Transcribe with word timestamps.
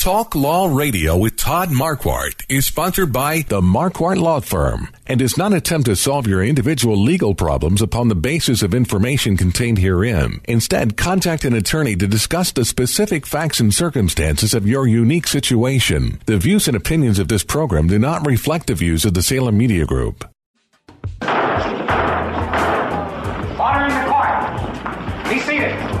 Talk 0.00 0.34
Law 0.34 0.74
Radio 0.74 1.14
with 1.14 1.36
Todd 1.36 1.68
Marquardt 1.68 2.42
is 2.48 2.64
sponsored 2.64 3.12
by 3.12 3.44
the 3.48 3.60
Marquardt 3.60 4.16
Law 4.16 4.40
Firm 4.40 4.88
and 5.06 5.20
does 5.20 5.36
not 5.36 5.52
attempt 5.52 5.84
to 5.88 5.94
solve 5.94 6.26
your 6.26 6.42
individual 6.42 6.96
legal 6.96 7.34
problems 7.34 7.82
upon 7.82 8.08
the 8.08 8.14
basis 8.14 8.62
of 8.62 8.72
information 8.72 9.36
contained 9.36 9.76
herein. 9.76 10.40
Instead, 10.44 10.96
contact 10.96 11.44
an 11.44 11.52
attorney 11.52 11.96
to 11.96 12.06
discuss 12.06 12.50
the 12.50 12.64
specific 12.64 13.26
facts 13.26 13.60
and 13.60 13.74
circumstances 13.74 14.54
of 14.54 14.66
your 14.66 14.86
unique 14.86 15.26
situation. 15.26 16.18
The 16.24 16.38
views 16.38 16.66
and 16.66 16.78
opinions 16.78 17.18
of 17.18 17.28
this 17.28 17.44
program 17.44 17.86
do 17.86 17.98
not 17.98 18.26
reflect 18.26 18.68
the 18.68 18.74
views 18.74 19.04
of 19.04 19.12
the 19.12 19.22
Salem 19.22 19.58
Media 19.58 19.84
Group. 19.84 20.24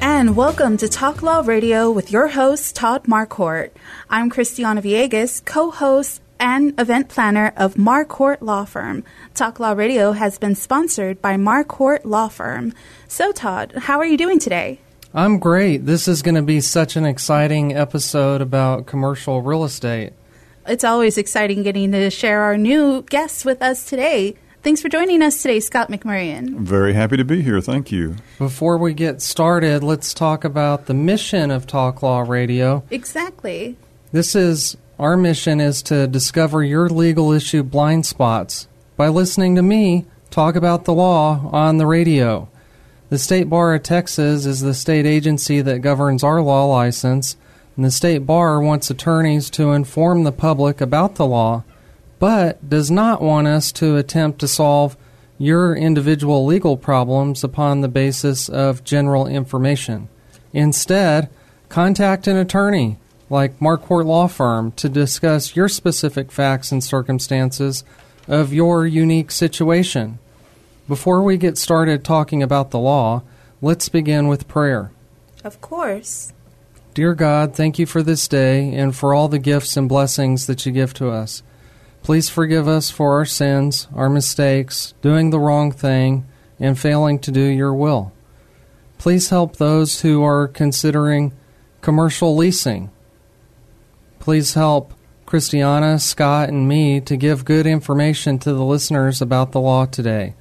And 0.01 0.35
welcome 0.35 0.77
to 0.77 0.87
Talk 0.87 1.21
Law 1.21 1.43
Radio 1.45 1.91
with 1.91 2.11
your 2.11 2.29
host, 2.29 2.75
Todd 2.75 3.03
Marquardt. 3.03 3.69
I'm 4.09 4.31
Christiana 4.31 4.81
Viegas, 4.81 5.45
co-host 5.45 6.21
and 6.39 6.73
event 6.79 7.07
planner 7.07 7.53
of 7.55 7.75
Marquardt 7.75 8.41
Law 8.41 8.65
Firm. 8.65 9.03
Talk 9.33 9.59
Law 9.59 9.71
Radio 9.71 10.11
has 10.11 10.37
been 10.37 10.55
sponsored 10.55 11.21
by 11.21 11.35
Marquardt 11.35 12.03
Law 12.03 12.27
Firm. 12.27 12.73
So, 13.07 13.31
Todd, 13.31 13.73
how 13.77 13.99
are 13.99 14.05
you 14.05 14.17
doing 14.17 14.39
today? 14.39 14.79
I'm 15.13 15.39
great. 15.39 15.85
This 15.85 16.07
is 16.07 16.21
going 16.21 16.35
to 16.35 16.41
be 16.41 16.59
such 16.59 16.95
an 16.95 17.05
exciting 17.05 17.75
episode 17.75 18.41
about 18.41 18.87
commercial 18.87 19.41
real 19.41 19.63
estate. 19.63 20.13
It's 20.67 20.83
always 20.83 21.17
exciting 21.17 21.63
getting 21.63 21.91
to 21.93 22.09
share 22.09 22.41
our 22.41 22.57
new 22.57 23.03
guests 23.03 23.45
with 23.45 23.61
us 23.61 23.85
today. 23.85 24.35
Thanks 24.63 24.81
for 24.81 24.89
joining 24.89 25.21
us 25.21 25.41
today, 25.41 25.59
Scott 25.59 25.89
McMurrian. 25.89 26.59
Very 26.59 26.93
happy 26.93 27.17
to 27.17 27.25
be 27.25 27.41
here. 27.41 27.61
Thank 27.61 27.91
you. 27.91 28.17
Before 28.37 28.77
we 28.77 28.93
get 28.93 29.21
started, 29.21 29.83
let's 29.83 30.13
talk 30.13 30.43
about 30.43 30.85
the 30.85 30.93
mission 30.93 31.51
of 31.51 31.65
Talk 31.65 32.03
Law 32.03 32.21
Radio. 32.21 32.83
Exactly. 32.91 33.75
This 34.11 34.35
is 34.35 34.77
our 34.99 35.17
mission 35.17 35.59
is 35.59 35.81
to 35.83 36.05
discover 36.05 36.63
your 36.63 36.89
legal 36.89 37.31
issue 37.31 37.63
blind 37.63 38.05
spots 38.05 38.67
by 38.97 39.07
listening 39.07 39.55
to 39.55 39.61
me 39.61 40.05
talk 40.29 40.55
about 40.55 40.85
the 40.85 40.93
law 40.93 41.49
on 41.51 41.77
the 41.77 41.85
radio. 41.85 42.47
The 43.09 43.17
State 43.17 43.49
Bar 43.49 43.73
of 43.73 43.83
Texas 43.83 44.45
is 44.45 44.61
the 44.61 44.73
state 44.73 45.05
agency 45.05 45.61
that 45.61 45.81
governs 45.81 46.23
our 46.23 46.41
law 46.41 46.65
license, 46.65 47.35
and 47.75 47.83
the 47.83 47.91
State 47.91 48.25
Bar 48.25 48.61
wants 48.61 48.89
attorneys 48.89 49.49
to 49.51 49.71
inform 49.71 50.23
the 50.23 50.31
public 50.31 50.79
about 50.79 51.15
the 51.15 51.25
law 51.25 51.63
but 52.21 52.69
does 52.69 52.91
not 52.91 53.19
want 53.19 53.47
us 53.47 53.71
to 53.71 53.97
attempt 53.97 54.37
to 54.37 54.47
solve 54.47 54.95
your 55.39 55.75
individual 55.75 56.45
legal 56.45 56.77
problems 56.77 57.43
upon 57.43 57.81
the 57.81 57.87
basis 57.87 58.47
of 58.47 58.83
general 58.83 59.25
information. 59.25 60.07
Instead, 60.53 61.27
contact 61.67 62.27
an 62.27 62.37
attorney 62.37 62.99
like 63.27 63.57
Marquardt 63.59 64.05
Law 64.05 64.27
Firm 64.27 64.71
to 64.73 64.87
discuss 64.87 65.55
your 65.55 65.67
specific 65.67 66.31
facts 66.31 66.71
and 66.71 66.83
circumstances 66.83 67.83
of 68.31 68.53
your 68.53 68.87
unique 68.87 69.29
situation. 69.29 70.17
Before 70.87 71.21
we 71.21 71.35
get 71.37 71.57
started 71.57 72.03
talking 72.03 72.41
about 72.41 72.71
the 72.71 72.79
law, 72.79 73.23
let's 73.61 73.89
begin 73.89 74.29
with 74.29 74.47
prayer. 74.47 74.91
Of 75.43 75.59
course. 75.59 76.31
Dear 76.93 77.13
God, 77.13 77.53
thank 77.53 77.77
you 77.77 77.85
for 77.85 78.01
this 78.01 78.29
day 78.29 78.73
and 78.73 78.95
for 78.95 79.13
all 79.13 79.27
the 79.27 79.37
gifts 79.37 79.75
and 79.75 79.89
blessings 79.89 80.47
that 80.47 80.65
you 80.65 80.71
give 80.71 80.93
to 80.95 81.09
us. 81.09 81.43
Please 82.03 82.29
forgive 82.29 82.69
us 82.69 82.89
for 82.89 83.15
our 83.17 83.25
sins, 83.25 83.89
our 83.93 84.09
mistakes, 84.09 84.93
doing 85.01 85.29
the 85.29 85.39
wrong 85.39 85.71
thing, 85.71 86.25
and 86.57 86.79
failing 86.79 87.19
to 87.19 87.31
do 87.31 87.41
your 87.41 87.73
will. 87.73 88.13
Please 88.97 89.29
help 89.29 89.57
those 89.57 90.01
who 90.01 90.23
are 90.23 90.47
considering 90.47 91.33
commercial 91.81 92.35
leasing. 92.35 92.91
Please 94.19 94.53
help 94.53 94.93
Christiana, 95.31 95.97
Scott, 95.97 96.49
and 96.49 96.67
me 96.67 96.99
to 96.99 97.15
give 97.15 97.45
good 97.45 97.65
information 97.65 98.37
to 98.39 98.51
the 98.51 98.65
listeners 98.65 99.21
about 99.21 99.53
the 99.53 99.61
law 99.61 99.85
today. 99.85 100.33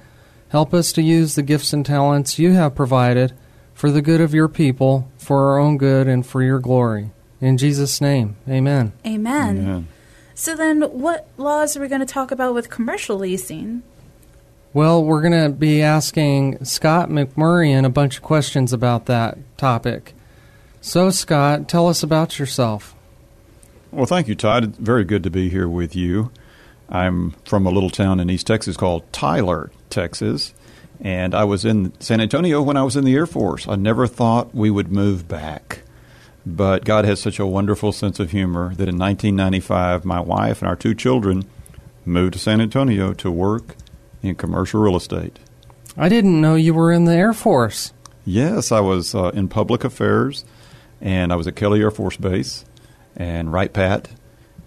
Help 0.49 0.73
us 0.73 0.91
to 0.91 1.01
use 1.01 1.35
the 1.35 1.43
gifts 1.43 1.71
and 1.71 1.85
talents 1.85 2.37
you 2.37 2.51
have 2.51 2.75
provided 2.75 3.31
for 3.73 3.89
the 3.89 4.01
good 4.01 4.19
of 4.19 4.33
your 4.33 4.49
people, 4.49 5.09
for 5.17 5.45
our 5.45 5.59
own 5.59 5.77
good, 5.77 6.09
and 6.09 6.25
for 6.25 6.43
your 6.43 6.59
glory. 6.59 7.11
In 7.39 7.57
Jesus' 7.57 8.01
name, 8.01 8.35
amen. 8.49 8.91
Amen. 9.05 9.59
Amen. 9.59 9.87
So 10.35 10.57
then, 10.57 10.81
what 10.81 11.25
laws 11.37 11.77
are 11.77 11.79
we 11.79 11.87
going 11.87 12.01
to 12.01 12.05
talk 12.05 12.31
about 12.31 12.53
with 12.53 12.69
commercial 12.69 13.15
leasing? 13.15 13.83
Well, 14.73 15.01
we're 15.01 15.21
going 15.21 15.41
to 15.41 15.57
be 15.57 15.81
asking 15.81 16.65
Scott 16.65 17.07
McMurrian 17.07 17.85
a 17.85 17.89
bunch 17.89 18.17
of 18.17 18.23
questions 18.23 18.73
about 18.73 19.05
that 19.05 19.37
topic. 19.55 20.13
So, 20.81 21.11
Scott, 21.11 21.69
tell 21.69 21.87
us 21.87 22.03
about 22.03 22.37
yourself. 22.37 22.93
Well, 23.91 24.05
thank 24.05 24.29
you, 24.29 24.35
Todd. 24.35 24.63
It's 24.63 24.77
very 24.77 25.03
good 25.03 25.21
to 25.23 25.29
be 25.29 25.49
here 25.49 25.67
with 25.67 25.97
you. 25.97 26.31
I'm 26.87 27.31
from 27.43 27.65
a 27.65 27.71
little 27.71 27.89
town 27.89 28.21
in 28.21 28.29
East 28.29 28.47
Texas 28.47 28.77
called 28.77 29.11
Tyler, 29.11 29.69
Texas, 29.89 30.53
and 31.01 31.35
I 31.35 31.43
was 31.43 31.65
in 31.65 31.99
San 31.99 32.21
Antonio 32.21 32.61
when 32.61 32.77
I 32.77 32.83
was 32.83 32.95
in 32.95 33.03
the 33.03 33.15
Air 33.15 33.25
Force. 33.25 33.67
I 33.67 33.75
never 33.75 34.07
thought 34.07 34.55
we 34.55 34.69
would 34.69 34.93
move 34.93 35.27
back. 35.27 35.81
But 36.45 36.85
God 36.85 37.03
has 37.03 37.19
such 37.19 37.37
a 37.37 37.45
wonderful 37.45 37.91
sense 37.91 38.17
of 38.17 38.31
humor 38.31 38.69
that 38.75 38.87
in 38.87 38.97
1995, 38.97 40.05
my 40.05 40.21
wife 40.21 40.61
and 40.61 40.69
our 40.69 40.77
two 40.77 40.95
children 40.95 41.43
moved 42.05 42.33
to 42.33 42.39
San 42.39 42.61
Antonio 42.61 43.13
to 43.15 43.29
work 43.29 43.75
in 44.23 44.35
commercial 44.35 44.81
real 44.81 44.95
estate. 44.95 45.37
I 45.97 46.07
didn't 46.07 46.39
know 46.39 46.55
you 46.55 46.73
were 46.73 46.93
in 46.93 47.03
the 47.03 47.13
Air 47.13 47.33
Force. 47.33 47.91
Yes, 48.23 48.71
I 48.71 48.79
was 48.79 49.13
uh, 49.13 49.31
in 49.33 49.49
public 49.49 49.83
affairs, 49.83 50.45
and 51.01 51.33
I 51.33 51.35
was 51.35 51.45
at 51.45 51.57
Kelly 51.57 51.81
Air 51.81 51.91
Force 51.91 52.15
Base 52.15 52.63
and 53.15 53.51
Wright 53.51 53.71
Pat. 53.71 54.09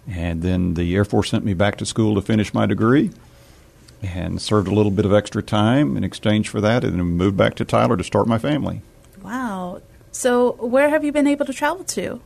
And 0.06 0.42
then 0.42 0.74
the 0.74 0.94
Air 0.94 1.04
Force 1.04 1.30
sent 1.30 1.44
me 1.44 1.54
back 1.54 1.76
to 1.78 1.86
school 1.86 2.14
to 2.14 2.22
finish 2.22 2.52
my 2.52 2.66
degree 2.66 3.10
and 4.02 4.40
served 4.40 4.68
a 4.68 4.74
little 4.74 4.90
bit 4.90 5.06
of 5.06 5.14
extra 5.14 5.42
time 5.42 5.96
in 5.96 6.04
exchange 6.04 6.48
for 6.48 6.60
that, 6.60 6.84
and 6.84 6.98
then 6.98 7.06
moved 7.06 7.36
back 7.36 7.54
to 7.54 7.64
Tyler 7.64 7.96
to 7.96 8.04
start 8.04 8.26
my 8.26 8.38
family. 8.38 8.82
Wow. 9.22 9.80
So, 10.12 10.52
where 10.52 10.90
have 10.90 11.04
you 11.04 11.10
been 11.10 11.26
able 11.26 11.46
to 11.46 11.52
travel 11.52 11.84
to? 11.84 12.20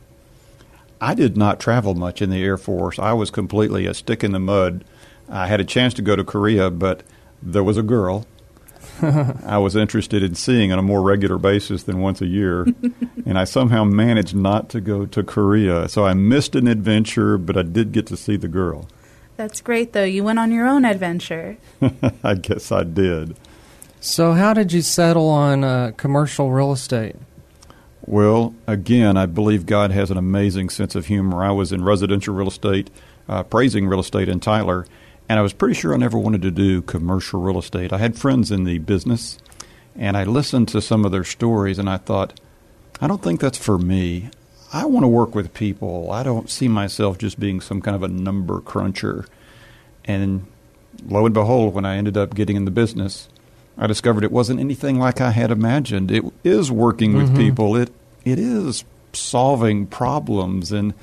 I 1.01 1.15
did 1.15 1.37
not 1.37 1.59
travel 1.59 1.95
much 1.95 2.21
in 2.21 2.29
the 2.29 2.43
Air 2.43 2.57
Force. 2.57 2.99
I 2.99 3.13
was 3.13 3.31
completely 3.31 3.85
a 3.85 3.93
stick 3.93 4.23
in 4.23 4.33
the 4.33 4.39
mud. 4.39 4.83
I 5.29 5.47
had 5.47 5.61
a 5.61 5.65
chance 5.65 5.93
to 5.95 6.01
go 6.01 6.15
to 6.15 6.23
Korea, 6.23 6.69
but 6.69 7.03
there 7.41 7.63
was 7.63 7.77
a 7.77 7.83
girl 7.83 8.25
I 9.45 9.57
was 9.57 9.75
interested 9.75 10.23
in 10.23 10.35
seeing 10.35 10.71
on 10.71 10.79
a 10.79 10.81
more 10.81 11.01
regular 11.01 11.37
basis 11.37 11.83
than 11.83 11.99
once 11.99 12.21
a 12.21 12.25
year, 12.27 12.63
and 13.25 13.37
I 13.37 13.43
somehow 13.43 13.83
managed 13.83 14.35
not 14.35 14.69
to 14.69 14.81
go 14.81 15.05
to 15.05 15.23
Korea. 15.23 15.87
So 15.89 16.05
I 16.05 16.13
missed 16.13 16.55
an 16.55 16.67
adventure, 16.67 17.37
but 17.37 17.57
I 17.57 17.63
did 17.63 17.91
get 17.91 18.07
to 18.07 18.17
see 18.17 18.35
the 18.35 18.47
girl. 18.47 18.87
That's 19.37 19.61
great, 19.61 19.93
though. 19.93 20.03
You 20.03 20.23
went 20.23 20.39
on 20.39 20.51
your 20.51 20.67
own 20.67 20.83
adventure. 20.83 21.57
I 22.23 22.35
guess 22.35 22.71
I 22.71 22.83
did. 22.83 23.37
So, 24.01 24.33
how 24.33 24.53
did 24.53 24.73
you 24.73 24.81
settle 24.81 25.29
on 25.29 25.63
uh, 25.63 25.91
commercial 25.97 26.51
real 26.51 26.71
estate? 26.71 27.15
Well, 28.05 28.55
again, 28.65 29.17
I 29.17 29.27
believe 29.27 29.65
God 29.65 29.91
has 29.91 30.09
an 30.09 30.17
amazing 30.17 30.69
sense 30.69 30.95
of 30.95 31.05
humor. 31.05 31.43
I 31.43 31.51
was 31.51 31.71
in 31.71 31.83
residential 31.83 32.33
real 32.33 32.47
estate, 32.47 32.89
uh, 33.27 33.43
praising 33.43 33.87
real 33.87 33.99
estate 33.99 34.27
in 34.27 34.39
Tyler, 34.39 34.87
and 35.29 35.39
I 35.39 35.41
was 35.41 35.53
pretty 35.53 35.75
sure 35.75 35.93
I 35.93 35.97
never 35.97 36.17
wanted 36.17 36.41
to 36.41 36.51
do 36.51 36.81
commercial 36.81 37.39
real 37.41 37.59
estate. 37.59 37.93
I 37.93 37.99
had 37.99 38.17
friends 38.17 38.51
in 38.51 38.63
the 38.65 38.79
business, 38.79 39.37
and 39.95 40.17
I 40.17 40.23
listened 40.23 40.67
to 40.69 40.81
some 40.81 41.05
of 41.05 41.11
their 41.11 41.23
stories, 41.23 41.77
and 41.79 41.89
I 41.89 41.97
thought, 41.97 42.39
I 42.99 43.07
don't 43.07 43.21
think 43.21 43.39
that's 43.39 43.57
for 43.57 43.77
me. 43.77 44.29
I 44.73 44.85
want 44.85 45.03
to 45.03 45.07
work 45.07 45.33
with 45.35 45.53
people. 45.53 46.11
I 46.11 46.23
don't 46.23 46.49
see 46.49 46.67
myself 46.67 47.17
just 47.17 47.39
being 47.39 47.61
some 47.61 47.81
kind 47.81 47.95
of 47.95 48.03
a 48.03 48.07
number 48.07 48.59
cruncher. 48.59 49.25
And 50.05 50.45
lo 51.07 51.25
and 51.25 51.33
behold, 51.33 51.73
when 51.73 51.85
I 51.85 51.95
ended 51.95 52.17
up 52.17 52.35
getting 52.35 52.55
in 52.55 52.65
the 52.65 52.71
business, 52.71 53.29
I 53.77 53.87
discovered 53.87 54.23
it 54.23 54.31
wasn't 54.31 54.59
anything 54.59 54.99
like 54.99 55.21
I 55.21 55.31
had 55.31 55.51
imagined. 55.51 56.11
It 56.11 56.23
is 56.43 56.71
working 56.71 57.15
with 57.15 57.29
Mhm. 57.33 57.37
people. 57.37 57.75
It 57.75 57.91
it 58.25 58.37
is 58.37 58.83
solving 59.13 59.85
problems, 59.87 60.71
and 60.73 60.93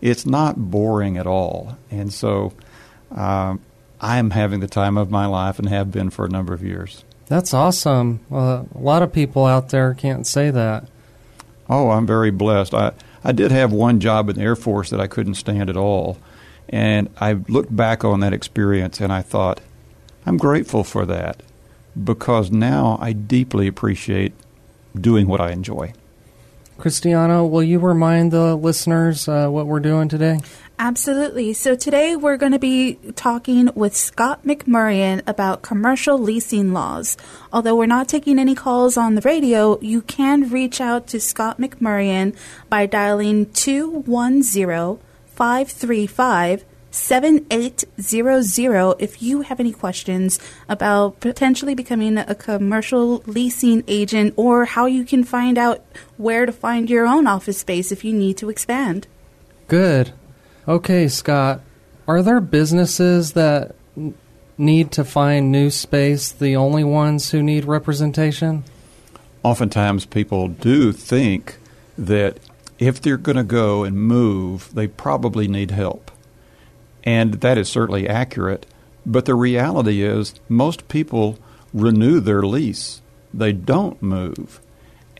it's 0.00 0.24
not 0.24 0.70
boring 0.70 1.18
at 1.18 1.26
all. 1.26 1.76
And 1.90 2.12
so, 2.12 2.52
um, 3.14 3.58
I 4.00 4.18
am 4.18 4.30
having 4.30 4.60
the 4.60 4.68
time 4.68 4.96
of 4.96 5.10
my 5.10 5.26
life, 5.26 5.58
and 5.58 5.68
have 5.68 5.90
been 5.90 6.10
for 6.10 6.24
a 6.24 6.28
number 6.28 6.54
of 6.54 6.62
years. 6.62 7.04
That's 7.26 7.54
awesome. 7.54 8.20
Uh, 8.30 8.64
a 8.74 8.78
lot 8.78 9.02
of 9.02 9.12
people 9.12 9.46
out 9.46 9.68
there 9.68 9.94
can't 9.94 10.26
say 10.26 10.50
that. 10.50 10.88
Oh, 11.68 11.90
I'm 11.90 12.06
very 12.06 12.30
blessed. 12.30 12.74
I, 12.74 12.92
I 13.22 13.32
did 13.32 13.52
have 13.52 13.72
one 13.72 14.00
job 14.00 14.28
in 14.28 14.36
the 14.36 14.42
Air 14.42 14.56
Force 14.56 14.90
that 14.90 15.00
I 15.00 15.06
couldn't 15.06 15.34
stand 15.34 15.70
at 15.70 15.76
all. 15.76 16.18
And 16.68 17.08
I 17.18 17.34
looked 17.34 17.74
back 17.74 18.04
on 18.04 18.20
that 18.20 18.32
experience 18.32 19.00
and 19.00 19.12
I 19.12 19.22
thought, 19.22 19.60
I'm 20.26 20.36
grateful 20.36 20.84
for 20.84 21.06
that 21.06 21.42
because 22.02 22.50
now 22.50 22.98
I 23.00 23.12
deeply 23.12 23.66
appreciate 23.66 24.32
doing 24.98 25.26
what 25.26 25.40
I 25.40 25.52
enjoy. 25.52 25.92
Christiana, 26.80 27.44
will 27.46 27.62
you 27.62 27.78
remind 27.78 28.32
the 28.32 28.56
listeners 28.56 29.28
uh, 29.28 29.48
what 29.48 29.66
we're 29.66 29.80
doing 29.80 30.08
today? 30.08 30.40
Absolutely. 30.78 31.52
So 31.52 31.76
today 31.76 32.16
we're 32.16 32.38
going 32.38 32.52
to 32.52 32.58
be 32.58 32.94
talking 33.14 33.70
with 33.74 33.94
Scott 33.94 34.44
McMurrian 34.44 35.22
about 35.26 35.60
commercial 35.60 36.18
leasing 36.18 36.72
laws. 36.72 37.18
Although 37.52 37.76
we're 37.76 37.84
not 37.84 38.08
taking 38.08 38.38
any 38.38 38.54
calls 38.54 38.96
on 38.96 39.14
the 39.14 39.20
radio, 39.20 39.78
you 39.80 40.00
can 40.00 40.48
reach 40.48 40.80
out 40.80 41.06
to 41.08 41.20
Scott 41.20 41.58
McMurrian 41.58 42.34
by 42.70 42.86
dialing 42.86 43.52
210 43.52 44.98
535 45.34 46.64
7800 46.90 48.96
if 48.98 49.22
you 49.22 49.42
have 49.42 49.60
any 49.60 49.72
questions 49.72 50.40
about 50.68 51.20
potentially 51.20 51.74
becoming 51.74 52.18
a 52.18 52.34
commercial 52.34 53.22
leasing 53.26 53.84
agent 53.86 54.34
or 54.36 54.64
how 54.64 54.86
you 54.86 55.04
can 55.04 55.22
find 55.24 55.58
out 55.58 55.84
where 56.16 56.46
to 56.46 56.52
find 56.52 56.90
your 56.90 57.06
own 57.06 57.26
office 57.26 57.58
space 57.58 57.92
if 57.92 58.04
you 58.04 58.12
need 58.12 58.36
to 58.38 58.50
expand. 58.50 59.06
Good. 59.68 60.12
Okay, 60.66 61.06
Scott. 61.08 61.60
Are 62.08 62.22
there 62.22 62.40
businesses 62.40 63.34
that 63.34 63.74
need 64.58 64.90
to 64.92 65.04
find 65.04 65.52
new 65.52 65.70
space 65.70 66.32
the 66.32 66.56
only 66.56 66.84
ones 66.84 67.30
who 67.30 67.42
need 67.42 67.64
representation? 67.64 68.64
Oftentimes, 69.42 70.06
people 70.06 70.48
do 70.48 70.92
think 70.92 71.56
that 71.96 72.38
if 72.78 73.00
they're 73.00 73.16
going 73.16 73.36
to 73.36 73.44
go 73.44 73.84
and 73.84 73.96
move, 73.96 74.74
they 74.74 74.86
probably 74.86 75.48
need 75.48 75.70
help. 75.70 76.10
And 77.04 77.34
that 77.34 77.58
is 77.58 77.68
certainly 77.68 78.08
accurate. 78.08 78.66
But 79.06 79.24
the 79.24 79.34
reality 79.34 80.02
is, 80.02 80.34
most 80.48 80.88
people 80.88 81.38
renew 81.72 82.20
their 82.20 82.42
lease, 82.42 83.00
they 83.32 83.52
don't 83.52 84.00
move. 84.02 84.60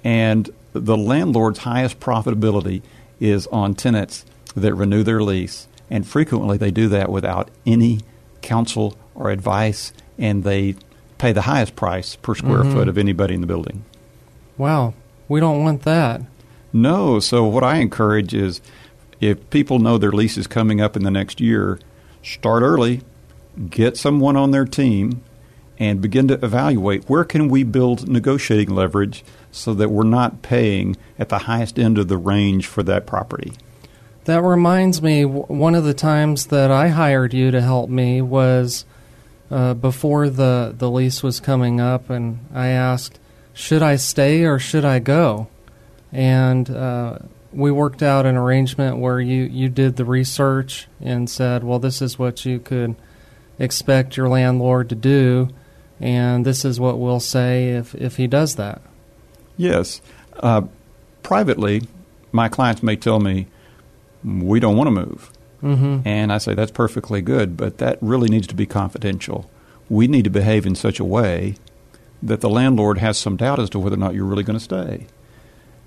And 0.05 0.51
the 0.73 0.97
landlord's 0.97 1.61
highest 1.61 2.01
profitability 2.01 2.83
is 3.19 3.47
on 3.49 3.75
tenants 3.75 4.25
that 4.55 4.75
renew 4.75 5.03
their 5.03 5.23
lease. 5.23 5.67
And 5.91 6.07
frequently, 6.07 6.57
they 6.57 6.71
do 6.71 6.89
that 6.89 7.11
without 7.11 7.51
any 7.67 8.01
counsel 8.43 8.97
or 9.15 9.31
advice, 9.31 9.93
and 10.19 10.45
they 10.45 10.77
pay 11.19 11.33
the 11.33 11.43
highest 11.43 11.77
price 11.77 12.17
per 12.17 12.35
square 12.35 12.63
Mhm. 12.65 12.73
foot 12.73 12.89
of 12.89 12.97
anybody 12.97 13.35
in 13.35 13.41
the 13.41 13.47
building. 13.47 13.85
Wow, 14.57 14.95
we 15.29 15.41
don't 15.41 15.63
want 15.63 15.83
that. 15.83 16.23
No. 16.73 17.19
So 17.21 17.45
what 17.45 17.65
I 17.65 17.77
encourage 17.77 18.33
is 18.33 18.61
if 19.21 19.49
people 19.51 19.79
know 19.79 19.99
their 19.99 20.13
lease 20.13 20.39
is 20.39 20.47
coming 20.47 20.81
up 20.81 20.97
in 20.97 21.05
the 21.05 21.11
next 21.11 21.41
year, 21.41 21.79
start 22.23 22.63
early, 22.63 23.03
get 23.69 23.97
someone 23.97 24.37
on 24.37 24.51
their 24.51 24.65
team, 24.65 25.23
and 25.79 26.03
begin 26.03 26.29
to 26.29 26.35
evaluate 26.45 27.09
where 27.09 27.25
can 27.25 27.49
we 27.49 27.63
build 27.63 28.09
negotiating 28.09 28.75
leverage 28.75 29.25
so 29.51 29.73
that 29.75 29.91
we're 29.91 30.05
not 30.05 30.43
paying 30.43 30.97
at 31.19 31.31
the 31.31 31.39
highest 31.39 31.79
end 31.79 31.97
of 31.99 32.09
the 32.09 32.19
range 32.19 32.67
for 32.67 32.83
that 32.83 33.07
property. 33.07 33.53
That 34.25 34.43
reminds 34.43 35.01
me, 35.01 35.25
one 35.25 35.75
of 35.75 35.85
the 35.85 35.95
times 35.95 36.47
that 36.47 36.71
I 36.71 36.89
hired 36.89 37.33
you 37.33 37.51
to 37.51 37.63
help 37.63 37.89
me 37.89 38.21
was 38.21 38.85
uh, 39.51 39.73
before 39.75 40.29
the, 40.29 40.75
the 40.77 40.91
lease 40.91 41.23
was 41.23 41.41
coming 41.41 41.81
up, 41.81 42.11
and 42.11 42.47
I 42.55 42.69
asked, 42.69 43.19
should 43.55 43.83
I 43.83 43.97
stay 43.97 44.45
or 44.45 44.59
should 44.59 44.85
I 44.85 44.99
go? 44.99 45.49
And 46.13 46.69
uh, 46.71 47.19
we 47.53 47.71
worked 47.71 48.03
out 48.03 48.27
an 48.27 48.37
arrangement 48.37 48.99
where 48.99 49.21
you, 49.21 49.43
you 49.45 49.69
did 49.69 49.97
the 49.97 50.05
research 50.05 50.89
and 51.01 51.29
said, 51.29 51.65
well, 51.65 51.79
this 51.79 52.01
is 52.01 52.19
what 52.19 52.45
you 52.45 52.59
could 52.59 52.95
expect 53.59 54.17
your 54.17 54.29
landlord 54.29 54.89
to 54.89 54.95
do, 54.95 55.49
and 56.01 56.47
this 56.47 56.65
is 56.65 56.79
what 56.81 56.99
we'll 56.99 57.21
say 57.21 57.71
if, 57.71 57.95
if 57.95 58.17
he 58.17 58.27
does 58.27 58.57
that. 58.57 58.81
Yes. 59.57 60.01
Uh, 60.39 60.63
privately, 61.23 61.83
my 62.33 62.49
clients 62.49 62.83
may 62.83 62.97
tell 62.97 63.21
me, 63.21 63.47
we 64.25 64.61
don't 64.61 64.77
want 64.77 64.87
to 64.89 64.93
move. 64.93 65.33
Mm-hmm. 65.63 66.09
And 66.09 66.33
I 66.33 66.39
say 66.39 66.55
that's 66.55 66.71
perfectly 66.71 67.21
good, 67.21 67.57
but 67.57 67.79
that 67.79 67.99
really 68.01 68.29
needs 68.29 68.47
to 68.47 68.55
be 68.55 68.67
confidential. 68.67 69.51
We 69.89 70.07
need 70.07 70.25
to 70.25 70.31
behave 70.31 70.65
in 70.65 70.75
such 70.75 71.01
a 71.01 71.05
way 71.05 71.57
that 72.23 72.41
the 72.41 72.49
landlord 72.49 72.99
has 72.99 73.19
some 73.19 73.37
doubt 73.37 73.59
as 73.59 73.71
to 73.71 73.79
whether 73.79 73.97
or 73.97 73.99
not 73.99 74.15
you're 74.15 74.25
really 74.25 74.43
going 74.43 74.59
to 74.59 74.65
stay. 74.65 75.07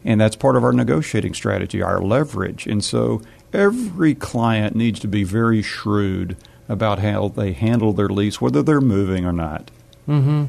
And 0.05 0.19
that's 0.19 0.35
part 0.35 0.55
of 0.55 0.63
our 0.63 0.73
negotiating 0.73 1.33
strategy, 1.33 1.81
our 1.81 2.01
leverage. 2.01 2.67
And 2.67 2.83
so 2.83 3.21
every 3.53 4.15
client 4.15 4.75
needs 4.75 4.99
to 5.01 5.07
be 5.07 5.23
very 5.23 5.61
shrewd 5.61 6.35
about 6.67 6.99
how 6.99 7.29
they 7.29 7.53
handle 7.53 7.93
their 7.93 8.09
lease, 8.09 8.41
whether 8.41 8.63
they're 8.63 8.81
moving 8.81 9.25
or 9.25 9.33
not. 9.33 9.71
Mm-hmm. 10.07 10.45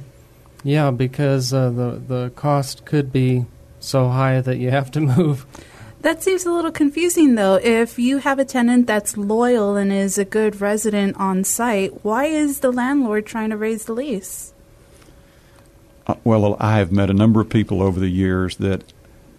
Yeah, 0.65 0.91
because 0.91 1.53
uh, 1.53 1.71
the 1.71 2.03
the 2.07 2.31
cost 2.31 2.85
could 2.87 3.13
be 3.13 3.45
so 3.81 4.09
high 4.09 4.41
that 4.41 4.57
you 4.57 4.71
have 4.71 4.91
to 4.93 5.01
move. 5.17 5.47
That 6.01 6.23
seems 6.23 6.45
a 6.45 6.53
little 6.53 6.71
confusing, 6.71 7.35
though. 7.35 7.55
If 7.55 7.99
you 7.99 8.19
have 8.19 8.39
a 8.39 8.45
tenant 8.45 8.87
that's 8.87 9.17
loyal 9.17 9.77
and 9.77 9.91
is 9.91 10.19
a 10.19 10.25
good 10.25 10.61
resident 10.61 11.17
on 11.17 11.45
site, 11.45 12.05
why 12.05 12.27
is 12.27 12.61
the 12.61 12.71
landlord 12.71 13.25
trying 13.25 13.51
to 13.51 13.57
raise 13.57 13.87
the 13.87 13.95
lease? 13.95 14.53
Uh, 16.07 16.17
well, 16.23 16.59
I 16.61 16.79
have 16.79 16.93
met 16.93 17.09
a 17.09 17.15
number 17.15 17.41
of 17.41 17.49
people 17.49 17.83
over 17.83 17.99
the 17.99 18.11
years 18.11 18.57
that 18.57 18.85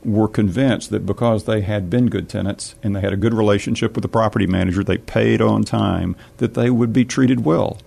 were 0.06 0.28
convinced 0.28 0.92
that 0.92 1.06
because 1.06 1.46
they 1.46 1.62
had 1.62 1.89
been 1.89 2.08
good 2.08 2.30
tenants 2.30 2.75
and 2.84 2.96
they 2.96 3.01
had 3.01 3.13
a 3.13 3.18
good 3.18 3.34
relationship 3.34 3.96
with 3.96 4.03
the 4.03 4.08
property 4.08 4.48
manager, 4.48 4.84
they 4.84 4.98
paid 4.98 5.41
on 5.41 5.63
time, 5.63 6.15
that 6.38 6.53
they 6.53 6.70
would 6.70 6.94
be 6.94 7.03
treated 7.03 7.44
well. 7.44 7.80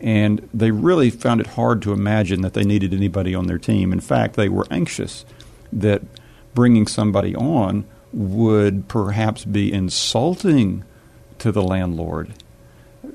And 0.00 0.48
they 0.52 0.70
really 0.70 1.10
found 1.10 1.40
it 1.40 1.48
hard 1.48 1.82
to 1.82 1.92
imagine 1.92 2.42
that 2.42 2.54
they 2.54 2.64
needed 2.64 2.94
anybody 2.94 3.34
on 3.34 3.46
their 3.46 3.58
team. 3.58 3.92
In 3.92 4.00
fact, 4.00 4.36
they 4.36 4.48
were 4.48 4.66
anxious 4.70 5.24
that 5.72 6.02
bringing 6.54 6.86
somebody 6.86 7.34
on 7.34 7.84
would 8.12 8.88
perhaps 8.88 9.44
be 9.44 9.72
insulting 9.72 10.84
to 11.38 11.50
the 11.50 11.62
landlord. 11.62 12.32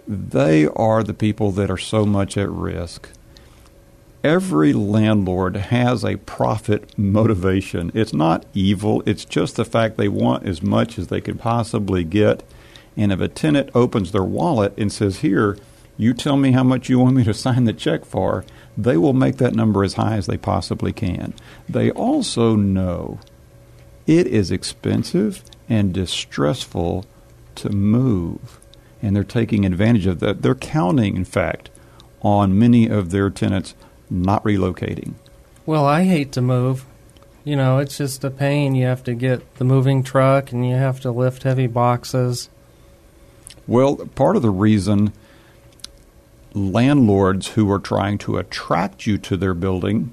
They 0.08 0.68
are 0.68 1.04
the 1.04 1.14
people 1.14 1.52
that 1.52 1.72
are 1.72 1.78
so 1.78 2.06
much 2.06 2.38
at 2.38 2.50
risk 2.50 3.10
every 4.24 4.74
landlord 4.74 5.56
has 5.56 6.04
a 6.04 6.18
profit 6.18 6.98
motivation. 6.98 7.92
It's 7.94 8.14
not 8.14 8.46
evil, 8.54 9.04
it's 9.06 9.26
just 9.26 9.56
the 9.56 9.66
fact 9.66 9.98
they 9.98 10.08
want 10.08 10.46
as 10.46 10.62
much 10.62 10.98
as 10.98 11.08
they 11.08 11.22
can 11.22 11.38
possibly 11.38 12.04
get. 12.04 12.44
And 12.98 13.12
if 13.12 13.20
a 13.22 13.28
tenant 13.28 13.70
opens 13.74 14.12
their 14.12 14.24
wallet 14.24 14.74
and 14.78 14.92
says, 14.92 15.20
Here, 15.20 15.58
you 15.98 16.14
tell 16.14 16.38
me 16.38 16.52
how 16.52 16.64
much 16.64 16.90
you 16.90 17.00
want 17.00 17.16
me 17.16 17.24
to 17.24 17.34
sign 17.34 17.66
the 17.66 17.74
check 17.74 18.06
for, 18.06 18.44
they 18.78 18.98
will 18.98 19.14
make 19.14 19.38
that 19.38 19.56
number 19.56 19.84
as 19.84 19.94
high 19.94 20.16
as 20.16 20.26
they 20.26 20.38
possibly 20.38 20.92
can. 20.92 21.34
They 21.68 21.92
also 21.92 22.56
know 22.56 23.20
it 24.08 24.28
is 24.28 24.52
expensive 24.52 25.44
and 25.70 25.94
distressful 25.94 27.06
to 27.56 27.70
move. 27.70 28.60
And 29.02 29.16
they're 29.16 29.24
taking 29.24 29.66
advantage 29.66 30.06
of 30.06 30.20
that. 30.20 30.42
They're 30.42 30.56
counting, 30.56 31.16
in 31.16 31.26
fact, 31.26 31.70
on 32.22 32.58
many 32.58 32.88
of 32.88 33.12
their 33.12 33.30
tenants 33.30 33.74
not 34.12 34.44
relocating. 34.44 35.14
Well, 35.66 35.86
I 35.86 36.04
hate 36.04 36.32
to 36.34 36.42
move. 36.42 36.86
You 37.44 37.56
know, 37.56 37.80
it's 37.80 37.98
just 37.98 38.24
a 38.24 38.30
pain. 38.30 38.76
You 38.76 38.86
have 38.86 39.04
to 39.06 39.16
get 39.16 39.56
the 39.56 39.64
moving 39.64 40.04
truck 40.04 40.52
and 40.52 40.68
you 40.68 40.76
have 40.76 41.00
to 41.02 41.12
lift 41.12 41.44
heavy 41.44 41.68
boxes. 41.68 42.50
Well, 43.66 43.96
part 44.16 44.36
of 44.36 44.42
the 44.42 44.52
reason 44.52 45.14
landlords 46.54 47.50
who 47.50 47.72
are 47.72 47.80
trying 47.80 48.18
to 48.20 48.38
attract 48.38 49.08
you 49.08 49.18
to 49.18 49.38
their 49.38 49.54
building 49.54 50.12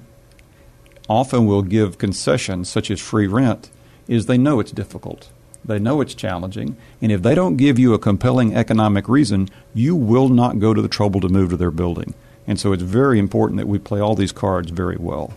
often 1.09 1.45
will 1.45 1.63
give 1.63 1.97
concessions 1.97 2.69
such 2.69 2.89
as 2.89 3.01
free 3.01 3.27
rent 3.27 3.69
is 4.07 4.25
they 4.25 4.37
know 4.37 4.59
it's 4.59 4.71
difficult. 4.71 5.29
They 5.65 5.79
know 5.79 5.99
it's 5.99 6.13
challenging, 6.13 6.77
and 7.01 7.11
if 7.11 7.21
they 7.21 7.35
don't 7.35 7.57
give 7.57 7.77
you 7.77 7.93
a 7.93 7.99
compelling 7.99 8.55
economic 8.55 9.09
reason, 9.09 9.49
you 9.73 9.95
will 9.95 10.29
not 10.29 10.59
go 10.59 10.73
to 10.73 10.81
the 10.81 10.87
trouble 10.87 11.19
to 11.19 11.27
move 11.27 11.49
to 11.49 11.57
their 11.57 11.71
building. 11.71 12.13
And 12.49 12.59
so 12.59 12.73
it's 12.73 12.81
very 12.81 13.19
important 13.19 13.57
that 13.59 13.67
we 13.67 13.77
play 13.77 13.99
all 13.99 14.15
these 14.15 14.31
cards 14.31 14.71
very 14.71 14.97
well. 14.97 15.33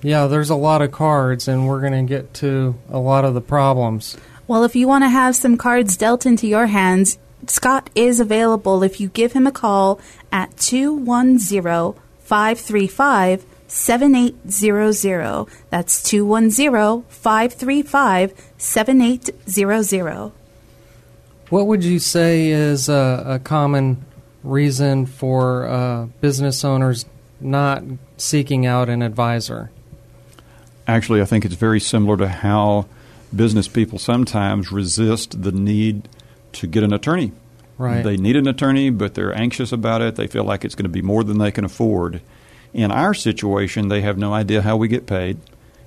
Yeah, 0.00 0.26
there's 0.26 0.48
a 0.48 0.56
lot 0.56 0.80
of 0.80 0.90
cards, 0.90 1.48
and 1.48 1.68
we're 1.68 1.82
going 1.82 1.92
to 1.92 2.02
get 2.08 2.32
to 2.34 2.74
a 2.88 2.98
lot 2.98 3.26
of 3.26 3.34
the 3.34 3.42
problems. 3.42 4.16
Well, 4.48 4.64
if 4.64 4.74
you 4.74 4.88
want 4.88 5.04
to 5.04 5.10
have 5.10 5.36
some 5.36 5.58
cards 5.58 5.98
dealt 5.98 6.24
into 6.24 6.46
your 6.46 6.68
hands, 6.68 7.18
Scott 7.46 7.90
is 7.94 8.20
available 8.20 8.82
if 8.82 9.00
you 9.00 9.08
give 9.08 9.32
him 9.32 9.46
a 9.46 9.52
call 9.52 10.00
at 10.32 10.56
210 10.56 12.00
535 12.20 13.44
7800. 13.68 15.46
That's 15.68 16.02
210 16.04 17.02
535 17.02 18.32
7800. 18.56 20.32
What 21.50 21.66
would 21.66 21.84
you 21.84 21.98
say 21.98 22.48
is 22.48 22.88
a, 22.88 23.24
a 23.26 23.38
common 23.40 24.06
reason 24.46 25.06
for 25.06 25.66
uh, 25.66 26.06
business 26.20 26.64
owners 26.64 27.06
not 27.40 27.82
seeking 28.16 28.66
out 28.66 28.88
an 28.88 29.02
advisor? 29.02 29.70
Actually, 30.86 31.20
I 31.20 31.24
think 31.24 31.44
it's 31.44 31.54
very 31.54 31.80
similar 31.80 32.16
to 32.16 32.28
how 32.28 32.86
business 33.34 33.68
people 33.68 33.98
sometimes 33.98 34.70
resist 34.70 35.42
the 35.42 35.52
need 35.52 36.08
to 36.52 36.66
get 36.66 36.82
an 36.82 36.92
attorney. 36.92 37.32
Right. 37.78 38.02
They 38.02 38.16
need 38.16 38.36
an 38.36 38.48
attorney, 38.48 38.90
but 38.90 39.14
they're 39.14 39.34
anxious 39.36 39.72
about 39.72 40.00
it. 40.00 40.16
They 40.16 40.26
feel 40.26 40.44
like 40.44 40.64
it's 40.64 40.74
going 40.74 40.84
to 40.84 40.88
be 40.90 41.02
more 41.02 41.24
than 41.24 41.38
they 41.38 41.50
can 41.50 41.64
afford. 41.64 42.22
In 42.72 42.90
our 42.90 43.14
situation, 43.14 43.88
they 43.88 44.00
have 44.00 44.16
no 44.16 44.32
idea 44.32 44.62
how 44.62 44.76
we 44.76 44.88
get 44.88 45.06
paid, 45.06 45.38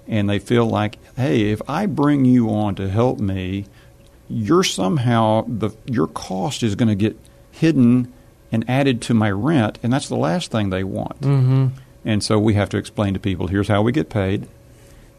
and 0.07 0.29
they 0.29 0.39
feel 0.39 0.65
like, 0.65 0.97
hey, 1.15 1.51
if 1.51 1.61
I 1.67 1.85
bring 1.85 2.25
you 2.25 2.49
on 2.49 2.75
to 2.75 2.89
help 2.89 3.19
me, 3.19 3.65
you're 4.27 4.63
somehow 4.63 5.45
the 5.47 5.71
your 5.85 6.07
cost 6.07 6.61
is 6.61 6.75
going 6.75 6.89
to 6.89 6.95
get 6.95 7.17
hidden 7.51 8.13
and 8.51 8.67
added 8.69 9.01
to 9.03 9.13
my 9.13 9.31
rent, 9.31 9.79
and 9.83 9.93
that's 9.93 10.09
the 10.09 10.15
last 10.15 10.51
thing 10.51 10.69
they 10.69 10.83
want. 10.83 11.21
Mm-hmm. 11.21 11.67
And 12.05 12.23
so 12.23 12.39
we 12.39 12.53
have 12.55 12.69
to 12.69 12.77
explain 12.77 13.13
to 13.13 13.19
people, 13.19 13.47
here's 13.47 13.67
how 13.67 13.81
we 13.81 13.91
get 13.91 14.09
paid. 14.09 14.47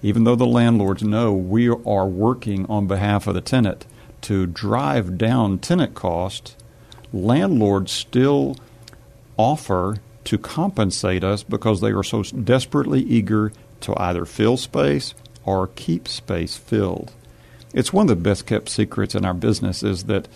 Even 0.02 0.24
though 0.24 0.36
the 0.36 0.46
landlords 0.46 1.02
know 1.02 1.32
we 1.32 1.68
are 1.68 2.06
working 2.06 2.66
on 2.66 2.86
behalf 2.86 3.26
of 3.26 3.34
the 3.34 3.40
tenant 3.40 3.86
to 4.22 4.46
drive 4.46 5.18
down 5.18 5.58
tenant 5.58 5.94
cost, 5.94 6.56
landlords 7.12 7.92
still 7.92 8.56
offer 9.36 9.96
to 10.24 10.38
compensate 10.38 11.24
us 11.24 11.42
because 11.42 11.80
they 11.80 11.90
are 11.90 12.02
so 12.02 12.22
desperately 12.22 13.00
eager 13.02 13.52
to 13.80 13.98
either 13.98 14.24
fill 14.24 14.56
space 14.56 15.14
or 15.44 15.66
keep 15.68 16.08
space 16.08 16.56
filled. 16.56 17.12
It's 17.72 17.92
one 17.92 18.04
of 18.04 18.08
the 18.08 18.16
best 18.16 18.46
kept 18.46 18.68
secrets 18.68 19.14
in 19.14 19.24
our 19.24 19.34
business 19.34 19.82
is 19.82 20.04
that 20.04 20.28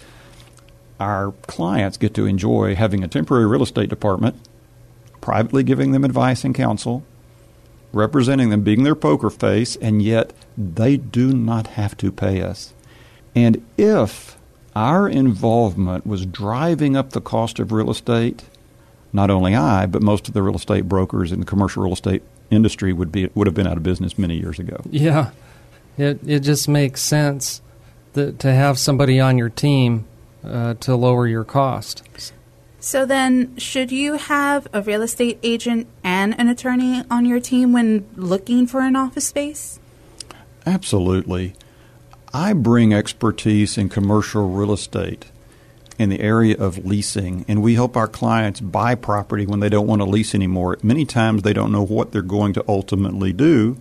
our 1.00 1.32
clients 1.46 1.96
get 1.96 2.14
to 2.14 2.26
enjoy 2.26 2.74
having 2.74 3.02
a 3.02 3.08
temporary 3.08 3.46
real 3.46 3.62
estate 3.62 3.88
department, 3.88 4.36
privately 5.20 5.62
giving 5.62 5.92
them 5.92 6.04
advice 6.04 6.44
and 6.44 6.54
counsel, 6.54 7.04
representing 7.92 8.50
them, 8.50 8.62
being 8.62 8.84
their 8.84 8.94
poker 8.94 9.30
face, 9.30 9.76
and 9.76 10.02
yet 10.02 10.32
they 10.56 10.96
do 10.96 11.32
not 11.32 11.68
have 11.68 11.96
to 11.96 12.12
pay 12.12 12.42
us. 12.42 12.72
And 13.34 13.64
if 13.76 14.36
our 14.76 15.08
involvement 15.08 16.06
was 16.06 16.26
driving 16.26 16.96
up 16.96 17.10
the 17.10 17.20
cost 17.20 17.58
of 17.58 17.72
real 17.72 17.90
estate, 17.90 18.44
not 19.12 19.30
only 19.30 19.54
I, 19.54 19.86
but 19.86 20.02
most 20.02 20.28
of 20.28 20.34
the 20.34 20.42
real 20.42 20.56
estate 20.56 20.88
brokers 20.88 21.32
in 21.32 21.40
the 21.40 21.46
commercial 21.46 21.82
real 21.82 21.92
estate 21.92 22.22
industry 22.50 22.92
would 22.92 23.10
be 23.10 23.30
would 23.34 23.46
have 23.46 23.54
been 23.54 23.66
out 23.66 23.76
of 23.76 23.82
business 23.82 24.18
many 24.18 24.36
years 24.36 24.58
ago. 24.58 24.80
Yeah, 24.90 25.30
it 25.96 26.18
it 26.26 26.40
just 26.40 26.68
makes 26.68 27.02
sense 27.02 27.62
that 28.12 28.38
to 28.40 28.52
have 28.52 28.78
somebody 28.78 29.20
on 29.20 29.38
your 29.38 29.48
team 29.48 30.04
uh, 30.46 30.74
to 30.74 30.96
lower 30.96 31.26
your 31.26 31.44
cost. 31.44 32.02
So 32.80 33.06
then, 33.06 33.56
should 33.56 33.90
you 33.90 34.14
have 34.14 34.68
a 34.72 34.82
real 34.82 35.00
estate 35.00 35.38
agent 35.42 35.86
and 36.02 36.38
an 36.38 36.48
attorney 36.48 37.02
on 37.10 37.24
your 37.24 37.40
team 37.40 37.72
when 37.72 38.06
looking 38.14 38.66
for 38.66 38.80
an 38.80 38.94
office 38.94 39.26
space? 39.26 39.80
Absolutely. 40.66 41.54
I 42.32 42.52
bring 42.52 42.92
expertise 42.92 43.78
in 43.78 43.88
commercial 43.88 44.50
real 44.50 44.72
estate 44.72 45.30
in 45.98 46.08
the 46.08 46.20
area 46.20 46.56
of 46.58 46.84
leasing, 46.84 47.44
and 47.46 47.62
we 47.62 47.74
help 47.74 47.96
our 47.96 48.08
clients 48.08 48.60
buy 48.60 48.94
property 48.94 49.46
when 49.46 49.60
they 49.60 49.68
don't 49.68 49.86
want 49.86 50.00
to 50.00 50.06
lease 50.06 50.34
anymore. 50.34 50.76
Many 50.82 51.04
times 51.04 51.42
they 51.42 51.52
don't 51.52 51.72
know 51.72 51.84
what 51.84 52.12
they're 52.12 52.22
going 52.22 52.52
to 52.54 52.64
ultimately 52.66 53.32
do, 53.32 53.78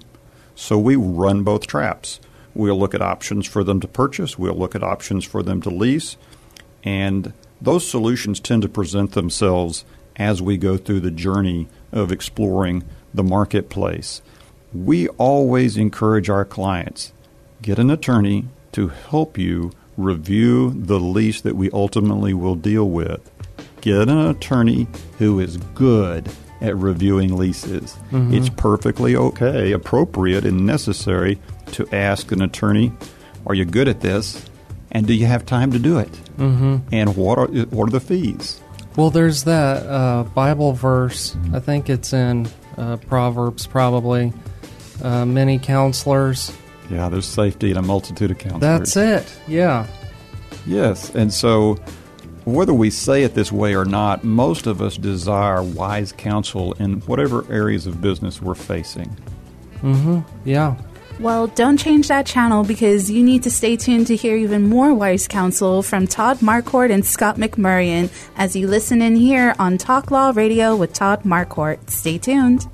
so 0.55 0.77
we 0.77 0.95
run 0.95 1.43
both 1.43 1.65
traps. 1.65 2.19
We'll 2.53 2.77
look 2.77 2.93
at 2.93 3.01
options 3.01 3.47
for 3.47 3.63
them 3.63 3.79
to 3.79 3.87
purchase, 3.87 4.37
we'll 4.37 4.53
look 4.53 4.75
at 4.75 4.83
options 4.83 5.25
for 5.25 5.41
them 5.41 5.61
to 5.61 5.69
lease, 5.69 6.17
and 6.83 7.33
those 7.61 7.89
solutions 7.89 8.39
tend 8.39 8.61
to 8.61 8.69
present 8.69 9.13
themselves 9.13 9.85
as 10.15 10.41
we 10.41 10.57
go 10.57 10.77
through 10.77 10.99
the 10.99 11.11
journey 11.11 11.67
of 11.91 12.11
exploring 12.11 12.83
the 13.13 13.23
marketplace. 13.23 14.21
We 14.73 15.07
always 15.09 15.77
encourage 15.77 16.29
our 16.29 16.45
clients 16.45 17.13
get 17.61 17.79
an 17.79 17.89
attorney 17.89 18.45
to 18.73 18.89
help 18.89 19.37
you 19.37 19.71
review 19.95 20.71
the 20.71 20.99
lease 20.99 21.39
that 21.41 21.55
we 21.55 21.69
ultimately 21.71 22.33
will 22.33 22.55
deal 22.55 22.89
with. 22.89 23.31
Get 23.81 24.09
an 24.09 24.17
attorney 24.17 24.87
who 25.19 25.39
is 25.39 25.57
good 25.75 26.29
at 26.59 26.75
reviewing 26.75 27.37
leases. 27.37 27.95
Mhm. 28.11 28.33
It's 28.33 28.49
perfectly 28.49 29.15
okay, 29.15 29.71
appropriate, 29.71 30.45
and 30.45 30.65
necessary 30.65 31.39
to 31.73 31.87
ask 31.93 32.31
an 32.31 32.41
attorney, 32.41 32.91
"Are 33.45 33.53
you 33.53 33.65
good 33.65 33.87
at 33.87 34.01
this? 34.01 34.43
And 34.93 35.07
do 35.07 35.13
you 35.13 35.25
have 35.25 35.45
time 35.45 35.71
to 35.71 35.79
do 35.79 35.97
it? 35.97 36.11
Mm-hmm. 36.37 36.77
And 36.91 37.15
what 37.15 37.37
are 37.37 37.47
what 37.47 37.87
are 37.87 37.91
the 37.91 37.99
fees?" 37.99 38.61
Well, 38.95 39.09
there's 39.09 39.45
that 39.45 39.85
uh, 39.87 40.23
Bible 40.23 40.73
verse. 40.73 41.35
I 41.51 41.59
think 41.59 41.89
it's 41.89 42.13
in 42.13 42.47
uh, 42.77 42.97
Proverbs, 42.97 43.65
probably. 43.65 44.31
Uh, 45.01 45.25
many 45.25 45.57
counselors. 45.57 46.55
Yeah, 46.89 47.09
there's 47.09 47.25
safety 47.25 47.71
in 47.71 47.77
a 47.77 47.81
multitude 47.81 48.29
of 48.29 48.37
counselors. 48.37 48.93
That's 48.93 48.97
it. 48.97 49.39
Yeah. 49.47 49.87
Yes, 50.67 51.13
and 51.15 51.33
so 51.33 51.79
whether 52.45 52.73
we 52.73 52.89
say 52.89 53.23
it 53.23 53.33
this 53.33 53.51
way 53.51 53.75
or 53.75 53.85
not, 53.85 54.23
most 54.23 54.67
of 54.67 54.81
us 54.81 54.97
desire 54.97 55.63
wise 55.63 56.11
counsel 56.11 56.73
in 56.73 56.99
whatever 57.01 57.51
areas 57.51 57.87
of 57.87 58.01
business 58.01 58.41
we're 58.41 58.55
facing. 58.55 59.09
Mm-hmm. 59.81 60.19
Yeah. 60.45 60.75
Well, 61.19 61.47
don't 61.47 61.77
change 61.77 62.07
that 62.09 62.25
channel 62.25 62.63
because 62.63 63.09
you 63.09 63.23
need 63.23 63.43
to 63.43 63.51
stay 63.51 63.77
tuned 63.77 64.07
to 64.07 64.15
hear 64.15 64.35
even 64.35 64.67
more 64.67 64.93
wise 64.93 65.27
counsel 65.27 65.81
from 65.83 66.07
Todd 66.07 66.39
Marquardt 66.39 66.91
and 66.91 67.05
Scott 67.05 67.37
McMurrian 67.37 68.11
as 68.35 68.55
you 68.55 68.67
listen 68.67 69.01
in 69.01 69.15
here 69.15 69.55
on 69.59 69.77
Talk 69.77 70.11
Law 70.11 70.33
Radio 70.35 70.75
with 70.75 70.91
Todd 70.91 71.23
Marquardt. 71.23 71.89
Stay 71.89 72.17
tuned. 72.17 72.67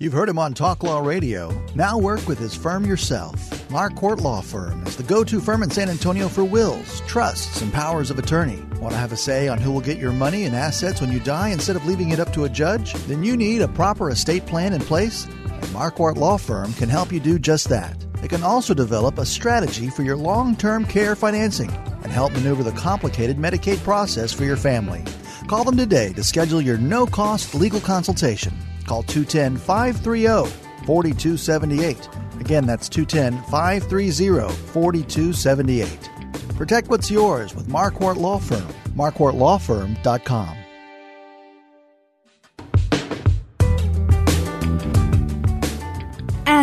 You've 0.00 0.12
heard 0.12 0.28
him 0.28 0.38
on 0.38 0.54
Talk 0.54 0.84
Law 0.84 1.00
Radio. 1.00 1.50
Now 1.74 1.98
work 1.98 2.28
with 2.28 2.38
his 2.38 2.54
firm 2.54 2.84
yourself. 2.84 3.34
Marquardt 3.68 4.20
Law 4.20 4.40
Firm 4.40 4.86
is 4.86 4.94
the 4.94 5.02
go 5.02 5.24
to 5.24 5.40
firm 5.40 5.64
in 5.64 5.72
San 5.72 5.90
Antonio 5.90 6.28
for 6.28 6.44
wills, 6.44 7.00
trusts, 7.08 7.62
and 7.62 7.72
powers 7.72 8.08
of 8.08 8.16
attorney. 8.16 8.62
Want 8.78 8.92
to 8.92 8.96
have 8.96 9.10
a 9.10 9.16
say 9.16 9.48
on 9.48 9.58
who 9.58 9.72
will 9.72 9.80
get 9.80 9.98
your 9.98 10.12
money 10.12 10.44
and 10.44 10.54
assets 10.54 11.00
when 11.00 11.10
you 11.10 11.18
die 11.18 11.48
instead 11.48 11.74
of 11.74 11.84
leaving 11.84 12.10
it 12.10 12.20
up 12.20 12.32
to 12.34 12.44
a 12.44 12.48
judge? 12.48 12.92
Then 13.08 13.24
you 13.24 13.36
need 13.36 13.60
a 13.60 13.66
proper 13.66 14.10
estate 14.10 14.46
plan 14.46 14.72
in 14.72 14.80
place, 14.82 15.24
and 15.24 15.64
Marquardt 15.74 16.14
Law 16.14 16.36
Firm 16.36 16.72
can 16.74 16.88
help 16.88 17.10
you 17.10 17.18
do 17.18 17.36
just 17.36 17.68
that. 17.68 17.98
They 18.22 18.28
can 18.28 18.44
also 18.44 18.74
develop 18.74 19.18
a 19.18 19.26
strategy 19.26 19.90
for 19.90 20.04
your 20.04 20.16
long 20.16 20.54
term 20.54 20.84
care 20.84 21.16
financing 21.16 21.72
and 22.04 22.12
help 22.12 22.34
maneuver 22.34 22.62
the 22.62 22.70
complicated 22.70 23.36
Medicaid 23.36 23.82
process 23.82 24.32
for 24.32 24.44
your 24.44 24.56
family. 24.56 25.02
Call 25.48 25.64
them 25.64 25.76
today 25.76 26.12
to 26.12 26.22
schedule 26.22 26.60
your 26.60 26.78
no 26.78 27.04
cost 27.04 27.52
legal 27.52 27.80
consultation. 27.80 28.52
Call 28.88 29.02
210 29.02 29.58
530 29.58 30.50
4278. 30.86 32.08
Again, 32.40 32.66
that's 32.66 32.88
210 32.88 33.42
530 33.50 34.48
4278. 34.72 36.10
Protect 36.56 36.88
what's 36.88 37.10
yours 37.10 37.54
with 37.54 37.68
Marquardt 37.68 38.16
Law 38.16 38.38
Firm. 38.38 38.66
MarquardtLawFirm.com. 38.96 40.67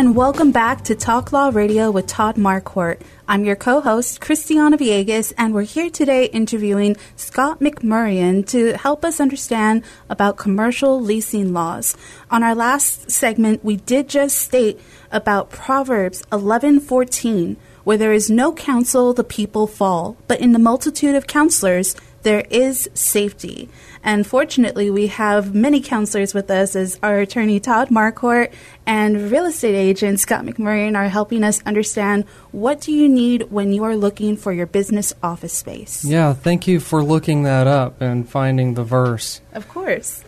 And 0.06 0.14
welcome 0.14 0.52
back 0.52 0.84
to 0.84 0.94
Talk 0.94 1.32
Law 1.32 1.50
Radio 1.52 1.90
with 1.90 2.06
Todd 2.06 2.36
Marquardt. 2.36 3.00
I'm 3.26 3.44
your 3.44 3.56
co-host, 3.56 4.20
Christiana 4.20 4.78
Viegas, 4.78 5.32
and 5.36 5.52
we're 5.52 5.62
here 5.62 5.90
today 5.90 6.26
interviewing 6.26 6.94
Scott 7.16 7.58
McMurrian 7.58 8.46
to 8.50 8.74
help 8.76 9.04
us 9.04 9.18
understand 9.18 9.82
about 10.08 10.36
commercial 10.36 11.00
leasing 11.00 11.52
laws. 11.52 11.96
On 12.30 12.44
our 12.44 12.54
last 12.54 13.10
segment, 13.10 13.64
we 13.64 13.78
did 13.78 14.08
just 14.08 14.38
state 14.38 14.78
about 15.10 15.50
Proverbs 15.50 16.22
11:14, 16.30 17.56
where 17.82 17.98
there 17.98 18.12
is 18.12 18.30
no 18.30 18.52
counsel, 18.52 19.12
the 19.12 19.24
people 19.24 19.66
fall, 19.66 20.16
but 20.28 20.38
in 20.38 20.52
the 20.52 20.60
multitude 20.60 21.16
of 21.16 21.26
counselors, 21.26 21.96
there 22.22 22.44
is 22.48 22.88
safety. 22.94 23.68
And 24.06 24.24
fortunately, 24.24 24.88
we 24.88 25.08
have 25.08 25.52
many 25.52 25.80
counselors 25.80 26.32
with 26.32 26.48
us 26.48 26.76
as 26.76 26.96
our 27.02 27.18
attorney 27.18 27.58
Todd 27.58 27.88
Marquardt 27.88 28.52
and 28.86 29.32
real 29.32 29.46
estate 29.46 29.74
agent 29.74 30.20
Scott 30.20 30.44
McMurrian 30.44 30.96
are 30.96 31.08
helping 31.08 31.42
us 31.42 31.60
understand 31.66 32.24
what 32.52 32.80
do 32.80 32.92
you 32.92 33.08
need 33.08 33.50
when 33.50 33.72
you 33.72 33.82
are 33.82 33.96
looking 33.96 34.36
for 34.36 34.52
your 34.52 34.66
business 34.66 35.12
office 35.24 35.54
space. 35.54 36.04
Yeah, 36.04 36.34
thank 36.34 36.68
you 36.68 36.78
for 36.78 37.02
looking 37.02 37.42
that 37.42 37.66
up 37.66 38.00
and 38.00 38.28
finding 38.28 38.74
the 38.74 38.84
verse. 38.84 39.40
Of 39.52 39.68
course. 39.68 40.22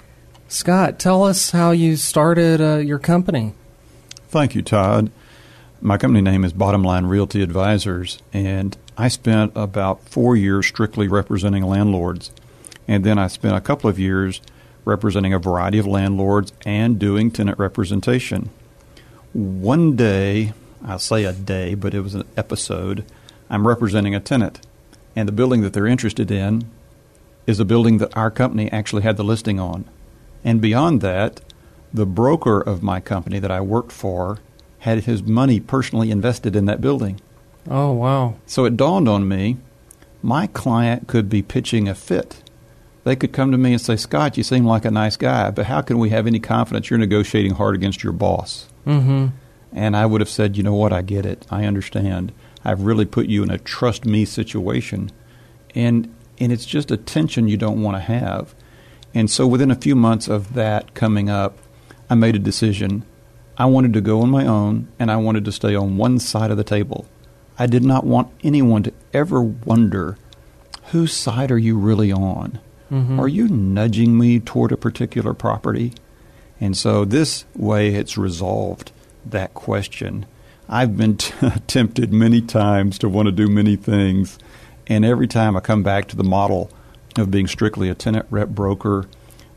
Scott, 0.48 0.98
tell 0.98 1.22
us 1.22 1.50
how 1.50 1.72
you 1.72 1.96
started 1.96 2.62
uh, 2.62 2.76
your 2.78 2.98
company. 2.98 3.52
Thank 4.28 4.54
you, 4.54 4.62
Todd. 4.62 5.10
My 5.82 5.98
company 5.98 6.22
name 6.22 6.46
is 6.46 6.54
Bottom 6.54 6.82
Line 6.82 7.04
Realty 7.04 7.42
Advisors, 7.42 8.22
and 8.32 8.74
I 8.96 9.08
spent 9.08 9.52
about 9.54 10.08
four 10.08 10.34
years 10.34 10.66
strictly 10.66 11.08
representing 11.08 11.64
landlords. 11.64 12.30
And 12.88 13.04
then 13.04 13.18
I 13.18 13.28
spent 13.28 13.54
a 13.54 13.60
couple 13.60 13.88
of 13.88 13.98
years 13.98 14.40
representing 14.84 15.34
a 15.34 15.38
variety 15.38 15.78
of 15.78 15.86
landlords 15.86 16.52
and 16.64 16.98
doing 16.98 17.30
tenant 17.30 17.58
representation. 17.58 18.50
One 19.34 19.94
day, 19.94 20.54
I'll 20.84 20.98
say 20.98 21.24
a 21.24 21.32
day, 21.32 21.74
but 21.74 21.92
it 21.92 22.00
was 22.00 22.14
an 22.14 22.24
episode, 22.36 23.04
I'm 23.50 23.66
representing 23.66 24.14
a 24.14 24.20
tenant. 24.20 24.66
And 25.14 25.28
the 25.28 25.32
building 25.32 25.60
that 25.60 25.74
they're 25.74 25.86
interested 25.86 26.30
in 26.30 26.64
is 27.46 27.60
a 27.60 27.64
building 27.64 27.98
that 27.98 28.16
our 28.16 28.30
company 28.30 28.72
actually 28.72 29.02
had 29.02 29.18
the 29.18 29.24
listing 29.24 29.60
on. 29.60 29.84
And 30.42 30.60
beyond 30.60 31.02
that, 31.02 31.40
the 31.92 32.06
broker 32.06 32.60
of 32.60 32.82
my 32.82 33.00
company 33.00 33.38
that 33.38 33.50
I 33.50 33.60
worked 33.60 33.92
for 33.92 34.38
had 34.80 35.04
his 35.04 35.22
money 35.22 35.60
personally 35.60 36.10
invested 36.10 36.56
in 36.56 36.66
that 36.66 36.80
building. 36.80 37.20
Oh, 37.68 37.92
wow. 37.92 38.36
So 38.46 38.64
it 38.64 38.76
dawned 38.76 39.08
on 39.08 39.28
me 39.28 39.58
my 40.22 40.46
client 40.48 41.06
could 41.06 41.28
be 41.28 41.42
pitching 41.42 41.88
a 41.88 41.94
fit. 41.94 42.42
They 43.08 43.16
could 43.16 43.32
come 43.32 43.52
to 43.52 43.56
me 43.56 43.72
and 43.72 43.80
say, 43.80 43.96
Scott, 43.96 44.36
you 44.36 44.42
seem 44.42 44.66
like 44.66 44.84
a 44.84 44.90
nice 44.90 45.16
guy, 45.16 45.50
but 45.50 45.64
how 45.64 45.80
can 45.80 45.98
we 45.98 46.10
have 46.10 46.26
any 46.26 46.38
confidence 46.38 46.90
you're 46.90 46.98
negotiating 46.98 47.54
hard 47.54 47.74
against 47.74 48.04
your 48.04 48.12
boss? 48.12 48.68
Mm-hmm. 48.86 49.28
And 49.72 49.96
I 49.96 50.04
would 50.04 50.20
have 50.20 50.28
said, 50.28 50.58
you 50.58 50.62
know 50.62 50.74
what, 50.74 50.92
I 50.92 51.00
get 51.00 51.24
it. 51.24 51.46
I 51.50 51.64
understand. 51.64 52.32
I've 52.66 52.82
really 52.82 53.06
put 53.06 53.28
you 53.28 53.42
in 53.42 53.50
a 53.50 53.56
trust 53.56 54.04
me 54.04 54.26
situation. 54.26 55.10
And, 55.74 56.14
and 56.38 56.52
it's 56.52 56.66
just 56.66 56.90
a 56.90 56.98
tension 56.98 57.48
you 57.48 57.56
don't 57.56 57.80
want 57.80 57.96
to 57.96 58.02
have. 58.02 58.54
And 59.14 59.30
so 59.30 59.46
within 59.46 59.70
a 59.70 59.74
few 59.74 59.96
months 59.96 60.28
of 60.28 60.52
that 60.52 60.92
coming 60.92 61.30
up, 61.30 61.56
I 62.10 62.14
made 62.14 62.36
a 62.36 62.38
decision. 62.38 63.06
I 63.56 63.64
wanted 63.64 63.94
to 63.94 64.02
go 64.02 64.20
on 64.20 64.28
my 64.28 64.46
own, 64.46 64.86
and 64.98 65.10
I 65.10 65.16
wanted 65.16 65.46
to 65.46 65.52
stay 65.52 65.74
on 65.74 65.96
one 65.96 66.18
side 66.18 66.50
of 66.50 66.58
the 66.58 66.62
table. 66.62 67.06
I 67.58 67.68
did 67.68 67.84
not 67.84 68.04
want 68.04 68.30
anyone 68.44 68.82
to 68.82 68.92
ever 69.14 69.40
wonder 69.40 70.18
whose 70.88 71.14
side 71.14 71.50
are 71.50 71.56
you 71.56 71.78
really 71.78 72.12
on? 72.12 72.60
Mm-hmm. 72.90 73.20
Are 73.20 73.28
you 73.28 73.48
nudging 73.48 74.18
me 74.18 74.40
toward 74.40 74.72
a 74.72 74.76
particular 74.76 75.34
property? 75.34 75.92
And 76.60 76.76
so 76.76 77.04
this 77.04 77.44
way 77.54 77.94
it's 77.94 78.18
resolved 78.18 78.92
that 79.26 79.54
question. 79.54 80.26
I've 80.68 80.96
been 80.96 81.16
t- 81.16 81.34
tempted 81.66 82.12
many 82.12 82.40
times 82.40 82.98
to 82.98 83.08
want 83.08 83.26
to 83.26 83.32
do 83.32 83.48
many 83.48 83.76
things, 83.76 84.38
and 84.86 85.04
every 85.04 85.26
time 85.26 85.56
I 85.56 85.60
come 85.60 85.82
back 85.82 86.08
to 86.08 86.16
the 86.16 86.24
model 86.24 86.70
of 87.16 87.30
being 87.30 87.46
strictly 87.46 87.88
a 87.88 87.94
tenant 87.94 88.26
rep 88.30 88.48
broker, 88.48 89.00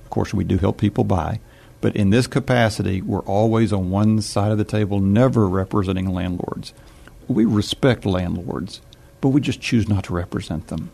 of 0.04 0.10
course, 0.10 0.34
we 0.34 0.44
do 0.44 0.58
help 0.58 0.78
people 0.78 1.04
buy, 1.04 1.40
but 1.80 1.96
in 1.96 2.12
this 2.12 2.28
capacity, 2.28 3.02
we're 3.02 3.20
always 3.22 3.74
on 3.74 3.90
one 3.90 4.22
side 4.22 4.52
of 4.52 4.58
the 4.58 4.64
table, 4.64 5.00
never 5.00 5.48
representing 5.48 6.14
landlords. 6.14 6.74
We 7.28 7.46
respect 7.46 8.06
landlords, 8.06 8.82
but 9.20 9.30
we 9.30 9.42
just 9.42 9.62
choose 9.62 9.88
not 9.88 10.06
to 10.06 10.14
represent 10.14 10.68
them. 10.68 10.92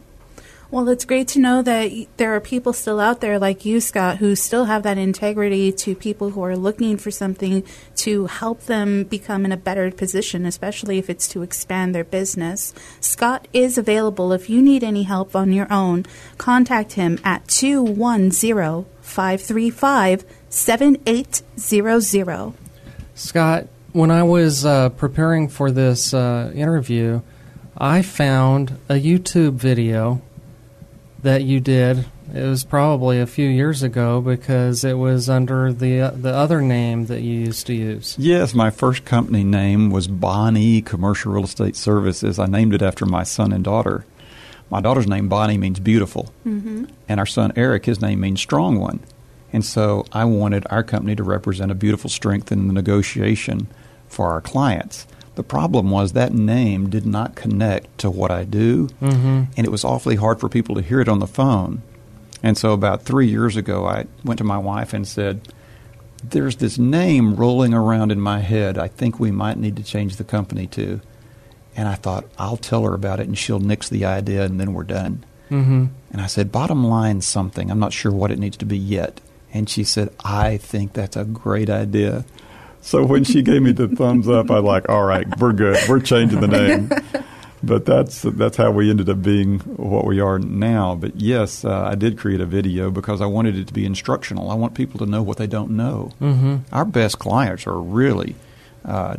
Well, 0.70 0.90
it's 0.90 1.06
great 1.06 1.30
to 1.30 1.40
know 1.40 1.62
that 1.62 1.94
there 2.18 2.36
are 2.36 2.42
people 2.42 2.74
still 2.74 3.00
out 3.00 3.22
there 3.22 3.40
like 3.40 3.64
you, 3.64 3.80
Scott, 3.80 4.18
who 4.18 4.36
still 4.36 4.66
have 4.66 4.84
that 4.84 4.98
integrity 4.98 5.72
to 5.72 5.96
people 5.96 6.32
who 6.32 6.44
are 6.44 6.58
looking 6.58 6.98
for 6.98 7.10
something 7.10 7.64
to 7.98 8.26
help 8.26 8.64
them 8.64 9.06
become 9.06 9.46
in 9.46 9.54
a 9.54 9.58
better 9.58 9.90
position, 9.92 10.46
especially 10.46 10.98
if 10.98 11.10
it's 11.10 11.30
to 11.30 11.42
expand 11.42 11.96
their 11.96 12.04
business. 12.04 12.74
Scott 13.00 13.48
is 13.54 13.78
available 13.78 14.34
if 14.34 14.50
you 14.50 14.62
need 14.62 14.84
any 14.84 15.04
help 15.04 15.38
on 15.38 15.54
your 15.54 15.72
own. 15.72 16.06
Contact 16.38 16.94
him 16.94 17.18
at 17.24 17.48
210 17.48 18.86
535 19.02 20.26
7800. 20.50 22.54
Scott, 23.16 23.68
when 23.94 24.12
I 24.12 24.24
was 24.24 24.66
uh, 24.66 24.90
preparing 24.90 25.48
for 25.48 25.72
this 25.72 26.14
uh, 26.14 26.52
interview, 26.54 27.22
I 27.78 28.02
found 28.02 28.78
a 28.90 28.96
YouTube 28.96 29.54
video 29.54 30.22
that 31.24 31.44
you 31.44 31.60
did. 31.60 32.06
It 32.34 32.44
was 32.44 32.64
probably 32.64 33.20
a 33.20 33.28
few 33.28 33.48
years 33.48 33.84
ago 33.84 34.20
because 34.20 34.84
it 34.84 34.96
was 34.96 35.30
under 35.30 35.72
the 35.72 36.02
uh, 36.02 36.12
the 36.12 36.34
other 36.34 36.62
name 36.62 37.06
that 37.06 37.22
you 37.22 37.40
used 37.40 37.68
to 37.68 37.74
use. 37.74 38.16
Yes, 38.20 38.54
my 38.54 38.70
first 38.70 39.06
company 39.06 39.44
name 39.44 39.92
was 39.92 40.08
Bonnie 40.08 40.82
Commercial 40.82 41.32
Real 41.32 41.46
Estate 41.46 41.78
Services. 41.78 42.38
I 42.38 42.46
named 42.46 42.74
it 42.74 42.82
after 42.82 43.06
my 43.06 43.24
son 43.24 43.54
and 43.54 43.64
daughter. 43.64 44.06
My 44.70 44.82
daughter's 44.82 45.08
name 45.08 45.30
Bonnie 45.30 45.58
means 45.58 45.80
beautiful, 45.80 46.34
mm-hmm. 46.46 46.86
and 47.08 47.20
our 47.20 47.26
son 47.26 47.54
Eric, 47.56 47.86
his 47.86 48.02
name 48.02 48.20
means 48.20 48.42
strong 48.42 48.78
one. 48.78 49.00
And 49.54 49.64
so 49.64 50.06
I 50.12 50.26
wanted 50.26 50.68
our 50.70 50.84
company 50.84 51.16
to 51.16 51.24
represent 51.24 51.72
a 51.72 51.76
beautiful 51.76 52.10
strength 52.10 52.52
in 52.52 52.68
the 52.68 52.74
negotiation 52.74 53.68
for 54.10 54.30
our 54.32 54.42
clients. 54.42 55.08
The 55.38 55.44
problem 55.44 55.92
was 55.92 56.14
that 56.14 56.34
name 56.34 56.90
did 56.90 57.06
not 57.06 57.36
connect 57.36 58.00
to 58.00 58.10
what 58.10 58.32
I 58.32 58.44
do, 58.44 58.88
mm-hmm. 59.00 59.44
and 59.56 59.68
it 59.68 59.70
was 59.70 59.86
awfully 59.86 60.16
hard 60.16 60.40
for 60.40 60.50
people 60.50 60.74
to 60.74 60.82
hear 60.82 61.00
it 61.00 61.08
on 61.08 61.20
the 61.20 61.28
phone. 61.28 61.84
And 62.42 62.58
so 62.58 62.74
about 62.74 63.04
three 63.04 63.28
years 63.28 63.56
ago, 63.56 63.86
I 63.86 64.08
went 64.24 64.40
to 64.40 64.44
my 64.44 64.58
wife 64.58 64.94
and 64.94 65.08
said, 65.08 65.48
There's 66.24 66.56
this 66.56 66.80
name 66.80 67.36
rolling 67.36 67.76
around 67.76 68.12
in 68.12 68.20
my 68.20 68.40
head. 68.40 68.80
I 68.80 68.88
think 68.88 69.20
we 69.20 69.30
might 69.30 69.60
need 69.60 69.76
to 69.76 69.84
change 69.84 70.16
the 70.16 70.24
company 70.24 70.66
to. 70.70 71.02
And 71.76 71.88
I 71.88 71.94
thought, 71.94 72.26
I'll 72.40 72.58
tell 72.58 72.82
her 72.86 72.96
about 72.96 73.20
it 73.20 73.28
and 73.28 73.38
she'll 73.38 73.60
nix 73.60 73.90
the 73.90 74.06
idea 74.06 74.44
and 74.44 74.60
then 74.60 74.74
we're 74.74 74.86
done. 74.86 75.24
Mm-hmm. 75.52 75.86
And 76.14 76.20
I 76.20 76.26
said, 76.26 76.52
Bottom 76.52 76.84
line 76.84 77.22
something. 77.22 77.70
I'm 77.70 77.78
not 77.78 77.94
sure 77.94 78.12
what 78.12 78.32
it 78.32 78.40
needs 78.40 78.58
to 78.58 78.66
be 78.66 78.80
yet. 78.80 79.22
And 79.54 79.70
she 79.70 79.84
said, 79.84 80.10
I 80.26 80.58
think 80.58 80.94
that's 80.94 81.16
a 81.16 81.26
great 81.26 81.70
idea. 81.70 82.26
So 82.88 83.04
when 83.04 83.26
she 83.26 83.42
gave 83.42 83.62
me 83.62 83.74
the 83.74 83.90
thumbs 83.90 84.30
up, 84.30 84.50
I 84.50 84.62
was 84.62 84.64
like, 84.64 84.88
all 84.88 85.04
right, 85.04 85.28
we're 85.40 85.52
good. 85.52 85.78
We're 85.90 86.00
changing 86.00 86.40
the 86.40 86.48
name. 86.48 86.90
But 87.64 87.88
that's 87.88 88.22
that's 88.22 88.56
how 88.56 88.70
we 88.70 88.92
ended 88.92 89.10
up 89.10 89.24
being 89.24 89.58
what 89.62 90.06
we 90.06 90.20
are 90.20 90.38
now. 90.38 90.94
But 90.94 91.20
yes, 91.20 91.66
uh, 91.66 91.86
I 91.86 91.96
did 91.96 92.16
create 92.16 92.40
a 92.40 92.46
video 92.46 92.92
because 92.92 93.20
I 93.20 93.26
wanted 93.26 93.58
it 93.58 93.66
to 93.68 93.74
be 93.74 93.84
instructional. 93.84 94.52
I 94.52 94.54
want 94.54 94.76
people 94.76 95.00
to 95.00 95.08
know 95.08 95.24
what 95.24 95.38
they 95.38 95.48
don't 95.48 95.72
know. 95.72 96.12
Mm-hmm. 96.22 96.58
Our 96.72 96.86
best 96.86 97.18
clients 97.18 97.66
are 97.66 97.82
really 97.82 98.36
uh, 98.86 99.18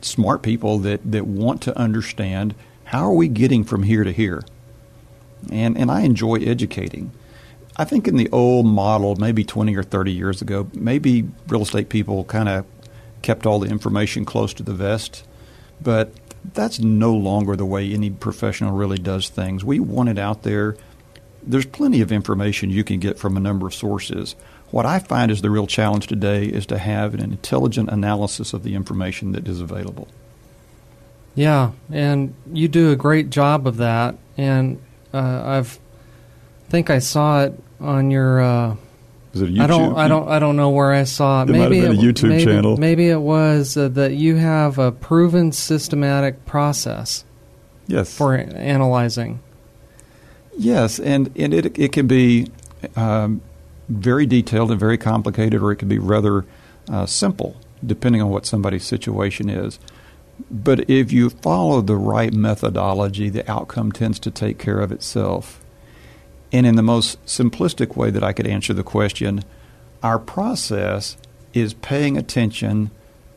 smart 0.00 0.42
people 0.42 0.80
that, 0.80 1.00
that 1.12 1.28
want 1.28 1.62
to 1.62 1.78
understand 1.78 2.56
how 2.86 3.04
are 3.04 3.14
we 3.14 3.28
getting 3.28 3.62
from 3.62 3.84
here 3.84 4.02
to 4.02 4.12
here. 4.12 4.42
And 5.52 5.78
and 5.78 5.88
I 5.88 6.00
enjoy 6.00 6.38
educating. 6.38 7.12
I 7.76 7.84
think 7.84 8.08
in 8.08 8.16
the 8.16 8.28
old 8.30 8.66
model, 8.66 9.14
maybe 9.14 9.44
20 9.44 9.76
or 9.76 9.84
30 9.84 10.10
years 10.10 10.42
ago, 10.42 10.68
maybe 10.74 11.28
real 11.46 11.62
estate 11.62 11.88
people 11.88 12.24
kind 12.24 12.48
of 12.48 12.66
kept 13.22 13.46
all 13.46 13.58
the 13.58 13.70
information 13.70 14.24
close 14.24 14.54
to 14.54 14.62
the 14.62 14.74
vest. 14.74 15.24
But 15.80 16.12
that's 16.54 16.78
no 16.78 17.14
longer 17.14 17.56
the 17.56 17.64
way 17.64 17.92
any 17.92 18.10
professional 18.10 18.72
really 18.72 18.98
does 18.98 19.28
things. 19.28 19.64
We 19.64 19.80
want 19.80 20.08
it 20.08 20.18
out 20.18 20.42
there. 20.42 20.76
There's 21.42 21.66
plenty 21.66 22.00
of 22.00 22.12
information 22.12 22.70
you 22.70 22.84
can 22.84 22.98
get 22.98 23.18
from 23.18 23.36
a 23.36 23.40
number 23.40 23.66
of 23.66 23.74
sources. 23.74 24.34
What 24.70 24.86
I 24.86 24.98
find 24.98 25.30
is 25.30 25.42
the 25.42 25.50
real 25.50 25.66
challenge 25.66 26.06
today 26.06 26.46
is 26.46 26.66
to 26.66 26.78
have 26.78 27.14
an 27.14 27.20
intelligent 27.20 27.90
analysis 27.90 28.52
of 28.52 28.62
the 28.62 28.74
information 28.74 29.32
that 29.32 29.46
is 29.46 29.60
available. 29.60 30.08
Yeah, 31.34 31.72
and 31.92 32.34
you 32.52 32.66
do 32.66 32.90
a 32.90 32.96
great 32.96 33.30
job 33.30 33.66
of 33.66 33.76
that. 33.76 34.16
And 34.36 34.82
uh, 35.12 35.42
I've 35.44 35.78
think 36.68 36.90
I 36.90 36.98
saw 36.98 37.44
it 37.44 37.54
on 37.80 38.10
your. 38.10 38.40
Uh, 38.40 38.76
is 39.36 39.42
it 39.42 39.54
YouTube? 39.54 39.62
I 39.62 39.66
don't. 39.66 39.96
I 39.96 40.08
don't. 40.08 40.28
I 40.28 40.38
don't 40.38 40.56
know 40.56 40.70
where 40.70 40.92
I 40.92 41.04
saw 41.04 41.42
it. 41.42 41.50
It 41.50 41.52
maybe 41.52 41.80
might 41.80 41.88
have 41.88 41.96
been 41.96 41.98
a 41.98 42.12
YouTube 42.12 42.28
maybe, 42.28 42.44
channel. 42.44 42.76
Maybe 42.76 43.08
it 43.08 43.20
was 43.20 43.76
uh, 43.76 43.88
that 43.88 44.14
you 44.14 44.36
have 44.36 44.78
a 44.78 44.92
proven 44.92 45.52
systematic 45.52 46.44
process. 46.46 47.24
Yes. 47.86 48.16
For 48.16 48.34
analyzing. 48.34 49.40
Yes, 50.58 50.98
and 50.98 51.30
and 51.36 51.54
it 51.54 51.78
it 51.78 51.92
can 51.92 52.06
be 52.06 52.50
um, 52.96 53.40
very 53.88 54.26
detailed 54.26 54.70
and 54.70 54.80
very 54.80 54.98
complicated, 54.98 55.62
or 55.62 55.72
it 55.72 55.76
can 55.76 55.88
be 55.88 55.98
rather 55.98 56.44
uh, 56.88 57.06
simple, 57.06 57.56
depending 57.84 58.22
on 58.22 58.30
what 58.30 58.46
somebody's 58.46 58.84
situation 58.84 59.48
is. 59.48 59.78
But 60.50 60.90
if 60.90 61.12
you 61.12 61.30
follow 61.30 61.80
the 61.80 61.96
right 61.96 62.32
methodology, 62.32 63.28
the 63.30 63.48
outcome 63.50 63.92
tends 63.92 64.18
to 64.20 64.30
take 64.30 64.58
care 64.58 64.80
of 64.80 64.92
itself. 64.92 65.64
And 66.56 66.66
in 66.66 66.76
the 66.76 66.82
most 66.82 67.22
simplistic 67.26 67.96
way 67.96 68.08
that 68.08 68.24
I 68.24 68.32
could 68.32 68.46
answer 68.46 68.72
the 68.72 68.82
question, 68.82 69.44
our 70.02 70.18
process 70.18 71.18
is 71.52 71.74
paying 71.74 72.16
attention 72.16 72.90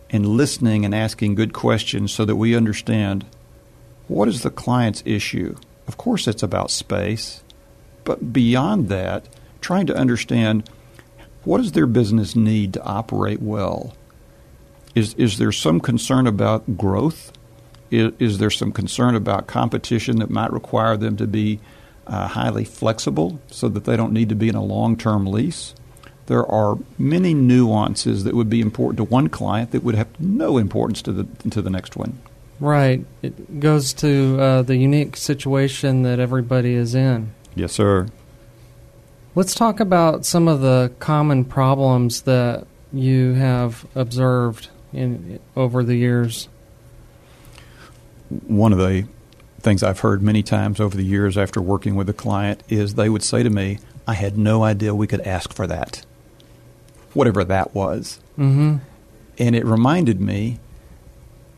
and 0.09 0.25
listening 0.25 0.85
and 0.85 0.95
asking 0.95 1.35
good 1.35 1.51
questions 1.51 2.13
so 2.13 2.23
that 2.23 2.37
we 2.37 2.55
understand 2.55 3.25
what 4.07 4.29
is 4.29 4.41
the 4.41 4.49
client's 4.49 5.03
issue. 5.05 5.57
Of 5.85 5.97
course, 5.97 6.29
it's 6.29 6.43
about 6.43 6.71
space, 6.71 7.43
But 8.05 8.31
beyond 8.31 8.87
that, 8.87 9.27
trying 9.59 9.85
to 9.87 9.97
understand 9.97 10.69
what 11.43 11.57
does 11.57 11.73
their 11.73 11.87
business 11.87 12.37
need 12.37 12.71
to 12.75 12.83
operate 12.83 13.41
well? 13.41 13.97
Is, 14.95 15.13
is 15.15 15.39
there 15.39 15.51
some 15.51 15.81
concern 15.81 16.25
about 16.25 16.77
growth? 16.77 17.33
Is, 17.91 18.13
is 18.17 18.37
there 18.37 18.49
some 18.49 18.71
concern 18.71 19.13
about 19.13 19.47
competition 19.47 20.19
that 20.19 20.29
might 20.29 20.53
require 20.53 20.95
them 20.95 21.17
to 21.17 21.27
be 21.27 21.59
uh, 22.09 22.27
highly 22.27 22.65
flexible 22.65 23.39
so 23.47 23.69
that 23.69 23.85
they 23.85 23.95
don't 23.95 24.11
need 24.11 24.29
to 24.29 24.35
be 24.35 24.49
in 24.49 24.55
a 24.55 24.63
long 24.63 24.97
term 24.97 25.25
lease? 25.25 25.73
There 26.25 26.45
are 26.45 26.77
many 26.97 27.33
nuances 27.33 28.23
that 28.23 28.35
would 28.35 28.49
be 28.49 28.61
important 28.61 28.97
to 28.97 29.03
one 29.03 29.29
client 29.29 29.71
that 29.71 29.83
would 29.83 29.95
have 29.95 30.19
no 30.19 30.57
importance 30.57 31.01
to 31.03 31.11
the 31.11 31.49
to 31.49 31.61
the 31.61 31.69
next 31.69 31.95
one. 31.95 32.19
Right. 32.59 33.05
It 33.21 33.59
goes 33.59 33.93
to 33.93 34.39
uh, 34.39 34.61
the 34.63 34.75
unique 34.75 35.15
situation 35.15 36.03
that 36.03 36.19
everybody 36.19 36.73
is 36.73 36.93
in. 36.93 37.33
Yes, 37.55 37.71
sir. 37.71 38.07
Let's 39.33 39.55
talk 39.55 39.79
about 39.79 40.25
some 40.25 40.47
of 40.47 40.59
the 40.59 40.91
common 40.99 41.45
problems 41.45 42.23
that 42.23 42.67
you 42.91 43.33
have 43.33 43.85
observed 43.95 44.69
in 44.91 45.39
over 45.55 45.83
the 45.83 45.95
years. 45.95 46.49
One 48.47 48.73
of 48.73 48.79
the 48.79 49.05
things 49.59 49.83
I've 49.83 49.99
heard 49.99 50.21
many 50.21 50.43
times 50.43 50.79
over 50.79 50.95
the 50.95 51.03
years 51.03 51.37
after 51.37 51.61
working 51.61 51.95
with 51.95 52.09
a 52.09 52.13
client 52.13 52.63
is 52.69 52.95
they 52.95 53.09
would 53.09 53.23
say 53.23 53.43
to 53.43 53.49
me, 53.49 53.79
"I 54.07 54.13
had 54.13 54.37
no 54.37 54.63
idea 54.63 54.95
we 54.95 55.07
could 55.07 55.21
ask 55.21 55.53
for 55.53 55.67
that." 55.67 56.05
Whatever 57.13 57.43
that 57.43 57.73
was. 57.73 58.19
Mm-hmm. 58.37 58.77
And 59.37 59.55
it 59.55 59.65
reminded 59.65 60.21
me 60.21 60.59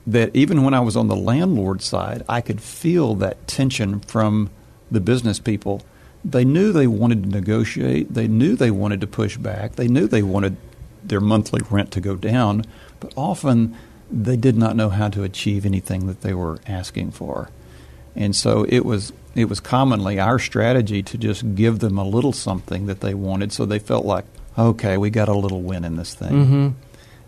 that 0.08 0.36
even 0.36 0.64
when 0.64 0.74
I 0.74 0.80
was 0.80 0.96
on 0.96 1.08
the 1.08 1.16
landlord 1.16 1.82
side, 1.82 2.24
I 2.28 2.42
could 2.42 2.62
feel 2.62 3.16
that 3.16 3.48
tension 3.48 4.00
from 4.02 4.50
the 4.90 5.00
business 5.00 5.40
people. 5.40 5.82
They 6.24 6.46
knew 6.46 6.72
they 6.72 6.88
wanted 6.88 7.24
to 7.24 7.30
negotiate, 7.30 8.14
they 8.14 8.28
knew 8.28 8.56
they 8.56 8.72
wanted 8.72 9.02
to 9.02 9.08
push 9.08 9.38
back, 9.38 9.76
they 9.76 9.88
knew 9.88 10.08
they 10.08 10.24
wanted 10.24 10.58
their 11.04 11.22
monthly 11.22 11.62
rent 11.70 11.92
to 11.92 12.02
go 12.02 12.16
down, 12.16 12.64
but 13.00 13.14
often 13.16 13.76
they 14.12 14.38
did 14.38 14.56
not 14.56 14.76
know 14.76 14.90
how 14.90 15.10
to 15.10 15.24
achieve 15.24 15.66
anything 15.66 16.08
that 16.08 16.22
they 16.22 16.34
were 16.34 16.60
asking 16.68 17.12
for. 17.12 17.50
And 18.16 18.36
so 18.36 18.66
it 18.68 18.86
was 18.86 19.14
it 19.36 19.46
was 19.46 19.60
commonly 19.60 20.20
our 20.20 20.40
strategy 20.40 21.02
to 21.04 21.18
just 21.18 21.56
give 21.56 21.80
them 21.80 21.98
a 21.98 22.04
little 22.04 22.34
something 22.34 22.88
that 22.88 23.00
they 23.00 23.14
wanted 23.14 23.54
so 23.54 23.66
they 23.66 23.80
felt 23.80 24.06
like, 24.06 24.26
okay, 24.58 24.98
we 24.98 25.10
got 25.10 25.30
a 25.30 25.34
little 25.34 25.62
win 25.62 25.86
in 25.86 25.96
this 25.96 26.14
thing. 26.14 26.32
Mm-hmm 26.32 26.70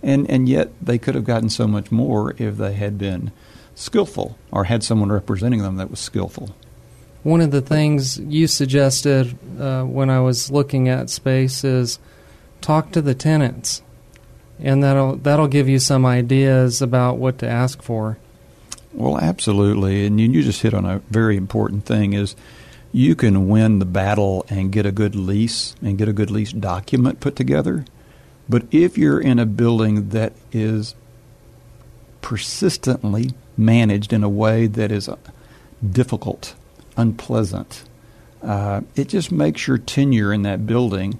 and 0.03 0.29
and 0.29 0.49
yet 0.49 0.69
they 0.81 0.99
could 0.99 1.15
have 1.15 1.23
gotten 1.23 1.49
so 1.49 1.65
much 1.65 1.91
more 1.91 2.35
if 2.37 2.57
they 2.57 2.73
had 2.73 2.97
been 2.97 3.31
skillful 3.73 4.37
or 4.51 4.65
had 4.65 4.83
someone 4.83 5.11
representing 5.11 5.61
them 5.61 5.77
that 5.77 5.89
was 5.89 5.99
skillful. 5.99 6.53
One 7.23 7.39
of 7.39 7.51
the 7.51 7.61
things 7.61 8.19
you 8.19 8.47
suggested 8.47 9.35
uh, 9.59 9.83
when 9.83 10.09
I 10.09 10.19
was 10.19 10.51
looking 10.51 10.89
at 10.89 11.09
space 11.09 11.63
is 11.63 11.97
talk 12.59 12.91
to 12.91 13.01
the 13.01 13.15
tenants, 13.15 13.81
and 14.59 14.83
that'll 14.83 15.15
that'll 15.15 15.47
give 15.47 15.69
you 15.69 15.79
some 15.79 16.05
ideas 16.05 16.81
about 16.81 17.17
what 17.17 17.39
to 17.39 17.47
ask 17.47 17.81
for. 17.81 18.17
Well, 18.93 19.17
absolutely, 19.17 20.05
and 20.05 20.19
you, 20.19 20.43
just 20.43 20.61
hit 20.61 20.73
on 20.73 20.85
a 20.85 20.99
very 21.09 21.35
important 21.35 21.85
thing 21.85 22.13
is 22.13 22.35
you 22.91 23.15
can 23.15 23.47
win 23.47 23.79
the 23.79 23.85
battle 23.85 24.45
and 24.49 24.71
get 24.71 24.85
a 24.85 24.91
good 24.91 25.15
lease 25.15 25.75
and 25.81 25.97
get 25.97 26.07
a 26.07 26.13
good 26.13 26.29
lease 26.29 26.51
document 26.51 27.19
put 27.19 27.35
together 27.35 27.85
but 28.47 28.63
if 28.71 28.97
you're 28.97 29.21
in 29.21 29.39
a 29.39 29.45
building 29.45 30.09
that 30.09 30.33
is 30.51 30.95
persistently 32.21 33.31
managed 33.57 34.13
in 34.13 34.23
a 34.23 34.29
way 34.29 34.67
that 34.67 34.91
is 34.91 35.09
difficult, 35.87 36.55
unpleasant, 36.97 37.83
uh, 38.41 38.81
it 38.95 39.07
just 39.07 39.31
makes 39.31 39.67
your 39.67 39.77
tenure 39.77 40.33
in 40.33 40.41
that 40.41 40.65
building 40.65 41.19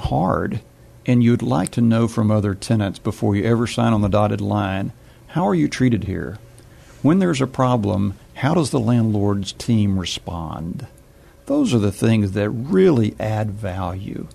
hard. 0.00 0.60
And 1.06 1.22
you'd 1.22 1.42
like 1.42 1.70
to 1.72 1.80
know 1.80 2.08
from 2.08 2.30
other 2.30 2.54
tenants 2.54 2.98
before 2.98 3.34
you 3.36 3.44
ever 3.44 3.66
sign 3.66 3.92
on 3.92 4.02
the 4.02 4.08
dotted 4.08 4.40
line 4.40 4.92
how 5.28 5.46
are 5.46 5.54
you 5.54 5.68
treated 5.68 6.04
here? 6.04 6.38
When 7.02 7.18
there's 7.18 7.40
a 7.40 7.46
problem, 7.46 8.14
how 8.34 8.54
does 8.54 8.70
the 8.70 8.80
landlord's 8.80 9.52
team 9.52 9.98
respond? 9.98 10.86
Those 11.46 11.74
are 11.74 11.78
the 11.78 11.92
things 11.92 12.32
that 12.32 12.50
really 12.50 13.14
add 13.18 13.50
value. 13.50 14.28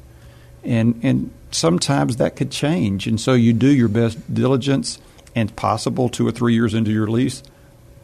And, 0.64 1.00
and 1.04 1.32
sometimes 1.52 2.18
that 2.18 2.36
could 2.36 2.52
change. 2.52 3.08
And 3.08 3.22
so 3.22 3.34
you 3.34 3.54
do 3.54 3.68
your 3.68 3.88
best 3.88 4.34
diligence, 4.34 5.00
and 5.36 5.56
possible 5.56 6.10
two 6.10 6.26
or 6.26 6.32
three 6.32 6.54
years 6.54 6.74
into 6.74 6.92
your 6.92 7.08
lease, 7.08 7.44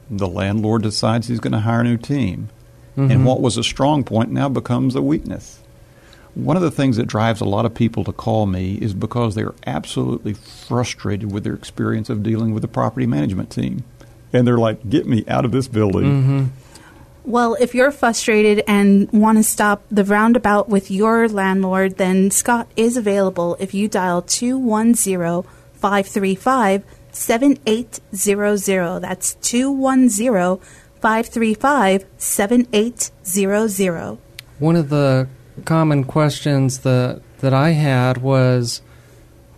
the 0.10 0.28
landlord 0.28 0.84
decides 0.84 1.28
he's 1.28 1.40
going 1.40 1.54
to 1.54 1.60
hire 1.60 1.80
a 1.80 1.84
new 1.86 1.98
team. 1.98 2.50
Mm-hmm. 2.98 3.10
And 3.10 3.26
what 3.26 3.40
was 3.40 3.58
a 3.58 3.64
strong 3.64 4.04
point 4.04 4.32
now 4.32 4.50
becomes 4.50 4.96
a 4.96 5.02
weakness. 5.02 5.60
One 6.36 6.58
of 6.58 6.64
the 6.64 6.72
things 6.72 6.98
that 6.98 7.08
drives 7.08 7.42
a 7.42 7.46
lot 7.46 7.66
of 7.66 7.74
people 7.74 8.04
to 8.04 8.12
call 8.12 8.46
me 8.46 8.76
is 8.76 8.94
because 8.94 9.36
they're 9.36 9.56
absolutely 9.66 10.34
frustrated 10.34 11.32
with 11.32 11.46
their 11.46 11.54
experience 11.54 12.10
of 12.10 12.24
dealing 12.24 12.54
with 12.54 12.62
the 12.62 12.68
property 12.68 13.06
management 13.06 13.50
team. 13.50 13.84
And 14.34 14.48
they're 14.48 14.58
like, 14.58 14.90
get 14.90 15.06
me 15.06 15.24
out 15.28 15.46
of 15.46 15.52
this 15.52 15.68
building. 15.68 16.04
Mm-hmm. 16.04 16.46
Well, 17.24 17.56
if 17.60 17.76
you're 17.76 17.92
frustrated 17.92 18.64
and 18.68 19.12
want 19.12 19.38
to 19.38 19.44
stop 19.44 19.84
the 19.92 20.04
roundabout 20.04 20.70
with 20.70 20.90
your 20.90 21.30
landlord, 21.30 21.98
then 21.98 22.32
Scott 22.32 22.68
is 22.76 22.98
available 22.98 23.56
if 23.60 23.76
you 23.76 23.88
dial 23.88 24.24
210 24.24 25.44
535 25.74 26.84
7800. 27.12 29.02
That's 29.02 29.36
210 29.36 30.58
535 31.00 32.06
7800. 32.18 34.18
One 34.58 34.76
of 34.76 34.90
the 34.90 35.28
common 35.66 36.04
questions 36.04 36.80
that, 36.80 37.22
that 37.40 37.54
I 37.54 37.70
had 37.72 38.18
was 38.18 38.82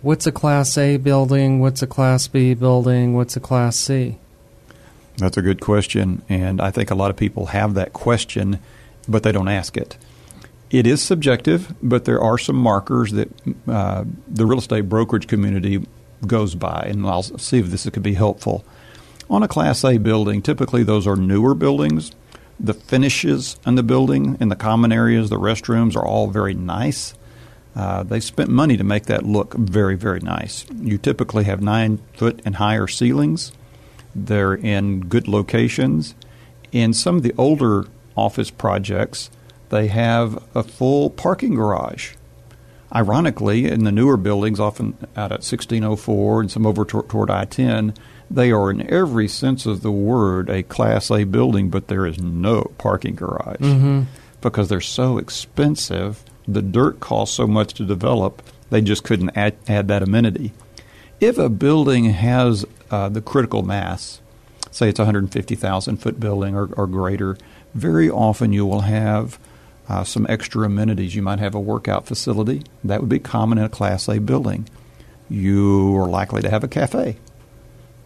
what's 0.01 0.27
a 0.27 0.33
Class 0.33 0.77
A 0.77 0.97
building? 0.97 1.61
What's 1.61 1.81
a 1.81 1.87
Class 1.87 2.27
B 2.27 2.53
building? 2.53 3.13
What's 3.13 3.37
a 3.37 3.39
Class 3.39 3.77
C? 3.77 4.17
That's 5.17 5.37
a 5.37 5.41
good 5.41 5.61
question, 5.61 6.23
and 6.27 6.59
I 6.59 6.71
think 6.71 6.89
a 6.89 6.95
lot 6.95 7.11
of 7.11 7.17
people 7.17 7.47
have 7.47 7.75
that 7.75 7.93
question, 7.93 8.59
but 9.07 9.23
they 9.23 9.31
don't 9.31 9.47
ask 9.47 9.77
it. 9.77 9.97
It 10.71 10.87
is 10.87 11.03
subjective, 11.03 11.75
but 11.83 12.05
there 12.05 12.19
are 12.19 12.39
some 12.39 12.55
markers 12.55 13.11
that 13.11 13.29
uh, 13.67 14.05
the 14.27 14.45
real 14.45 14.57
estate 14.57 14.89
brokerage 14.89 15.27
community 15.27 15.85
goes 16.25 16.55
by, 16.55 16.87
and 16.89 17.05
I'll 17.05 17.21
see 17.21 17.59
if 17.59 17.67
this 17.67 17.87
could 17.89 18.01
be 18.01 18.15
helpful. 18.15 18.65
On 19.29 19.43
a 19.43 19.47
Class 19.47 19.83
A 19.85 19.97
building, 19.99 20.41
typically 20.41 20.83
those 20.83 21.05
are 21.05 21.15
newer 21.15 21.53
buildings. 21.53 22.11
The 22.59 22.73
finishes 22.73 23.57
in 23.65 23.75
the 23.75 23.83
building, 23.83 24.37
in 24.39 24.49
the 24.49 24.55
common 24.55 24.91
areas, 24.91 25.29
the 25.29 25.39
restrooms 25.39 25.95
are 25.95 26.05
all 26.05 26.27
very 26.27 26.53
nice. 26.53 27.13
Uh, 27.75 28.03
they 28.03 28.19
spent 28.19 28.49
money 28.49 28.77
to 28.77 28.83
make 28.83 29.05
that 29.05 29.25
look 29.25 29.53
very, 29.55 29.95
very 29.95 30.19
nice. 30.19 30.65
You 30.75 30.97
typically 30.97 31.43
have 31.45 31.61
nine 31.61 31.99
foot 32.15 32.41
and 32.45 32.55
higher 32.55 32.87
ceilings. 32.87 33.51
They're 34.15 34.53
in 34.53 35.01
good 35.01 35.27
locations. 35.27 36.15
In 36.71 36.93
some 36.93 37.17
of 37.17 37.23
the 37.23 37.33
older 37.37 37.85
office 38.15 38.49
projects, 38.49 39.29
they 39.69 39.87
have 39.87 40.43
a 40.55 40.63
full 40.63 41.09
parking 41.09 41.55
garage. 41.55 42.13
Ironically, 42.93 43.65
in 43.65 43.85
the 43.85 43.91
newer 43.91 44.17
buildings, 44.17 44.59
often 44.59 44.95
out 45.17 45.31
at 45.31 45.41
1604 45.41 46.41
and 46.41 46.51
some 46.51 46.65
over 46.65 46.85
toward, 46.85 47.09
toward 47.09 47.31
I 47.31 47.45
10, 47.45 47.95
they 48.29 48.51
are 48.51 48.69
in 48.69 48.87
every 48.91 49.27
sense 49.27 49.65
of 49.65 49.81
the 49.81 49.91
word 49.91 50.49
a 50.49 50.61
Class 50.63 51.09
A 51.09 51.23
building, 51.23 51.69
but 51.69 51.87
there 51.87 52.05
is 52.05 52.19
no 52.19 52.71
parking 52.77 53.15
garage 53.15 53.57
mm-hmm. 53.57 54.03
because 54.41 54.69
they're 54.69 54.81
so 54.81 55.17
expensive. 55.17 56.23
The 56.47 56.61
dirt 56.61 56.99
costs 56.99 57.35
so 57.35 57.47
much 57.47 57.73
to 57.75 57.85
develop, 57.85 58.43
they 58.69 58.81
just 58.81 59.03
couldn't 59.03 59.35
add, 59.35 59.55
add 59.67 59.87
that 59.87 60.03
amenity. 60.03 60.51
If 61.19 61.37
a 61.37 61.49
building 61.49 62.05
has 62.05 62.65
uh, 62.91 63.09
the 63.09 63.21
critical 63.21 63.63
mass, 63.63 64.21
say 64.71 64.89
it's 64.89 64.99
a 64.99 65.03
150,000 65.03 65.97
foot 65.97 66.19
building 66.19 66.55
or, 66.55 66.69
or, 66.73 66.87
greater, 66.87 67.37
very 67.73 68.09
often 68.09 68.53
you 68.53 68.65
will 68.65 68.81
have 68.81 69.39
uh, 69.87 70.03
some 70.03 70.25
extra 70.29 70.65
amenities. 70.65 71.15
You 71.15 71.21
might 71.21 71.39
have 71.39 71.55
a 71.55 71.59
workout 71.59 72.05
facility. 72.05 72.63
That 72.83 73.01
would 73.01 73.09
be 73.09 73.19
common 73.19 73.57
in 73.57 73.63
a 73.63 73.69
Class 73.69 74.07
A 74.07 74.19
building. 74.19 74.67
You 75.29 75.97
are 75.97 76.07
likely 76.07 76.41
to 76.41 76.49
have 76.49 76.63
a 76.63 76.67
cafe, 76.67 77.17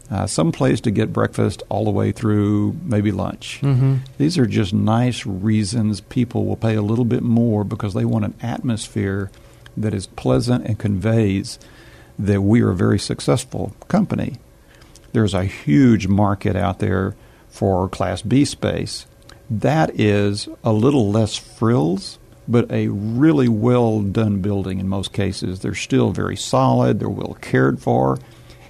uh, 0.10 0.28
some 0.28 0.52
place 0.52 0.80
to 0.82 0.91
get 0.91 1.12
breakfast 1.12 1.63
all 1.70 1.84
the 1.84 1.91
way 1.91 2.12
through 2.12 2.78
maybe 2.84 3.12
lunch. 3.12 3.60
Mm-hmm. 3.62 3.98
These 4.17 4.38
are 4.38 4.46
just 4.46 4.74
nice 4.74 5.26
reasons 5.26 6.02
people 6.02 6.46
will 6.46 6.56
pay 6.56 6.76
a 6.76 6.82
little 6.82 7.06
bit 7.06 7.24
more 7.24 7.63
because 7.63 7.93
they 7.93 8.06
want 8.06 8.26
an 8.26 8.36
atmosphere 8.41 9.30
that 9.76 9.93
is 9.93 10.08
pleasant 10.08 10.65
and 10.65 10.80
conveys 10.80 11.60
that 12.19 12.41
we 12.41 12.62
are 12.62 12.71
a 12.71 12.75
very 12.75 12.99
successful 12.99 13.75
company 13.88 14.38
there's 15.17 15.34
a 15.34 15.45
huge 15.45 16.08
market 16.08 16.56
out 16.56 16.77
there 16.80 17.15
for 17.49 17.89
Class 17.89 18.21
B 18.21 18.45
space. 18.45 19.08
That 19.49 19.99
is 19.99 20.47
a 20.63 20.71
little 20.71 21.10
less 21.10 21.36
frills, 21.36 22.19
but 22.47 22.69
a 22.71 22.89
really 22.89 23.47
well 23.47 24.01
done 24.01 24.41
building 24.41 24.80
in 24.80 24.88
most 24.88 25.13
cases. 25.13 25.60
They're 25.60 25.73
still 25.73 26.12
very 26.12 26.36
solid, 26.36 26.99
they're 26.99 27.10
well 27.10 27.36
cared 27.41 27.82
for. 27.82 28.19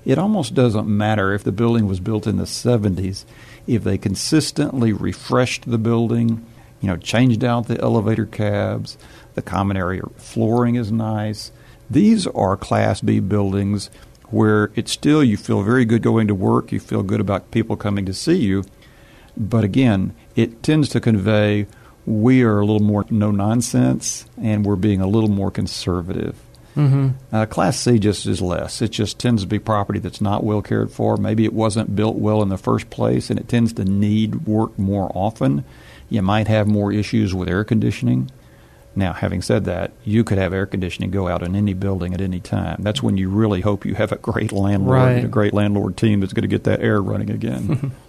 It 0.05 0.17
almost 0.17 0.53
doesn't 0.53 0.88
matter 0.88 1.33
if 1.33 1.43
the 1.43 1.51
building 1.51 1.86
was 1.86 1.99
built 1.99 2.27
in 2.27 2.38
the 2.38 2.45
70s. 2.45 3.25
If 3.65 3.83
they 3.83 3.97
consistently 3.97 4.93
refreshed 4.93 5.69
the 5.69 5.77
building, 5.77 6.45
you 6.79 6.88
know, 6.88 6.95
changed 6.95 7.43
out 7.43 7.67
the 7.67 7.81
elevator 7.81 8.25
cabs. 8.25 8.97
The 9.33 9.41
common 9.41 9.75
area 9.75 10.03
flooring 10.15 10.75
is 10.75 10.91
nice. 10.93 11.51
These 11.89 12.28
are 12.28 12.58
Class 12.58 13.02
B 13.02 13.19
buildings 13.19 13.89
where 14.30 14.71
it's 14.76 14.91
still 14.91 15.23
you 15.23 15.38
feel 15.38 15.63
very 15.63 15.86
good 15.86 16.02
going 16.02 16.28
to 16.28 16.36
work, 16.36 16.71
you 16.71 16.80
feel 16.80 17.04
good 17.04 17.21
about 17.21 17.52
people 17.52 17.78
coming 17.78 18.06
to 18.06 18.13
see 18.13 18.36
you. 18.36 18.63
But 19.38 19.63
again, 19.63 20.13
it 20.36 20.63
tends 20.63 20.89
to 20.89 21.00
convey 21.00 21.67
we 22.06 22.41
are 22.41 22.60
a 22.60 22.65
little 22.65 22.82
more 22.82 23.06
no 23.10 23.32
nonsense 23.32 24.26
and 24.41 24.65
we're 24.65 24.76
being 24.76 25.02
a 25.02 25.08
little 25.08 25.30
more 25.30 25.52
conservative. 25.52 26.38
Mm-hmm. 26.76 27.36
Uh, 27.36 27.45
class 27.47 27.80
C 27.80 27.97
just 27.97 28.26
is 28.28 28.41
less. 28.41 28.82
It 28.82 28.89
just 28.89 29.17
tends 29.17 29.41
to 29.41 29.47
be 29.47 29.60
property 29.60 30.00
that's 30.00 30.21
not 30.21 30.43
well 30.43 30.62
cared 30.62 30.91
for. 30.91 31.17
Maybe 31.17 31.43
it 31.43 31.54
wasn't 31.54 31.95
built 31.95 32.17
well 32.17 32.41
in 32.41 32.50
the 32.50 32.58
first 32.58 32.89
place 32.89 33.30
and 33.30 33.39
it 33.39 33.47
tends 33.47 33.73
to 33.73 33.86
need 33.86 34.45
work 34.45 34.78
more 34.78 35.12
often. 35.15 35.65
You 36.10 36.21
might 36.21 36.47
have 36.47 36.67
more 36.67 36.91
issues 36.91 37.34
with 37.34 37.50
air 37.50 37.63
conditioning. 37.63 38.32
Now, 38.97 39.13
having 39.13 39.41
said 39.43 39.65
that, 39.65 39.91
you 40.03 40.23
could 40.23 40.39
have 40.39 40.53
air 40.53 40.65
conditioning 40.65 41.12
go 41.12 41.27
out 41.27 41.43
in 41.43 41.55
any 41.55 41.73
building 41.73 42.13
at 42.15 42.19
any 42.21 42.39
time. 42.39 42.77
That's 42.79 43.01
when 43.03 43.15
you 43.15 43.29
really 43.29 43.62
hope 43.62 43.86
you 43.86 43.93
have 43.93 44.12
a 44.12 44.17
great 44.17 44.51
landlord 44.51 44.95
Right. 44.95 45.12
and 45.17 45.25
a 45.25 45.29
great 45.29 45.53
landlord 45.53 45.95
team 45.97 46.19
that's 46.19 46.33
going 46.33 46.41
to 46.41 46.47
get 46.47 46.63
that 46.63 46.81
air 46.81 47.01
running 47.01 47.29
again. 47.29 47.91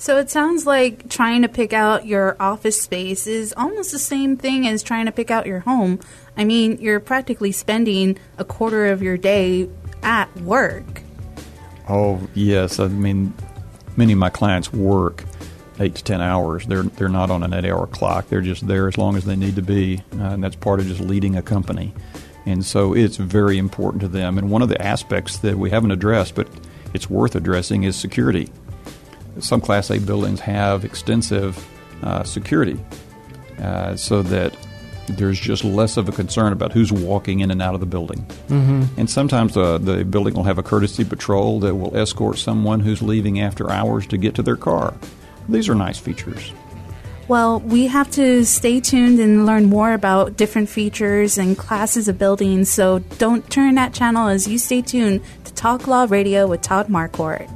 So 0.00 0.16
it 0.18 0.30
sounds 0.30 0.64
like 0.64 1.08
trying 1.10 1.42
to 1.42 1.48
pick 1.48 1.72
out 1.72 2.06
your 2.06 2.36
office 2.38 2.80
space 2.80 3.26
is 3.26 3.52
almost 3.56 3.90
the 3.90 3.98
same 3.98 4.36
thing 4.36 4.64
as 4.68 4.84
trying 4.84 5.06
to 5.06 5.10
pick 5.12 5.32
out 5.32 5.44
your 5.44 5.58
home. 5.58 5.98
I 6.36 6.44
mean, 6.44 6.78
you're 6.80 7.00
practically 7.00 7.50
spending 7.50 8.16
a 8.38 8.44
quarter 8.44 8.86
of 8.86 9.02
your 9.02 9.16
day 9.16 9.68
at 10.04 10.32
work. 10.36 11.02
oh, 11.88 12.20
yes. 12.32 12.78
I 12.78 12.86
mean, 12.86 13.34
many 13.96 14.12
of 14.12 14.20
my 14.20 14.30
clients 14.30 14.72
work 14.72 15.24
eight 15.80 15.94
to 15.94 16.04
ten 16.04 16.20
hours. 16.20 16.66
They're 16.66 16.82
they're 16.82 17.08
not 17.08 17.30
on 17.30 17.42
an 17.42 17.52
eight-hour 17.52 17.86
clock. 17.88 18.28
They're 18.28 18.40
just 18.40 18.66
there 18.66 18.88
as 18.88 18.98
long 18.98 19.16
as 19.16 19.24
they 19.24 19.36
need 19.36 19.56
to 19.56 19.62
be, 19.62 20.02
uh, 20.14 20.34
and 20.34 20.42
that's 20.42 20.56
part 20.56 20.80
of 20.80 20.86
just 20.86 21.00
leading 21.00 21.36
a 21.36 21.42
company. 21.42 21.92
And 22.46 22.64
so 22.64 22.94
it's 22.94 23.16
very 23.16 23.58
important 23.58 24.00
to 24.00 24.08
them. 24.08 24.38
And 24.38 24.50
one 24.50 24.62
of 24.62 24.68
the 24.68 24.80
aspects 24.80 25.38
that 25.38 25.58
we 25.58 25.70
haven't 25.70 25.90
addressed, 25.90 26.34
but 26.34 26.48
it's 26.94 27.10
worth 27.10 27.34
addressing, 27.34 27.84
is 27.84 27.94
security. 27.94 28.50
Some 29.40 29.60
Class 29.60 29.90
A 29.90 29.98
buildings 29.98 30.40
have 30.40 30.84
extensive 30.84 31.64
uh, 32.02 32.24
security, 32.24 32.80
uh, 33.60 33.96
so 33.96 34.22
that 34.22 34.56
there's 35.06 35.40
just 35.40 35.64
less 35.64 35.96
of 35.96 36.08
a 36.08 36.12
concern 36.12 36.52
about 36.52 36.72
who's 36.72 36.92
walking 36.92 37.40
in 37.40 37.50
and 37.50 37.62
out 37.62 37.74
of 37.74 37.80
the 37.80 37.86
building. 37.86 38.26
Mm-hmm. 38.48 38.84
And 38.98 39.08
sometimes 39.08 39.56
uh, 39.56 39.78
the 39.78 40.04
building 40.04 40.34
will 40.34 40.44
have 40.44 40.58
a 40.58 40.62
courtesy 40.62 41.04
patrol 41.04 41.60
that 41.60 41.74
will 41.74 41.96
escort 41.96 42.36
someone 42.38 42.80
who's 42.80 43.00
leaving 43.00 43.40
after 43.40 43.70
hours 43.70 44.06
to 44.08 44.18
get 44.18 44.34
to 44.34 44.42
their 44.42 44.56
car. 44.56 44.94
These 45.48 45.68
are 45.68 45.74
nice 45.74 45.98
features. 45.98 46.52
Well, 47.28 47.60
we 47.60 47.88
have 47.88 48.10
to 48.12 48.44
stay 48.46 48.80
tuned 48.80 49.20
and 49.20 49.44
learn 49.44 49.66
more 49.66 49.92
about 49.92 50.38
different 50.38 50.70
features 50.70 51.36
and 51.36 51.58
classes 51.58 52.08
of 52.08 52.18
buildings, 52.18 52.70
so 52.70 53.00
don't 53.18 53.48
turn 53.50 53.74
that 53.74 53.92
channel 53.92 54.28
as 54.28 54.48
you 54.48 54.58
stay 54.58 54.80
tuned 54.80 55.20
to 55.44 55.52
Talk 55.52 55.86
Law 55.86 56.06
Radio 56.08 56.46
with 56.46 56.62
Todd 56.62 56.88
Marquardt. 56.88 57.50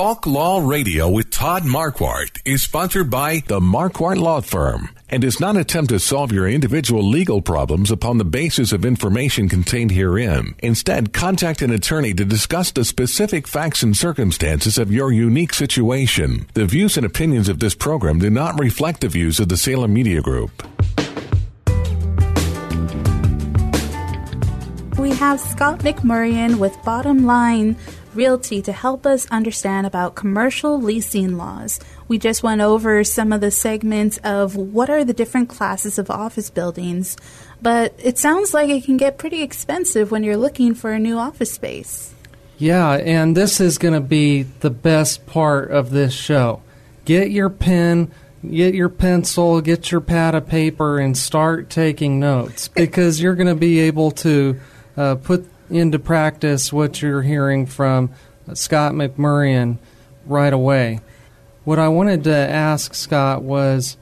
Talk 0.00 0.26
Law 0.26 0.66
Radio 0.66 1.10
with 1.10 1.28
Todd 1.28 1.64
Marquardt 1.64 2.40
is 2.46 2.62
sponsored 2.62 3.10
by 3.10 3.42
the 3.48 3.60
Marquardt 3.60 4.16
Law 4.16 4.40
Firm 4.40 4.88
and 5.10 5.20
does 5.20 5.38
not 5.38 5.58
attempt 5.58 5.90
to 5.90 6.00
solve 6.00 6.32
your 6.32 6.48
individual 6.48 7.06
legal 7.06 7.42
problems 7.42 7.90
upon 7.90 8.16
the 8.16 8.24
basis 8.24 8.72
of 8.72 8.86
information 8.86 9.46
contained 9.46 9.90
herein. 9.90 10.54
Instead, 10.60 11.12
contact 11.12 11.60
an 11.60 11.70
attorney 11.70 12.14
to 12.14 12.24
discuss 12.24 12.70
the 12.70 12.82
specific 12.82 13.46
facts 13.46 13.82
and 13.82 13.94
circumstances 13.94 14.78
of 14.78 14.90
your 14.90 15.12
unique 15.12 15.52
situation. 15.52 16.46
The 16.54 16.64
views 16.64 16.96
and 16.96 17.04
opinions 17.04 17.50
of 17.50 17.58
this 17.58 17.74
program 17.74 18.20
do 18.20 18.30
not 18.30 18.58
reflect 18.58 19.02
the 19.02 19.08
views 19.08 19.38
of 19.38 19.50
the 19.50 19.58
Salem 19.58 19.92
Media 19.92 20.22
Group. 20.22 20.62
We 24.98 25.10
have 25.10 25.38
Scott 25.40 25.80
McMurrian 25.80 26.58
with 26.58 26.74
Bottom 26.84 27.26
Line 27.26 27.76
Realty 28.14 28.60
to 28.62 28.72
help 28.72 29.06
us 29.06 29.30
understand 29.30 29.86
about 29.86 30.16
commercial 30.16 30.80
leasing 30.80 31.36
laws. 31.36 31.78
We 32.08 32.18
just 32.18 32.42
went 32.42 32.60
over 32.60 33.04
some 33.04 33.32
of 33.32 33.40
the 33.40 33.52
segments 33.52 34.18
of 34.24 34.56
what 34.56 34.90
are 34.90 35.04
the 35.04 35.12
different 35.12 35.48
classes 35.48 35.96
of 35.96 36.10
office 36.10 36.50
buildings, 36.50 37.16
but 37.62 37.94
it 38.02 38.18
sounds 38.18 38.52
like 38.52 38.68
it 38.68 38.82
can 38.82 38.96
get 38.96 39.16
pretty 39.16 39.42
expensive 39.42 40.10
when 40.10 40.24
you're 40.24 40.36
looking 40.36 40.74
for 40.74 40.90
a 40.90 40.98
new 40.98 41.18
office 41.18 41.52
space. 41.52 42.12
Yeah, 42.58 42.94
and 42.94 43.36
this 43.36 43.60
is 43.60 43.78
going 43.78 43.94
to 43.94 44.00
be 44.00 44.42
the 44.42 44.70
best 44.70 45.24
part 45.26 45.70
of 45.70 45.90
this 45.90 46.12
show. 46.12 46.62
Get 47.04 47.30
your 47.30 47.48
pen, 47.48 48.10
get 48.42 48.74
your 48.74 48.88
pencil, 48.88 49.60
get 49.60 49.92
your 49.92 50.00
pad 50.00 50.34
of 50.34 50.48
paper, 50.48 50.98
and 50.98 51.16
start 51.16 51.70
taking 51.70 52.18
notes 52.18 52.66
because 52.66 53.22
you're 53.22 53.36
going 53.36 53.46
to 53.46 53.54
be 53.54 53.78
able 53.78 54.10
to 54.10 54.58
uh, 54.96 55.14
put 55.14 55.46
into 55.70 55.98
practice 55.98 56.72
what 56.72 57.00
you're 57.00 57.22
hearing 57.22 57.66
from 57.66 58.10
uh, 58.48 58.54
Scott 58.54 58.92
McMurrian 58.92 59.78
right 60.26 60.52
away. 60.52 61.00
What 61.64 61.78
I 61.78 61.88
wanted 61.88 62.24
to 62.24 62.34
ask 62.34 62.94
Scott 62.94 63.42
was 63.42 63.96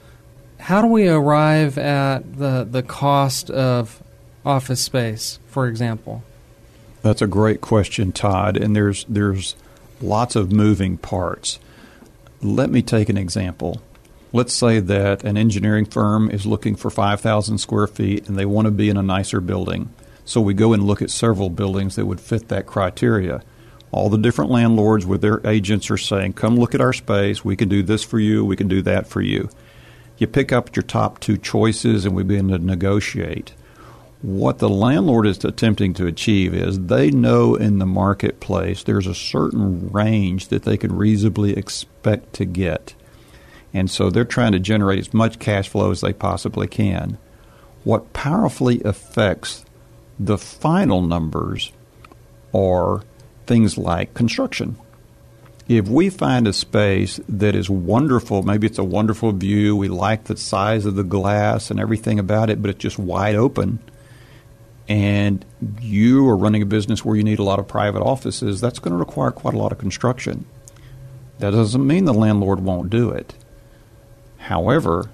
how 0.59 0.83
do 0.83 0.89
we 0.89 1.09
arrive 1.09 1.79
at 1.79 2.39
the, 2.39 2.67
the 2.69 2.83
cost 2.83 3.51
of 3.51 4.03
office 4.45 4.81
space, 4.81 5.39
for 5.47 5.67
example? 5.67 6.23
That's 7.03 7.23
a 7.23 7.27
great 7.27 7.61
question, 7.61 8.13
Todd, 8.13 8.57
and 8.57 8.75
there's 8.75 9.05
there's 9.09 9.55
lots 10.01 10.37
of 10.37 10.53
moving 10.53 10.99
parts. 10.99 11.59
Let 12.43 12.71
me 12.71 12.83
take 12.83 13.09
an 13.09 13.17
example. 13.17 13.81
Let's 14.33 14.53
say 14.53 14.81
that 14.81 15.25
an 15.25 15.37
engineering 15.37 15.87
firm 15.87 16.31
is 16.31 16.45
looking 16.45 16.77
for 16.77 16.91
5,000 16.91 17.59
square 17.59 17.87
feet 17.87 18.29
and 18.29 18.37
they 18.37 18.45
want 18.45 18.67
to 18.67 18.71
be 18.71 18.91
in 18.91 18.97
a 18.97 19.03
nicer 19.03 19.41
building. 19.41 19.89
So 20.29 20.43
we 20.43 20.53
go 20.53 20.75
and 20.75 20.83
look 20.83 21.01
at 21.01 21.09
several 21.09 21.49
buildings 21.49 21.97
that 21.97 22.05
would 22.05 22.21
fit 22.21 22.49
that 22.49 22.67
criteria. 22.67 23.41
All 23.91 24.11
the 24.11 24.19
different 24.19 24.51
landlords 24.51 25.07
with 25.07 25.23
their 25.23 25.41
agents 25.47 25.91
are 25.91 25.97
saying, 25.97 26.35
Come 26.35 26.57
look 26.57 26.75
at 26.75 26.83
our 26.83 26.93
space. 26.93 27.47
We 27.47 27.57
can 27.57 27.71
do 27.71 27.83
this 27.83 28.05
for 28.05 28.21
you. 28.21 28.45
We 28.45 28.55
can 28.55 28.69
do 28.69 28.83
that 28.83 29.07
for 29.07 29.23
you. 29.23 29.49
You 30.19 30.27
pick 30.27 30.53
up 30.53 30.77
your 30.77 30.83
top 30.83 31.21
two 31.21 31.39
choices 31.39 32.05
and 32.05 32.15
we 32.15 32.25
begin 32.25 32.49
to 32.49 32.59
negotiate. 32.59 33.55
What 34.21 34.59
the 34.59 34.69
landlord 34.69 35.27
is 35.27 35.43
attempting 35.47 35.95
to 35.95 36.07
achieve 36.07 36.53
is 36.53 36.79
they 36.79 37.11
know 37.11 37.55
in 37.55 37.79
the 37.79 37.87
marketplace 37.87 38.83
there's 38.83 39.07
a 39.07 39.15
certain 39.15 39.89
range 39.89 40.49
that 40.49 40.65
they 40.65 40.77
can 40.77 40.95
reasonably 40.95 41.57
expect 41.57 42.35
to 42.35 42.45
get. 42.45 42.95
And 43.73 43.91
so 43.91 44.11
they're 44.11 44.27
trying 44.27 44.53
to 44.53 44.59
generate 44.59 44.99
as 44.99 45.15
much 45.15 45.39
cash 45.39 45.71
flow 45.71 45.91
as 45.91 46.03
they 46.03 46.13
possibly 46.13 46.67
can. 46.67 47.17
What 47.83 48.13
powerfully 48.13 48.83
affects 48.85 49.65
the 50.19 50.39
final 50.39 51.03
numbers 51.03 51.73
are 52.55 53.03
things 53.47 53.79
like 53.79 54.15
construction. 54.15 54.77
If 55.69 55.87
we 55.87 56.09
find 56.09 56.49
a 56.49 56.53
space 56.53 57.21
that 57.29 57.55
is 57.55 57.69
wonderful, 57.69 58.43
maybe 58.43 58.67
it's 58.67 58.79
a 58.79 58.85
wonderful 58.85 59.33
view, 59.33 59.77
we 59.77 59.89
like 59.89 60.25
the 60.25 60.37
size 60.37 60.87
of 60.87 60.95
the 60.95 61.05
glass 61.05 61.71
and 61.71 61.79
everything 61.79 62.19
about 62.19 62.49
it, 62.49 62.63
but 62.63 62.71
it's 62.71 62.79
just 62.79 62.99
wide 62.99 63.35
open, 63.35 63.79
and 64.89 65.45
you 65.81 66.27
are 66.29 66.37
running 66.37 66.63
a 66.63 66.67
business 66.67 67.05
where 67.05 67.17
you 67.17 67.23
need 67.23 67.39
a 67.39 67.45
lot 67.45 67.59
of 67.59 67.69
private 67.69 68.01
offices, 68.01 68.61
that's 68.61 68.79
going 68.79 68.93
to 68.93 68.99
require 68.99 69.31
quite 69.31 69.53
a 69.53 69.59
lot 69.59 69.73
of 69.73 69.79
construction. 69.79 70.47
That 71.39 71.51
doesn't 71.51 71.87
mean 71.87 72.07
the 72.07 72.15
landlord 72.15 72.61
won't 72.61 72.89
do 72.89 73.11
it. 73.11 73.35
However, 74.39 75.11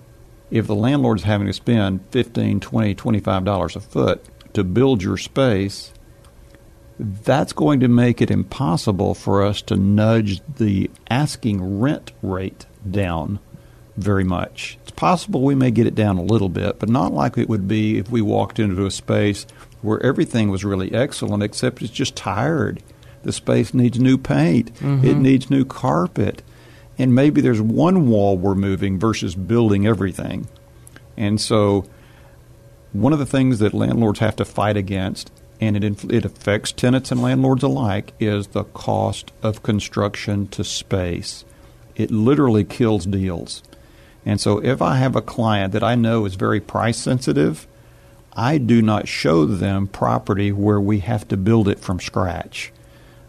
if 0.53 0.69
the 0.69 0.77
landlord's 0.77 1.25
having 1.25 1.49
to 1.49 1.53
spend 1.53 2.09
$15, 2.12 2.61
$20, 2.61 2.95
$25 2.95 3.77
a 3.77 3.81
foot 3.81 4.25
to 4.55 4.64
build 4.64 5.03
your 5.03 5.17
space, 5.17 5.93
that's 6.99 7.53
going 7.53 7.81
to 7.81 7.88
make 7.88 8.23
it 8.23 8.31
impossible 8.31 9.14
for 9.14 9.43
us 9.43 9.61
to 9.62 9.77
nudge 9.77 10.40
the 10.57 10.90
asking 11.11 11.81
rent 11.81 12.12
rate 12.23 12.67
down 12.88 13.38
very 13.97 14.25
much. 14.25 14.79
It's 14.83 14.90
possible 14.93 15.43
we 15.43 15.55
may 15.55 15.71
get 15.71 15.87
it 15.87 15.95
down 15.95 16.19
a 16.19 16.23
little 16.23 16.49
bit, 16.49 16.79
but 16.79 16.88
not 16.88 17.12
like 17.12 17.37
it 17.37 17.49
would 17.49 17.67
be 17.69 17.99
if 17.99 18.11
we 18.11 18.23
walked 18.23 18.59
into 18.59 18.87
a 18.87 18.90
space 18.90 19.47
where 19.83 20.03
everything 20.03 20.51
was 20.51 20.64
really 20.64 20.93
excellent, 20.93 21.43
except 21.43 21.83
it's 21.83 21.93
just 21.93 22.17
tired. 22.17 22.83
The 23.23 23.33
space 23.33 23.75
needs 23.75 23.99
new 23.99 24.19
paint, 24.19 24.69
it 24.81 24.83
Mhm. 24.83 25.21
needs 25.21 25.51
new 25.51 25.64
carpet, 25.64 26.43
and 26.99 27.14
maybe 27.14 27.40
there's 27.40 27.61
one 27.61 28.09
wall 28.09 28.37
we're 28.38 28.55
moving 28.55 28.99
versus 28.99 29.35
building 29.35 29.87
everything. 29.87 30.47
And 31.17 31.40
so, 31.40 31.85
one 32.94 33.12
of 33.12 33.18
the 33.18 33.26
things 33.26 33.59
that 33.59 33.74
landlords 33.74 34.20
have 34.20 34.37
to 34.37 34.44
fight 34.44 34.76
against, 34.76 35.33
and 35.61 35.83
it, 35.83 36.04
it 36.04 36.24
affects 36.24 36.70
tenants 36.70 37.11
and 37.11 37.20
landlords 37.20 37.64
alike, 37.64 38.12
is 38.20 38.46
the 38.48 38.62
cost 38.64 39.33
of 39.42 39.64
construction 39.64 40.46
to 40.48 40.62
space. 40.62 41.44
It 41.96 42.12
literally 42.12 42.62
kills 42.62 43.04
deals. 43.04 43.64
And 44.24 44.40
so, 44.40 44.59
if 44.59 44.80
I 44.80 44.96
have 44.96 45.16
a 45.16 45.22
client 45.22 45.72
that 45.72 45.83
I 45.83 45.96
know 45.96 46.24
is 46.24 46.37
very 46.37 46.61
price 46.61 46.96
sensitive, 46.96 47.66
I 48.33 48.59
do 48.59 48.80
not 48.80 49.09
show 49.09 49.44
them 49.44 49.88
property 49.88 50.52
where 50.52 50.80
we 50.80 51.00
have 51.00 51.26
to 51.28 51.37
build 51.37 51.68
it 51.68 51.80
from 51.80 51.98
scratch. 51.98 52.72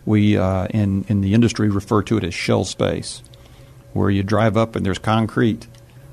We, 0.05 0.37
uh, 0.37 0.67
in, 0.67 1.05
in 1.07 1.21
the 1.21 1.33
industry, 1.33 1.69
refer 1.69 2.03
to 2.03 2.17
it 2.17 2.23
as 2.23 2.35
shell 2.35 2.65
space, 2.65 3.23
where 3.93 4.11
you 4.11 4.21
drive 4.21 4.57
up 4.57 4.75
and 4.75 4.85
there's 4.85 4.99
concrete. 4.99 5.67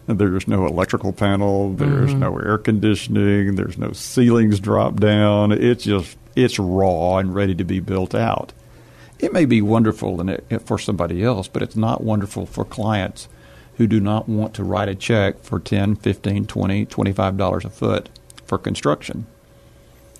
There's 0.06 0.48
no 0.48 0.66
electrical 0.66 1.12
panel, 1.12 1.74
there's 1.74 2.12
Mhm. 2.12 2.18
no 2.18 2.36
air 2.38 2.58
conditioning, 2.58 3.54
there's 3.54 3.78
no 3.78 3.92
ceilings 3.92 4.58
drop 4.58 4.98
down. 4.98 5.52
It's 5.52 5.84
just, 5.84 6.16
it's 6.34 6.58
raw 6.58 7.18
and 7.18 7.34
ready 7.34 7.54
to 7.54 7.64
be 7.64 7.78
built 7.80 8.14
out. 8.14 8.52
It 9.20 9.32
may 9.32 9.44
be 9.44 9.62
wonderful 9.62 10.20
in 10.20 10.28
it, 10.28 10.44
for 10.64 10.78
somebody 10.78 11.22
else, 11.22 11.46
but 11.46 11.62
it's 11.62 11.76
not 11.76 12.02
wonderful 12.02 12.46
for 12.46 12.64
clients 12.64 13.28
who 13.76 13.86
do 13.86 14.00
not 14.00 14.28
want 14.28 14.54
to 14.54 14.64
write 14.64 14.88
a 14.88 14.94
check 14.96 15.42
for 15.42 15.60
10, 15.60 15.94
15, 15.94 16.46
20, 16.46 16.84
25 16.84 17.36
dollars 17.36 17.64
a 17.64 17.70
foot 17.70 18.08
for 18.44 18.58
construction. 18.58 19.26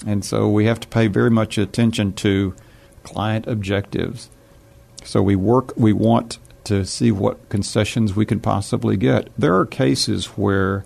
And 0.07 0.25
so 0.25 0.49
we 0.49 0.67
have 0.67 0.81
to 0.81 0.89
pay 0.89 1.09
very 1.09 1.31
much 1.31 1.59
attention 1.59 2.13
to 2.15 2.55
client 3.03 3.47
objectives. 3.49 4.31
So 5.05 5.21
we 5.23 5.35
work 5.35 5.73
we 5.77 5.93
want 5.93 6.39
to 6.65 6.85
see 6.85 7.11
what 7.11 7.49
concessions 7.49 8.15
we 8.15 8.27
can 8.27 8.41
possibly 8.41 8.97
get. 8.97 9.29
There 9.39 9.57
are 9.57 9.67
cases 9.67 10.27
where 10.27 10.85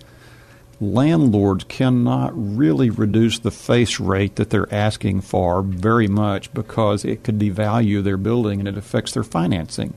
landlords 0.80 1.64
cannot 1.64 2.32
really 2.34 2.90
reduce 2.90 3.38
the 3.38 3.50
face 3.50 3.98
rate 3.98 4.36
that 4.36 4.50
they're 4.50 4.72
asking 4.72 5.22
for 5.22 5.62
very 5.62 6.08
much 6.08 6.52
because 6.52 7.04
it 7.04 7.24
could 7.24 7.38
devalue 7.38 8.02
their 8.02 8.16
building 8.16 8.60
and 8.60 8.68
it 8.68 8.76
affects 8.76 9.12
their 9.12 9.24
financing. 9.24 9.94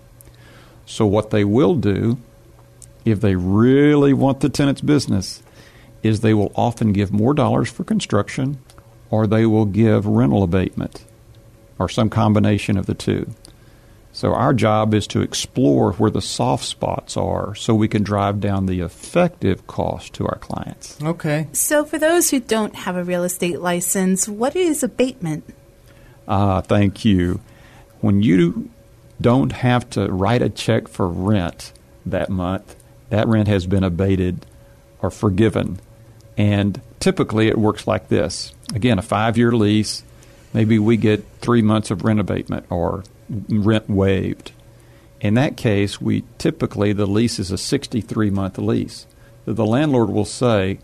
So 0.85 1.05
what 1.05 1.29
they 1.29 1.43
will 1.43 1.75
do 1.75 2.17
if 3.05 3.21
they 3.21 3.35
really 3.35 4.13
want 4.13 4.39
the 4.39 4.49
tenant's 4.49 4.81
business 4.81 5.43
is 6.01 6.19
they 6.19 6.33
will 6.33 6.51
often 6.55 6.93
give 6.93 7.11
more 7.11 7.33
dollars 7.33 7.69
for 7.69 7.83
construction 7.83 8.59
or 9.09 9.27
they 9.27 9.45
will 9.45 9.65
give 9.65 10.05
rental 10.05 10.43
abatement 10.43 11.05
or 11.77 11.89
some 11.89 12.09
combination 12.09 12.77
of 12.77 12.85
the 12.85 12.93
two. 12.93 13.29
So 14.19 14.33
our 14.33 14.53
job 14.53 14.93
is 14.93 15.07
to 15.07 15.21
explore 15.21 15.93
where 15.93 16.11
the 16.11 16.21
soft 16.21 16.65
spots 16.65 17.15
are 17.15 17.55
so 17.55 17.73
we 17.73 17.87
can 17.87 18.03
drive 18.03 18.41
down 18.41 18.65
the 18.65 18.81
effective 18.81 19.65
cost 19.65 20.11
to 20.15 20.27
our 20.27 20.37
clients. 20.39 21.01
Okay. 21.01 21.47
So, 21.53 21.85
for 21.85 21.97
those 21.97 22.29
who 22.29 22.41
don't 22.41 22.75
have 22.75 22.97
a 22.97 23.03
real 23.05 23.23
estate 23.23 23.61
license, 23.61 24.27
what 24.27 24.57
is 24.57 24.83
abatement? 24.83 25.45
Ah, 26.27 26.59
thank 26.59 27.05
you. 27.05 27.39
When 28.01 28.21
you 28.21 28.69
don't 29.21 29.53
have 29.53 29.89
to 29.91 30.11
write 30.11 30.41
a 30.41 30.49
check 30.49 30.89
for 30.89 31.07
rent 31.07 31.71
that 32.05 32.29
month, 32.29 32.75
that 33.11 33.25
rent 33.29 33.47
has 33.47 33.67
been 33.67 33.85
abated 33.85 34.45
or 35.01 35.11
forgiven. 35.11 35.79
And 36.37 36.81
typically 36.99 37.47
it 37.47 37.57
works 37.57 37.87
like 37.87 38.09
this. 38.09 38.51
Again, 38.75 38.99
a 38.99 39.01
five 39.01 39.37
year 39.37 39.53
lease, 39.53 40.03
maybe 40.51 40.77
we 40.77 40.97
get 40.97 41.23
three 41.39 41.61
months 41.61 41.89
of 41.89 42.03
rent 42.03 42.19
abatement 42.19 42.65
or 42.69 43.05
rent 43.29 43.89
waived. 43.89 44.51
In 45.21 45.33
that 45.33 45.57
case, 45.57 45.99
we 45.99 46.23
typically, 46.37 46.93
the 46.93 47.05
lease 47.05 47.39
is 47.39 47.51
a 47.51 47.57
63 47.57 48.29
month 48.29 48.57
lease. 48.57 49.05
The 49.45 49.65
landlord 49.65 50.09
will 50.09 50.25
say, 50.25 50.79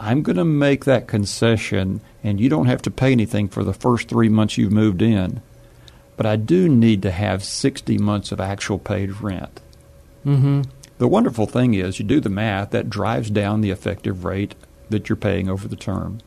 I'm 0.00 0.22
going 0.22 0.36
to 0.36 0.44
make 0.44 0.84
that 0.84 1.06
concession, 1.06 2.00
and 2.24 2.40
you 2.40 2.48
don't 2.48 2.66
have 2.66 2.82
to 2.82 2.90
pay 2.90 3.12
anything 3.12 3.48
for 3.48 3.62
the 3.62 3.72
first 3.72 4.08
three 4.08 4.28
months 4.28 4.58
you've 4.58 4.72
moved 4.72 5.00
in. 5.00 5.40
But 6.16 6.26
I 6.26 6.36
do 6.36 6.68
need 6.68 7.02
to 7.02 7.10
have 7.10 7.44
60 7.44 7.98
months 7.98 8.32
of 8.32 8.40
actual 8.40 8.80
paid 8.80 9.20
rent. 9.20 9.60
Mm-hmm. 10.26 10.62
The 10.98 11.08
wonderful 11.08 11.46
thing 11.46 11.74
is, 11.74 11.98
you 11.98 12.04
do 12.04 12.20
the 12.20 12.28
math, 12.28 12.70
that 12.70 12.90
drives 12.90 13.30
down 13.30 13.60
the 13.60 13.70
effective 13.70 14.24
rate 14.24 14.56
that 14.90 15.08
you're 15.08 15.16
paying 15.16 15.48
over 15.48 15.68
the 15.68 15.76
term. 15.76 16.18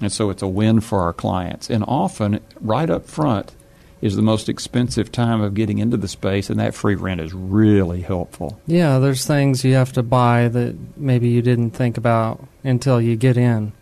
And 0.00 0.12
so 0.12 0.30
it's 0.30 0.42
a 0.42 0.48
win 0.48 0.80
for 0.80 1.00
our 1.00 1.12
clients. 1.12 1.68
And 1.68 1.82
often, 1.86 2.38
right 2.60 2.88
up 2.88 3.06
front, 3.06 3.55
is 4.00 4.16
the 4.16 4.22
most 4.22 4.48
expensive 4.48 5.10
time 5.10 5.40
of 5.40 5.54
getting 5.54 5.78
into 5.78 5.96
the 5.96 6.08
space, 6.08 6.50
and 6.50 6.60
that 6.60 6.74
free 6.74 6.94
rent 6.94 7.20
is 7.20 7.32
really 7.32 8.02
helpful. 8.02 8.60
Yeah, 8.66 8.98
there's 8.98 9.26
things 9.26 9.64
you 9.64 9.74
have 9.74 9.92
to 9.94 10.02
buy 10.02 10.48
that 10.48 10.76
maybe 10.96 11.28
you 11.28 11.42
didn't 11.42 11.70
think 11.70 11.96
about 11.96 12.46
until 12.62 13.00
you 13.00 13.16
get 13.16 13.36
in. 13.36 13.72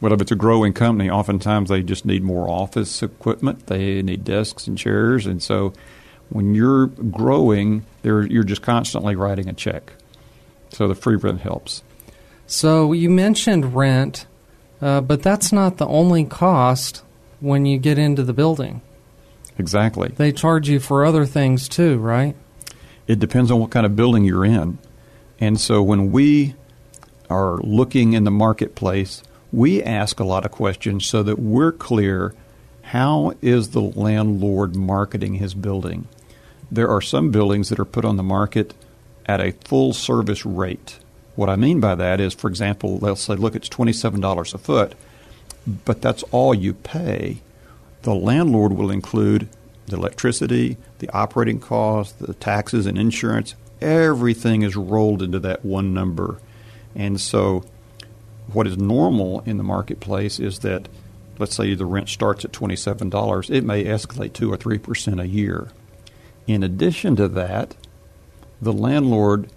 Well, 0.00 0.12
if 0.12 0.20
it's 0.20 0.32
a 0.32 0.36
growing 0.36 0.74
company, 0.74 1.08
oftentimes 1.08 1.70
they 1.70 1.82
just 1.82 2.04
need 2.04 2.22
more 2.22 2.48
office 2.48 3.02
equipment. 3.02 3.68
They 3.68 4.02
need 4.02 4.24
desks 4.24 4.66
and 4.66 4.76
chairs, 4.76 5.26
and 5.26 5.42
so 5.42 5.72
when 6.28 6.54
you're 6.54 6.86
growing, 6.86 7.86
you're 8.02 8.44
just 8.44 8.62
constantly 8.62 9.16
writing 9.16 9.48
a 9.48 9.52
check. 9.52 9.94
So 10.70 10.88
the 10.88 10.94
free 10.94 11.16
rent 11.16 11.40
helps. 11.40 11.82
So 12.46 12.92
you 12.92 13.08
mentioned 13.08 13.74
rent, 13.74 14.26
uh, 14.82 15.00
but 15.00 15.22
that's 15.22 15.52
not 15.52 15.78
the 15.78 15.86
only 15.86 16.24
cost 16.24 17.02
when 17.40 17.64
you 17.64 17.78
get 17.78 17.98
into 17.98 18.22
the 18.22 18.32
building. 18.32 18.82
Exactly. 19.58 20.12
They 20.16 20.32
charge 20.32 20.68
you 20.68 20.80
for 20.80 21.04
other 21.04 21.26
things 21.26 21.68
too, 21.68 21.98
right? 21.98 22.34
It 23.06 23.18
depends 23.18 23.50
on 23.50 23.60
what 23.60 23.70
kind 23.70 23.86
of 23.86 23.96
building 23.96 24.24
you're 24.24 24.44
in. 24.44 24.78
And 25.38 25.60
so 25.60 25.82
when 25.82 26.10
we 26.10 26.54
are 27.30 27.58
looking 27.58 28.12
in 28.12 28.24
the 28.24 28.30
marketplace, 28.30 29.22
we 29.52 29.82
ask 29.82 30.18
a 30.18 30.24
lot 30.24 30.44
of 30.44 30.50
questions 30.50 31.06
so 31.06 31.22
that 31.22 31.38
we're 31.38 31.72
clear 31.72 32.34
how 32.82 33.32
is 33.40 33.70
the 33.70 33.80
landlord 33.80 34.76
marketing 34.76 35.34
his 35.34 35.54
building? 35.54 36.06
There 36.70 36.88
are 36.88 37.00
some 37.00 37.30
buildings 37.30 37.68
that 37.68 37.78
are 37.78 37.84
put 37.84 38.04
on 38.04 38.16
the 38.16 38.22
market 38.22 38.74
at 39.26 39.40
a 39.40 39.52
full 39.52 39.92
service 39.92 40.44
rate. 40.44 40.98
What 41.34 41.48
I 41.48 41.56
mean 41.56 41.80
by 41.80 41.94
that 41.94 42.20
is, 42.20 42.34
for 42.34 42.48
example, 42.48 42.98
they'll 42.98 43.16
say, 43.16 43.34
look, 43.34 43.54
it's 43.54 43.68
$27 43.68 44.54
a 44.54 44.58
foot, 44.58 44.94
but 45.84 46.02
that's 46.02 46.22
all 46.24 46.54
you 46.54 46.74
pay. 46.74 47.40
The 48.04 48.14
landlord 48.14 48.74
will 48.74 48.90
include 48.90 49.48
the 49.86 49.96
electricity, 49.96 50.76
the 50.98 51.08
operating 51.10 51.58
costs, 51.58 52.12
the 52.12 52.34
taxes 52.34 52.84
and 52.84 52.98
insurance. 52.98 53.54
Everything 53.80 54.60
is 54.60 54.76
rolled 54.76 55.22
into 55.22 55.38
that 55.40 55.64
one 55.64 55.94
number. 55.94 56.38
And 56.94 57.18
so, 57.18 57.64
what 58.52 58.66
is 58.66 58.76
normal 58.76 59.40
in 59.46 59.56
the 59.56 59.64
marketplace 59.64 60.38
is 60.38 60.58
that, 60.58 60.86
let's 61.38 61.56
say 61.56 61.74
the 61.74 61.86
rent 61.86 62.10
starts 62.10 62.44
at 62.44 62.52
$27, 62.52 63.50
it 63.50 63.64
may 63.64 63.84
escalate 63.84 64.34
2 64.34 64.52
or 64.52 64.58
3% 64.58 65.20
a 65.20 65.26
year. 65.26 65.70
In 66.46 66.62
addition 66.62 67.16
to 67.16 67.26
that, 67.28 67.74
the 68.60 68.72
landlord 68.72 69.48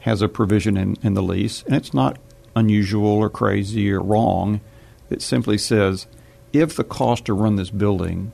has 0.00 0.22
a 0.22 0.28
provision 0.28 0.78
in, 0.78 0.96
in 1.02 1.12
the 1.12 1.22
lease, 1.22 1.62
and 1.64 1.74
it's 1.74 1.92
not 1.92 2.18
unusual 2.56 3.18
or 3.18 3.28
crazy 3.28 3.92
or 3.92 4.00
wrong. 4.00 4.62
It 5.10 5.20
simply 5.20 5.58
says 5.58 6.06
if 6.52 6.76
the 6.76 6.84
cost 6.84 7.24
to 7.26 7.34
run 7.34 7.56
this 7.56 7.70
building 7.70 8.32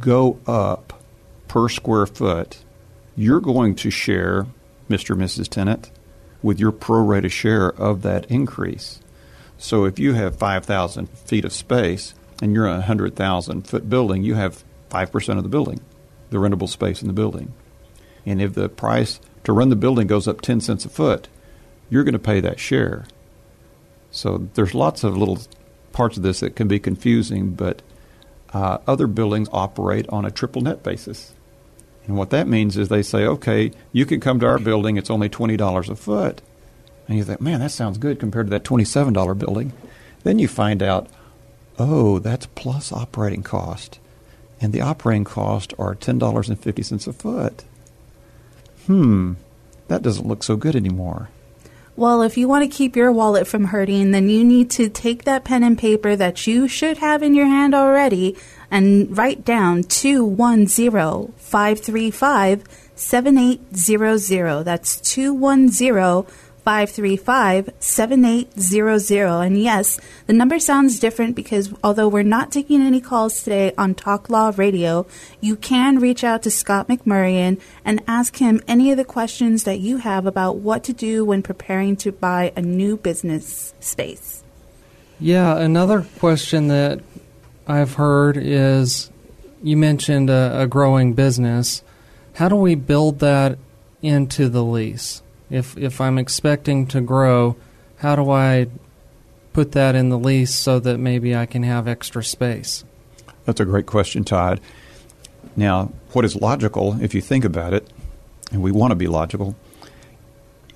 go 0.00 0.38
up 0.46 1.02
per 1.48 1.68
square 1.68 2.06
foot, 2.06 2.58
you're 3.16 3.40
going 3.40 3.74
to 3.76 3.90
share, 3.90 4.46
Mr. 4.88 5.10
and 5.10 5.22
Mrs. 5.22 5.48
Tenant, 5.48 5.90
with 6.42 6.58
your 6.58 6.72
pro 6.72 7.00
rata 7.00 7.28
share 7.28 7.68
of 7.68 8.02
that 8.02 8.26
increase. 8.26 9.00
So 9.56 9.84
if 9.84 9.98
you 9.98 10.14
have 10.14 10.36
5,000 10.36 11.08
feet 11.08 11.44
of 11.44 11.52
space 11.52 12.14
and 12.42 12.52
you're 12.52 12.66
a 12.66 12.72
100,000 12.72 13.66
foot 13.66 13.88
building, 13.88 14.22
you 14.22 14.34
have 14.34 14.64
5% 14.90 15.36
of 15.36 15.42
the 15.42 15.48
building, 15.48 15.80
the 16.30 16.38
rentable 16.38 16.68
space 16.68 17.00
in 17.00 17.08
the 17.08 17.14
building. 17.14 17.54
And 18.26 18.42
if 18.42 18.54
the 18.54 18.68
price 18.68 19.20
to 19.44 19.52
run 19.52 19.68
the 19.68 19.76
building 19.76 20.06
goes 20.06 20.26
up 20.26 20.40
10 20.40 20.60
cents 20.60 20.84
a 20.84 20.88
foot, 20.88 21.28
you're 21.88 22.04
going 22.04 22.14
to 22.14 22.18
pay 22.18 22.40
that 22.40 22.58
share. 22.58 23.06
So 24.10 24.48
there's 24.54 24.74
lots 24.74 25.04
of 25.04 25.16
little 25.16 25.38
parts 25.94 26.18
of 26.18 26.22
this 26.22 26.40
that 26.40 26.56
can 26.56 26.68
be 26.68 26.78
confusing, 26.78 27.54
but 27.54 27.80
uh, 28.52 28.78
other 28.86 29.06
buildings 29.06 29.48
operate 29.52 30.06
on 30.10 30.26
a 30.26 30.30
triple 30.30 30.60
net 30.60 30.82
basis. 30.82 31.32
And 32.06 32.18
what 32.18 32.30
that 32.30 32.46
means 32.46 32.76
is 32.76 32.88
they 32.88 33.02
say, 33.02 33.24
okay, 33.24 33.72
you 33.92 34.04
can 34.04 34.20
come 34.20 34.38
to 34.40 34.46
our 34.46 34.58
building, 34.58 34.98
it's 34.98 35.10
only 35.10 35.30
$20 35.30 35.88
a 35.88 35.96
foot. 35.96 36.42
And 37.08 37.16
you 37.16 37.24
think, 37.24 37.40
man, 37.40 37.60
that 37.60 37.70
sounds 37.70 37.98
good 37.98 38.20
compared 38.20 38.46
to 38.46 38.50
that 38.50 38.64
$27 38.64 39.38
building. 39.38 39.72
Then 40.22 40.38
you 40.38 40.48
find 40.48 40.82
out, 40.82 41.08
oh, 41.78 42.18
that's 42.18 42.46
plus 42.54 42.92
operating 42.92 43.42
cost. 43.42 43.98
And 44.60 44.72
the 44.72 44.80
operating 44.80 45.24
costs 45.24 45.74
are 45.78 45.94
$10.50 45.94 47.06
a 47.06 47.12
foot. 47.12 47.64
Hmm, 48.86 49.34
that 49.88 50.02
doesn't 50.02 50.26
look 50.26 50.42
so 50.42 50.56
good 50.56 50.76
anymore. 50.76 51.28
Well, 51.96 52.22
if 52.22 52.36
you 52.36 52.48
want 52.48 52.64
to 52.64 52.76
keep 52.76 52.96
your 52.96 53.12
wallet 53.12 53.46
from 53.46 53.66
hurting, 53.66 54.10
then 54.10 54.28
you 54.28 54.42
need 54.42 54.68
to 54.72 54.88
take 54.88 55.22
that 55.24 55.44
pen 55.44 55.62
and 55.62 55.78
paper 55.78 56.16
that 56.16 56.44
you 56.44 56.66
should 56.66 56.98
have 56.98 57.22
in 57.22 57.34
your 57.34 57.46
hand 57.46 57.72
already 57.72 58.36
and 58.68 59.16
write 59.16 59.44
down 59.44 59.84
210 59.84 61.32
535 61.36 62.64
7800. 62.96 64.64
That's 64.64 65.00
210 65.00 66.26
535 66.64 67.70
7800. 67.78 69.40
And 69.40 69.60
yes, 69.60 70.00
the 70.26 70.32
number 70.32 70.58
sounds 70.58 70.98
different 70.98 71.36
because 71.36 71.72
although 71.84 72.08
we're 72.08 72.22
not 72.22 72.50
taking 72.50 72.80
any 72.80 73.00
calls 73.00 73.42
today 73.42 73.72
on 73.76 73.94
Talk 73.94 74.30
Law 74.30 74.52
Radio, 74.56 75.06
you 75.40 75.56
can 75.56 75.98
reach 75.98 76.24
out 76.24 76.42
to 76.42 76.50
Scott 76.50 76.88
McMurrian 76.88 77.60
and 77.84 78.02
ask 78.08 78.36
him 78.36 78.62
any 78.66 78.90
of 78.90 78.96
the 78.96 79.04
questions 79.04 79.64
that 79.64 79.80
you 79.80 79.98
have 79.98 80.26
about 80.26 80.56
what 80.56 80.82
to 80.84 80.92
do 80.92 81.24
when 81.24 81.42
preparing 81.42 81.96
to 81.96 82.10
buy 82.10 82.52
a 82.56 82.62
new 82.62 82.96
business 82.96 83.74
space. 83.80 84.42
Yeah, 85.20 85.56
another 85.58 86.06
question 86.18 86.68
that 86.68 87.00
I've 87.68 87.94
heard 87.94 88.36
is 88.36 89.10
you 89.62 89.76
mentioned 89.76 90.30
a, 90.30 90.62
a 90.62 90.66
growing 90.66 91.12
business. 91.14 91.82
How 92.34 92.48
do 92.48 92.56
we 92.56 92.74
build 92.74 93.20
that 93.20 93.58
into 94.02 94.48
the 94.48 94.62
lease? 94.62 95.22
If 95.50 95.76
if 95.76 96.00
I'm 96.00 96.18
expecting 96.18 96.86
to 96.88 97.00
grow, 97.00 97.56
how 97.98 98.16
do 98.16 98.30
I 98.30 98.68
put 99.52 99.72
that 99.72 99.94
in 99.94 100.08
the 100.08 100.18
lease 100.18 100.54
so 100.54 100.80
that 100.80 100.98
maybe 100.98 101.34
I 101.34 101.46
can 101.46 101.62
have 101.62 101.86
extra 101.86 102.24
space? 102.24 102.84
That's 103.44 103.60
a 103.60 103.64
great 103.64 103.86
question, 103.86 104.24
Todd. 104.24 104.60
Now, 105.56 105.92
what 106.12 106.24
is 106.24 106.34
logical, 106.34 107.00
if 107.02 107.14
you 107.14 107.20
think 107.20 107.44
about 107.44 107.74
it, 107.74 107.88
and 108.50 108.62
we 108.62 108.72
want 108.72 108.90
to 108.90 108.96
be 108.96 109.06
logical, 109.06 109.54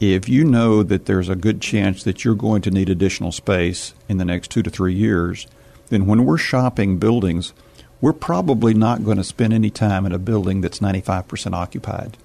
if 0.00 0.28
you 0.28 0.44
know 0.44 0.82
that 0.82 1.06
there's 1.06 1.28
a 1.28 1.34
good 1.34 1.60
chance 1.60 2.04
that 2.04 2.24
you're 2.24 2.34
going 2.34 2.62
to 2.62 2.70
need 2.70 2.88
additional 2.88 3.32
space 3.32 3.94
in 4.08 4.18
the 4.18 4.24
next 4.24 4.50
two 4.50 4.62
to 4.62 4.70
three 4.70 4.94
years, 4.94 5.46
then 5.88 6.06
when 6.06 6.24
we're 6.24 6.38
shopping 6.38 6.98
buildings, 6.98 7.52
we're 8.00 8.12
probably 8.12 8.74
not 8.74 9.04
going 9.04 9.16
to 9.16 9.24
spend 9.24 9.52
any 9.52 9.70
time 9.70 10.06
in 10.06 10.12
a 10.12 10.18
building 10.18 10.60
that's 10.60 10.78
95% 10.78 11.52
occupied. 11.52 12.16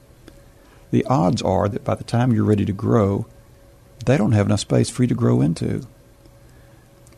The 0.94 1.06
odds 1.06 1.42
are 1.42 1.68
that 1.70 1.84
by 1.84 1.96
the 1.96 2.04
time 2.04 2.34
you're 2.34 2.44
ready 2.44 2.66
to 2.66 2.72
grow, 2.72 3.26
they 4.06 4.16
don't 4.16 4.34
have 4.34 4.46
enough 4.46 4.60
space 4.60 4.92
for 4.92 5.02
you 5.02 5.08
to 5.08 5.16
grow 5.16 5.42
into. 5.42 5.88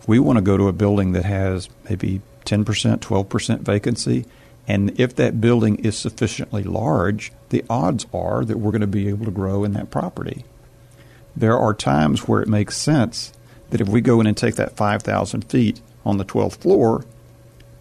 We 0.08 0.18
want 0.18 0.38
to 0.38 0.42
go 0.42 0.56
to 0.56 0.70
a 0.70 0.72
building 0.72 1.12
that 1.12 1.26
has 1.26 1.68
maybe 1.90 2.22
10%, 2.46 2.64
12% 2.64 3.60
vacancy, 3.60 4.26
and 4.66 4.98
if 4.98 5.18
that 5.18 5.42
building 5.42 5.76
is 5.84 5.98
sufficiently 5.98 6.64
large, 6.64 7.34
the 7.50 7.66
odds 7.70 8.06
are 8.14 8.46
that 8.46 8.60
we're 8.60 8.72
going 8.72 8.80
to 8.80 8.88
be 8.88 9.10
able 9.10 9.26
to 9.26 9.32
grow 9.32 9.66
in 9.66 9.74
that 9.74 9.92
property. 9.92 10.46
There 11.36 11.60
are 11.60 11.74
times 11.74 12.30
where 12.30 12.42
it 12.42 12.48
makes 12.48 12.78
sense 12.78 13.34
that 13.72 13.82
if 13.82 13.90
we 13.90 14.00
go 14.00 14.22
in 14.22 14.28
and 14.28 14.38
take 14.38 14.56
that 14.56 14.78
5,000 14.78 15.50
feet 15.50 15.82
on 16.06 16.18
the 16.18 16.24
12th 16.24 16.60
floor 16.60 17.04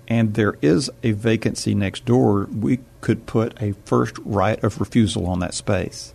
and 0.09 0.35
there 0.35 0.57
is 0.61 0.91
a 1.03 1.13
vacancy 1.13 1.75
next 1.75 2.05
door, 2.05 2.49
we 2.55 2.81
could 3.01 3.27
put 3.27 3.61
a 3.63 3.75
first 3.85 4.17
right 4.25 4.63
of 4.63 4.81
refusal 4.81 5.27
on 5.27 5.41
that 5.41 5.55
space. 5.55 6.15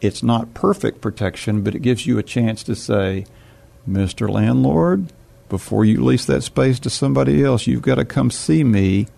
It's 0.00 0.22
not 0.22 0.54
perfect 0.54 1.00
protection, 1.00 1.62
but 1.62 1.74
it 1.74 1.80
gives 1.80 2.06
you 2.06 2.18
a 2.18 2.22
chance 2.22 2.62
to 2.64 2.74
say, 2.74 3.26
Mr. 3.88 4.28
Landlord, 4.28 5.12
before 5.48 5.84
you 5.84 6.02
lease 6.02 6.24
that 6.26 6.42
space 6.42 6.78
to 6.80 6.90
somebody 6.90 7.44
else, 7.44 7.66
you've 7.66 7.82
got 7.82 7.96
to 7.96 8.04
come 8.04 8.30
see 8.30 8.64
me 8.64 9.08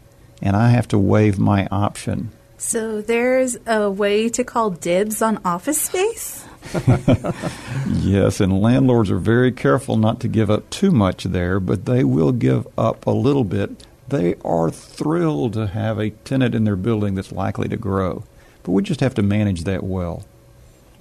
and 0.42 0.56
I 0.56 0.70
have 0.70 0.88
to 0.88 0.98
waive 0.98 1.38
my 1.38 1.66
option. 1.70 2.30
So 2.58 3.00
there's 3.00 3.56
a 3.66 3.90
way 3.90 4.28
to 4.30 4.44
call 4.44 4.70
dibs 4.70 5.22
on 5.22 5.40
office 5.44 5.80
space? 5.82 6.44
yes, 7.88 8.40
and 8.40 8.60
landlords 8.60 9.10
are 9.10 9.18
very 9.18 9.52
careful 9.52 9.96
not 9.96 10.20
to 10.20 10.28
give 10.28 10.50
up 10.50 10.68
too 10.70 10.90
much 10.90 11.24
there, 11.24 11.60
but 11.60 11.84
they 11.84 12.04
will 12.04 12.32
give 12.32 12.66
up 12.76 13.06
a 13.06 13.10
little 13.10 13.44
bit. 13.44 13.84
They 14.08 14.36
are 14.44 14.70
thrilled 14.70 15.54
to 15.54 15.66
have 15.68 15.98
a 15.98 16.10
tenant 16.10 16.54
in 16.54 16.64
their 16.64 16.76
building 16.76 17.14
that's 17.14 17.32
likely 17.32 17.68
to 17.68 17.76
grow, 17.76 18.24
but 18.62 18.72
we 18.72 18.82
just 18.82 19.00
have 19.00 19.14
to 19.14 19.22
manage 19.22 19.64
that 19.64 19.82
well. 19.82 20.24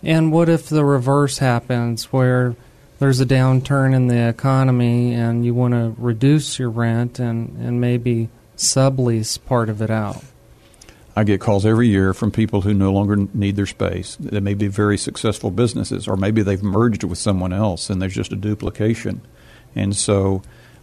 And 0.04 0.32
what 0.32 0.50
if 0.50 0.68
the 0.68 0.86
reverse 0.86 1.40
happens 1.40 2.06
where 2.14 2.56
there's 3.00 3.20
a 3.20 3.26
downturn 3.26 3.94
in 3.94 4.08
the 4.08 4.30
economy 4.30 5.14
and 5.14 5.46
you 5.46 5.54
want 5.54 5.74
to 5.74 5.94
reduce 5.98 6.60
your 6.60 6.70
rent 6.70 7.20
and, 7.20 7.58
and 7.58 7.82
maybe 7.82 8.30
sublease 8.58 9.44
part 9.46 9.70
of 9.70 9.82
it 9.82 9.90
out? 9.90 10.24
I 11.18 11.24
get 11.24 11.40
calls 11.40 11.66
every 11.66 11.88
year 11.88 12.14
from 12.14 12.32
people 12.32 12.62
who 12.62 12.74
no 12.74 12.92
longer 12.92 13.16
need 13.34 13.56
their 13.56 13.66
space. 13.66 14.18
They 14.20 14.42
may 14.42 14.54
be 14.54 14.68
very 14.68 14.98
successful 14.98 15.50
businesses, 15.50 16.08
or 16.08 16.18
maybe 16.18 16.44
they've 16.44 16.62
merged 16.62 17.06
with 17.06 17.18
someone 17.18 17.54
else 17.54 17.90
and 17.90 18.02
there's 18.02 18.14
just 18.14 18.34
a 18.34 18.36
duplication. 18.36 19.22
And 19.76 19.96
so 19.96 20.42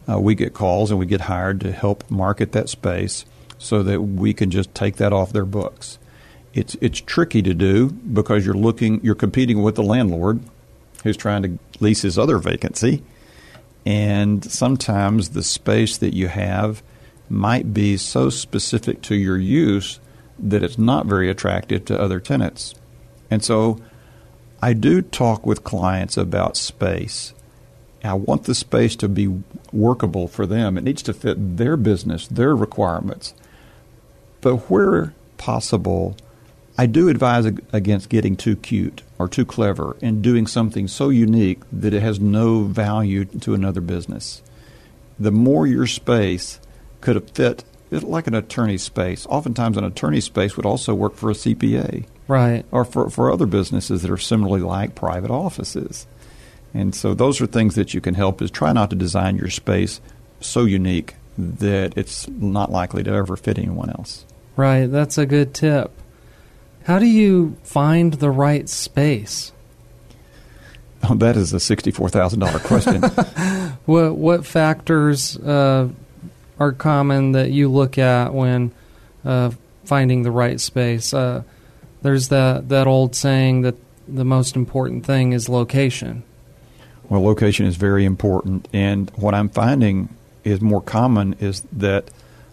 uh, 0.08 0.18
we 0.18 0.34
get 0.34 0.54
calls 0.54 0.90
and 0.90 0.98
we 0.98 1.06
get 1.06 1.22
hired 1.22 1.60
to 1.60 1.72
help 1.72 2.10
market 2.10 2.52
that 2.52 2.70
space 2.70 3.26
so 3.58 3.82
that 3.82 4.00
we 4.00 4.32
can 4.32 4.50
just 4.50 4.74
take 4.74 4.96
that 4.96 5.12
off 5.12 5.32
their 5.32 5.44
books. 5.44 5.98
It's 6.54 6.76
it's 6.80 7.00
tricky 7.00 7.40
to 7.42 7.54
do 7.54 7.90
because 7.90 8.44
you're 8.44 8.54
looking 8.54 9.00
you're 9.02 9.14
competing 9.14 9.62
with 9.62 9.76
the 9.76 9.82
landlord 9.82 10.40
who's 11.02 11.16
trying 11.16 11.42
to 11.42 11.58
lease 11.80 12.02
his 12.02 12.18
other 12.18 12.38
vacancy, 12.38 13.02
and 13.86 14.44
sometimes 14.44 15.30
the 15.30 15.42
space 15.42 15.96
that 15.98 16.14
you 16.14 16.28
have 16.28 16.82
might 17.30 17.72
be 17.72 17.96
so 17.96 18.28
specific 18.28 19.00
to 19.02 19.14
your 19.14 19.38
use 19.38 19.98
that 20.42 20.62
it's 20.62 20.78
not 20.78 21.06
very 21.06 21.30
attractive 21.30 21.84
to 21.86 22.00
other 22.00 22.20
tenants. 22.20 22.74
And 23.30 23.42
so 23.42 23.78
I 24.60 24.72
do 24.74 25.00
talk 25.00 25.46
with 25.46 25.64
clients 25.64 26.16
about 26.16 26.56
space. 26.56 27.32
I 28.04 28.14
want 28.14 28.44
the 28.44 28.54
space 28.54 28.96
to 28.96 29.08
be 29.08 29.42
workable 29.72 30.28
for 30.28 30.44
them. 30.44 30.76
It 30.76 30.84
needs 30.84 31.02
to 31.02 31.14
fit 31.14 31.56
their 31.56 31.76
business, 31.76 32.26
their 32.26 32.54
requirements. 32.54 33.32
But 34.40 34.56
where 34.68 35.14
possible, 35.36 36.16
I 36.76 36.86
do 36.86 37.08
advise 37.08 37.46
against 37.46 38.08
getting 38.08 38.36
too 38.36 38.56
cute 38.56 39.02
or 39.18 39.28
too 39.28 39.44
clever 39.44 39.96
and 40.02 40.22
doing 40.22 40.46
something 40.46 40.88
so 40.88 41.10
unique 41.10 41.60
that 41.70 41.94
it 41.94 42.02
has 42.02 42.18
no 42.18 42.62
value 42.62 43.24
to 43.24 43.54
another 43.54 43.80
business. 43.80 44.42
The 45.18 45.30
more 45.30 45.66
your 45.66 45.86
space 45.86 46.58
could 47.00 47.14
have 47.14 47.32
like 48.00 48.26
an 48.26 48.34
attorney 48.34 48.78
space. 48.78 49.26
Oftentimes, 49.26 49.76
an 49.76 49.84
attorney 49.84 50.20
space 50.20 50.56
would 50.56 50.66
also 50.66 50.94
work 50.94 51.14
for 51.14 51.30
a 51.30 51.34
CPA, 51.34 52.06
right, 52.28 52.64
or 52.70 52.84
for 52.84 53.10
for 53.10 53.30
other 53.30 53.46
businesses 53.46 54.02
that 54.02 54.10
are 54.10 54.18
similarly 54.18 54.62
like 54.62 54.94
private 54.94 55.30
offices. 55.30 56.06
And 56.74 56.94
so, 56.94 57.12
those 57.12 57.40
are 57.40 57.46
things 57.46 57.74
that 57.74 57.92
you 57.92 58.00
can 58.00 58.14
help. 58.14 58.40
Is 58.40 58.50
try 58.50 58.72
not 58.72 58.90
to 58.90 58.96
design 58.96 59.36
your 59.36 59.50
space 59.50 60.00
so 60.40 60.64
unique 60.64 61.14
that 61.36 61.96
it's 61.96 62.28
not 62.28 62.70
likely 62.70 63.02
to 63.02 63.10
ever 63.10 63.36
fit 63.36 63.58
anyone 63.58 63.90
else. 63.90 64.24
Right, 64.56 64.86
that's 64.86 65.18
a 65.18 65.26
good 65.26 65.54
tip. 65.54 65.90
How 66.84 66.98
do 66.98 67.06
you 67.06 67.56
find 67.62 68.14
the 68.14 68.30
right 68.30 68.68
space? 68.68 69.52
Oh, 71.08 71.14
that 71.16 71.36
is 71.36 71.52
a 71.52 71.60
sixty-four 71.60 72.08
thousand 72.08 72.40
dollar 72.40 72.58
question. 72.58 73.02
what 73.86 74.16
what 74.16 74.46
factors 74.46 75.36
uh, 75.38 75.88
are 76.58 76.72
common 76.72 77.32
that 77.32 77.50
you 77.50 77.70
look 77.70 77.98
at 77.98 78.32
when 78.34 78.72
uh, 79.24 79.50
finding 79.84 80.22
the 80.22 80.30
right 80.30 80.60
space. 80.60 81.12
Uh, 81.12 81.42
there's 82.02 82.28
that 82.28 82.68
that 82.68 82.86
old 82.86 83.14
saying 83.14 83.62
that 83.62 83.76
the 84.08 84.24
most 84.24 84.56
important 84.56 85.06
thing 85.06 85.32
is 85.32 85.48
location. 85.48 86.22
Well, 87.08 87.22
location 87.22 87.66
is 87.66 87.76
very 87.76 88.04
important, 88.04 88.68
and 88.72 89.10
what 89.16 89.34
I'm 89.34 89.48
finding 89.48 90.08
is 90.44 90.60
more 90.60 90.82
common 90.82 91.34
is 91.40 91.62
that 91.72 92.10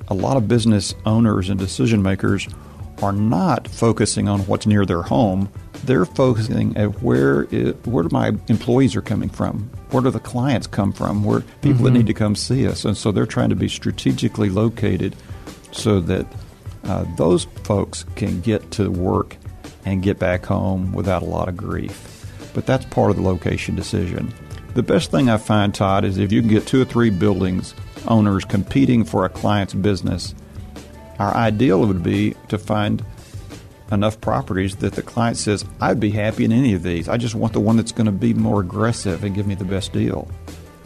a 0.07 0.13
lot 0.13 0.37
of 0.37 0.47
business 0.47 0.93
owners 1.05 1.49
and 1.49 1.59
decision 1.59 2.01
makers 2.01 2.47
are 3.01 3.13
not 3.13 3.67
focusing 3.67 4.27
on 4.27 4.41
what's 4.41 4.65
near 4.65 4.85
their 4.85 5.03
home. 5.03 5.49
They're 5.83 6.05
focusing 6.05 6.75
at 6.77 7.01
where 7.01 7.43
it, 7.51 7.85
where 7.87 8.05
my 8.11 8.33
employees 8.47 8.95
are 8.95 9.01
coming 9.01 9.29
from, 9.29 9.69
where 9.91 10.03
do 10.03 10.11
the 10.11 10.19
clients 10.19 10.67
come 10.67 10.91
from, 10.91 11.23
where 11.23 11.41
people 11.61 11.77
mm-hmm. 11.77 11.83
that 11.85 11.91
need 11.91 12.07
to 12.07 12.13
come 12.13 12.35
see 12.35 12.67
us, 12.67 12.85
and 12.85 12.97
so 12.97 13.11
they're 13.11 13.25
trying 13.25 13.49
to 13.49 13.55
be 13.55 13.67
strategically 13.67 14.49
located 14.49 15.15
so 15.71 15.99
that 16.01 16.25
uh, 16.85 17.05
those 17.15 17.45
folks 17.63 18.05
can 18.15 18.41
get 18.41 18.71
to 18.71 18.89
work 18.89 19.37
and 19.85 20.03
get 20.03 20.19
back 20.19 20.45
home 20.45 20.91
without 20.93 21.21
a 21.21 21.25
lot 21.25 21.47
of 21.47 21.55
grief. 21.55 22.25
But 22.53 22.65
that's 22.65 22.85
part 22.85 23.11
of 23.11 23.17
the 23.17 23.23
location 23.23 23.75
decision. 23.75 24.33
The 24.73 24.83
best 24.83 25.11
thing 25.11 25.29
I 25.29 25.37
find, 25.37 25.73
Todd, 25.73 26.05
is 26.05 26.17
if 26.17 26.31
you 26.31 26.41
can 26.41 26.49
get 26.49 26.67
two 26.67 26.81
or 26.81 26.85
three 26.85 27.09
buildings 27.09 27.73
owners 28.07 28.45
competing 28.45 29.03
for 29.03 29.25
a 29.25 29.29
client's 29.29 29.73
business 29.73 30.33
our 31.19 31.35
ideal 31.35 31.81
would 31.81 32.01
be 32.01 32.35
to 32.47 32.57
find 32.57 33.03
enough 33.91 34.19
properties 34.21 34.77
that 34.77 34.93
the 34.93 35.01
client 35.01 35.37
says, 35.37 35.65
I'd 35.81 35.99
be 35.99 36.11
happy 36.11 36.45
in 36.45 36.51
any 36.51 36.73
of 36.73 36.83
these. 36.83 37.09
I 37.09 37.17
just 37.17 37.35
want 37.35 37.53
the 37.53 37.59
one 37.59 37.77
that's 37.77 37.91
going 37.91 38.05
to 38.05 38.11
be 38.11 38.33
more 38.33 38.61
aggressive 38.61 39.23
and 39.23 39.35
give 39.35 39.47
me 39.47 39.55
the 39.55 39.65
best 39.65 39.93
deal. 39.93 40.27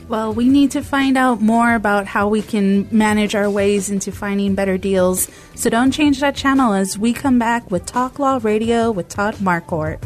Well, 0.09 0.33
we 0.33 0.49
need 0.49 0.71
to 0.71 0.81
find 0.81 1.17
out 1.17 1.41
more 1.41 1.75
about 1.75 2.07
how 2.07 2.27
we 2.27 2.41
can 2.41 2.87
manage 2.91 3.35
our 3.35 3.49
ways 3.49 3.89
into 3.89 4.11
finding 4.11 4.53
better 4.53 4.77
deals. 4.77 5.29
So 5.55 5.69
don't 5.69 5.91
change 5.91 6.19
that 6.19 6.35
channel 6.35 6.73
as 6.73 6.97
we 6.97 7.13
come 7.13 7.39
back 7.39 7.71
with 7.71 7.85
Talk 7.85 8.19
Law 8.19 8.39
Radio 8.41 8.91
with 8.91 9.07
Todd 9.07 9.35
Marquardt. 9.35 10.03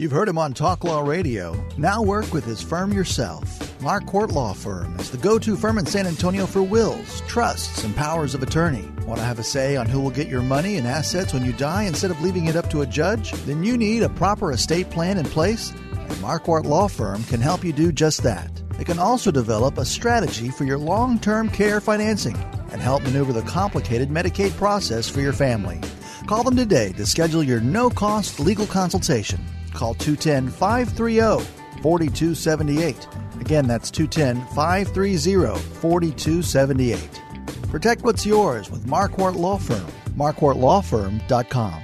You've 0.00 0.12
heard 0.12 0.28
him 0.28 0.38
on 0.38 0.52
Talk 0.54 0.84
Law 0.84 1.00
Radio. 1.00 1.60
Now 1.76 2.02
work 2.02 2.32
with 2.32 2.44
his 2.44 2.62
firm 2.62 2.92
yourself. 2.92 3.58
Marquardt 3.80 4.30
Law 4.30 4.52
Firm 4.52 4.96
is 5.00 5.10
the 5.10 5.18
go 5.18 5.40
to 5.40 5.56
firm 5.56 5.76
in 5.76 5.86
San 5.86 6.06
Antonio 6.06 6.46
for 6.46 6.62
wills, 6.62 7.20
trusts, 7.22 7.82
and 7.82 7.96
powers 7.96 8.32
of 8.32 8.44
attorney. 8.44 8.88
Want 9.08 9.18
to 9.18 9.26
have 9.26 9.40
a 9.40 9.42
say 9.42 9.74
on 9.74 9.86
who 9.86 10.00
will 10.00 10.12
get 10.12 10.28
your 10.28 10.40
money 10.40 10.76
and 10.76 10.86
assets 10.86 11.34
when 11.34 11.44
you 11.44 11.52
die 11.52 11.82
instead 11.82 12.12
of 12.12 12.22
leaving 12.22 12.46
it 12.46 12.54
up 12.54 12.70
to 12.70 12.82
a 12.82 12.86
judge? 12.86 13.32
Then 13.44 13.64
you 13.64 13.76
need 13.76 14.04
a 14.04 14.08
proper 14.08 14.52
estate 14.52 14.88
plan 14.88 15.18
in 15.18 15.24
place, 15.24 15.72
and 15.72 16.16
Marquardt 16.18 16.64
Law 16.64 16.86
Firm 16.86 17.24
can 17.24 17.40
help 17.40 17.64
you 17.64 17.72
do 17.72 17.90
just 17.90 18.22
that. 18.22 18.52
They 18.74 18.84
can 18.84 19.00
also 19.00 19.32
develop 19.32 19.78
a 19.78 19.84
strategy 19.84 20.50
for 20.50 20.62
your 20.62 20.78
long 20.78 21.18
term 21.18 21.50
care 21.50 21.80
financing 21.80 22.36
and 22.70 22.80
help 22.80 23.02
maneuver 23.02 23.32
the 23.32 23.42
complicated 23.42 24.10
Medicaid 24.10 24.56
process 24.58 25.08
for 25.08 25.20
your 25.20 25.32
family. 25.32 25.80
Call 26.28 26.44
them 26.44 26.54
today 26.54 26.92
to 26.92 27.04
schedule 27.04 27.42
your 27.42 27.60
no 27.60 27.90
cost 27.90 28.38
legal 28.38 28.66
consultation. 28.68 29.44
Call 29.72 29.94
210 29.94 30.48
530 30.48 31.44
4278. 31.82 33.08
Again, 33.40 33.66
that's 33.66 33.90
210 33.90 34.46
530 34.54 35.58
4278. 35.80 37.22
Protect 37.70 38.02
what's 38.02 38.26
yours 38.26 38.70
with 38.70 38.86
Marquardt 38.86 39.36
Law 39.36 39.58
Firm. 39.58 39.86
MarquardtLawFirm.com. 40.16 41.82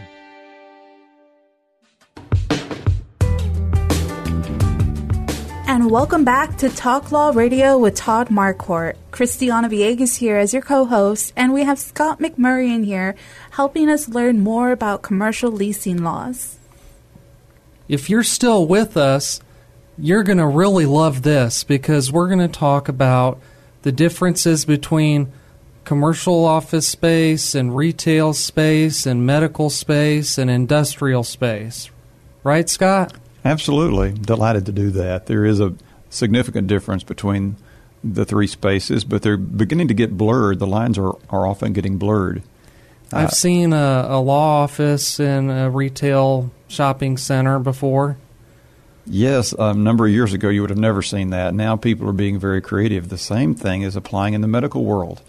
And 5.67 5.91
welcome 5.91 6.25
back 6.25 6.57
to 6.59 6.69
Talk 6.69 7.11
Law 7.11 7.31
Radio 7.31 7.79
with 7.79 7.97
Todd 7.97 8.29
Marquardt. 8.29 8.95
Christiana 9.11 9.69
Villegas 9.69 10.17
here 10.17 10.37
as 10.37 10.53
your 10.53 10.63
co-host, 10.63 11.33
and 11.37 11.53
we 11.53 11.65
have 11.65 11.79
Scott 11.79 12.21
McMurrian 12.21 12.75
in 12.75 12.85
here 12.85 13.15
helping 13.53 13.89
us 13.89 14.09
learn 14.09 14.41
more 14.41 14.73
about 14.73 15.03
commercial 15.03 15.51
leasing 15.51 16.03
laws. 16.03 16.59
If 17.89 18.09
you're 18.09 18.23
still 18.23 18.67
with 18.67 18.97
us, 18.97 19.41
you're 19.99 20.23
going 20.23 20.39
to 20.39 20.47
really 20.47 20.87
love 20.87 21.23
this 21.23 21.65
because 21.65 22.11
we're 22.11 22.29
going 22.29 22.41
to 22.41 22.49
talk 22.49 22.89
about 22.89 23.41
the 23.83 23.93
differences 23.93 24.65
between 24.65 25.31
commercial 25.85 26.45
office 26.45 26.89
space 26.89 27.55
and 27.55 27.77
retail 27.77 28.33
space 28.33 29.07
and 29.07 29.27
medical 29.27 29.69
space 29.69 30.39
and 30.39 30.51
industrial 30.51 31.23
space. 31.23 31.91
Right, 32.43 32.69
Scott? 32.69 33.13
Absolutely. 33.45 34.13
Delighted 34.13 34.67
to 34.67 34.73
do 34.73 34.91
that. 34.91 35.27
There 35.27 35.45
is 35.45 35.61
a 35.61 35.75
significant 36.09 36.67
difference 36.67 37.03
between 37.03 37.57
the 38.03 38.25
three 38.25 38.47
spaces, 38.47 39.05
but 39.05 39.23
they're 39.23 39.37
beginning 39.37 39.89
to 39.89 39.95
get 39.95 40.17
blurred. 40.17 40.59
The 40.59 40.67
lines 40.67 40.99
are, 40.99 41.13
are 41.31 41.47
often 41.47 41.73
getting 41.73 41.99
blurred. 41.99 42.43
I've 43.15 43.29
uh, 43.29 43.33
seen 43.33 43.73
a, 43.73 44.07
a 44.09 44.21
law 44.21 44.63
office 44.63 45.21
in 45.21 45.51
a 45.51 45.71
retail 45.71 46.51
shopping 46.69 47.17
center 47.17 47.59
before. 47.59 48.17
Yes, 49.07 49.55
a 49.59 49.75
number 49.75 50.07
of 50.07 50.13
years 50.13 50.33
ago 50.33 50.49
you 50.49 50.63
would 50.63 50.71
have 50.71 50.79
never 50.79 51.03
seen 51.03 51.31
that. 51.31 51.55
Now 51.55 51.77
people 51.77 52.09
are 52.09 52.13
being 52.13 52.39
very 52.39 52.61
creative. 52.61 53.09
The 53.09 53.19
same 53.19 53.55
thing 53.55 53.83
is 53.83 53.97
applying 53.97 54.35
in 54.35 54.41
the 54.41 54.49
medical 54.49 54.85
world. 54.85 55.21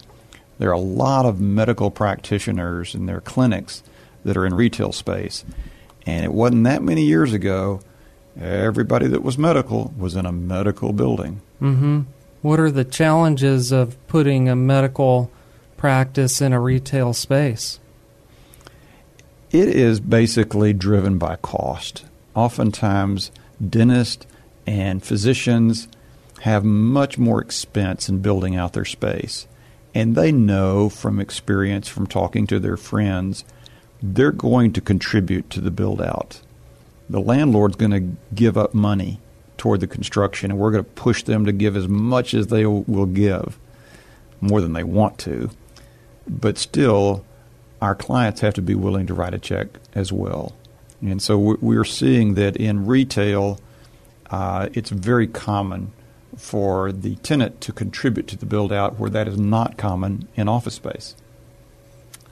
There 0.58 0.70
are 0.70 0.74
a 0.74 0.80
lot 0.80 1.26
of 1.26 1.40
medical 1.42 1.92
practitioners 1.92 2.96
and 2.96 3.08
their 3.08 3.22
clinics 3.22 3.84
that 4.24 4.38
are 4.38 4.46
in 4.46 4.54
retail 4.54 4.92
space. 4.92 5.44
And 6.06 6.24
it 6.24 6.32
wasn't 6.32 6.64
that 6.64 6.82
many 6.82 7.04
years 7.04 7.34
ago, 7.34 7.82
everybody 8.40 9.08
that 9.08 9.24
was 9.24 9.38
medical 9.38 9.94
was 9.98 10.16
in 10.16 10.26
a 10.26 10.32
medical 10.32 10.94
building. 10.94 11.42
Mm-hmm. 11.62 12.02
What 12.42 12.60
are 12.60 12.72
the 12.72 12.86
challenges 12.86 13.72
of 13.72 13.96
putting 14.08 14.48
a 14.48 14.56
medical 14.56 15.32
practice 15.86 16.42
in 16.42 16.52
a 16.52 16.60
retail 16.60 17.14
space? 17.14 17.80
It 19.52 19.68
is 19.68 20.00
basically 20.00 20.74
driven 20.74 21.20
by 21.20 21.36
cost. 21.36 22.06
Oftentimes, 22.34 23.30
dentists 23.64 24.26
and 24.66 25.04
physicians 25.04 25.88
have 26.42 26.64
much 26.64 27.20
more 27.20 27.40
expense 27.40 28.10
in 28.10 28.18
building 28.18 28.56
out 28.56 28.74
their 28.74 28.84
space. 28.84 29.46
And 29.94 30.16
they 30.16 30.32
know 30.32 30.90
from 30.90 31.20
experience, 31.20 31.88
from 31.88 32.08
talking 32.08 32.48
to 32.48 32.60
their 32.60 32.78
friends, 32.78 33.46
they're 34.02 34.32
going 34.32 34.74
to 34.74 34.82
contribute 34.82 35.52
to 35.52 35.62
the 35.62 35.70
build 35.70 36.02
out. 36.02 36.42
The 37.12 37.22
landlord's 37.22 37.76
going 37.76 37.92
to 37.92 38.18
give 38.34 38.58
up 38.58 38.74
money 38.74 39.20
toward 39.58 39.82
the 39.82 39.88
construction, 39.88 40.50
and 40.50 40.60
we're 40.60 40.72
going 40.72 40.84
to 40.84 40.90
push 40.90 41.22
them 41.22 41.46
to 41.46 41.52
give 41.52 41.78
as 41.78 41.88
much 41.88 42.34
as 42.34 42.48
they 42.48 42.66
will 42.66 43.06
give, 43.06 43.60
more 44.42 44.62
than 44.62 44.74
they 44.74 44.84
want 44.84 45.20
to. 45.20 45.52
But 46.28 46.58
still, 46.58 47.26
our 47.82 47.96
clients 47.96 48.42
have 48.42 48.54
to 48.56 48.62
be 48.62 48.76
willing 48.76 49.08
to 49.08 49.14
write 49.14 49.34
a 49.34 49.40
check 49.40 49.68
as 49.94 50.12
well. 50.12 50.54
And 51.02 51.22
so 51.22 51.38
we're 51.38 51.84
seeing 51.84 52.36
that 52.36 52.56
in 52.58 52.86
retail, 52.86 53.60
uh, 54.32 54.70
it's 54.74 54.90
very 54.90 55.28
common 55.28 55.92
for 56.36 56.92
the 56.92 57.16
tenant 57.18 57.62
to 57.62 57.72
contribute 57.72 58.28
to 58.28 58.38
the 58.38 58.46
build 58.46 58.74
out 58.74 59.00
where 59.00 59.10
that 59.10 59.28
is 59.28 59.38
not 59.38 59.78
common 59.78 60.28
in 60.36 60.48
office 60.48 60.76
space. 60.76 61.16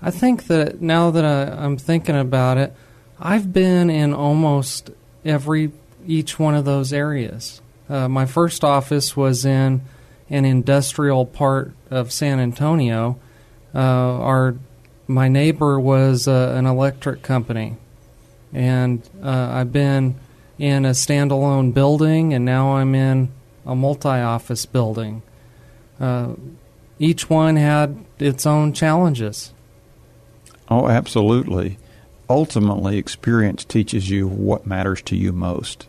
I 0.02 0.12
think 0.12 0.48
that 0.48 0.82
now 0.82 1.12
that 1.12 1.24
I, 1.24 1.64
am 1.64 1.78
thinking 1.78 2.18
about 2.18 2.58
it, 2.58 2.74
I've 3.20 3.54
been 3.54 3.90
in 3.90 4.14
almost 4.14 4.92
every 5.24 5.72
each 6.06 6.38
one 6.38 6.56
of 6.56 6.66
those 6.66 6.92
areas. 6.92 7.62
Uh, 7.88 8.10
my 8.10 8.26
first 8.26 8.64
office 8.64 9.16
was 9.16 9.46
in 9.46 9.82
an 10.30 10.46
industrial 10.46 11.26
part 11.26 11.72
of 11.90 12.12
San 12.12 12.40
Antonio. 12.40 13.18
Uh, 13.74 13.80
our 13.80 14.56
my 15.08 15.28
neighbor 15.28 15.80
was 15.80 16.28
uh, 16.28 16.54
an 16.56 16.66
electric 16.66 17.22
company, 17.22 17.76
and 18.54 19.08
uh, 19.22 19.50
I've 19.52 19.74
been 19.74 20.16
in 20.58 20.86
a 20.86 20.92
standalone 20.92 21.74
building, 21.74 22.34
and 22.34 22.46
now 22.46 22.78
I'm 22.78 22.96
in 22.96 23.32
a 23.66 23.76
multi 23.76 24.10
office 24.10 24.66
building. 24.66 25.22
Uh, 26.00 26.34
each 27.00 27.30
one 27.30 27.56
had 27.56 28.06
its 28.20 28.46
own 28.46 28.74
challenges. 28.74 29.54
Oh, 30.70 30.88
absolutely. 30.88 31.78
Ultimately, 32.30 32.98
experience 32.98 33.66
teaches 33.66 34.10
you 34.10 34.28
what 34.28 34.66
matters 34.66 35.02
to 35.04 35.16
you 35.16 35.32
most. 35.32 35.88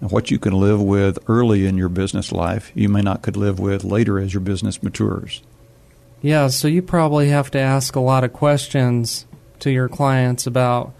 What 0.00 0.30
you 0.30 0.38
can 0.38 0.54
live 0.54 0.80
with 0.80 1.18
early 1.28 1.66
in 1.66 1.76
your 1.76 1.88
business 1.88 2.32
life, 2.32 2.72
you 2.74 2.88
may 2.88 3.02
not 3.02 3.22
could 3.22 3.36
live 3.36 3.58
with 3.58 3.84
later 3.84 4.18
as 4.18 4.34
your 4.34 4.40
business 4.40 4.82
matures. 4.82 5.42
Yeah, 6.22 6.46
so 6.48 6.68
you 6.68 6.82
probably 6.82 7.28
have 7.28 7.50
to 7.50 7.58
ask 7.58 7.96
a 7.96 8.00
lot 8.00 8.22
of 8.22 8.32
questions 8.32 9.26
to 9.58 9.70
your 9.70 9.88
clients 9.88 10.46
about 10.46 10.94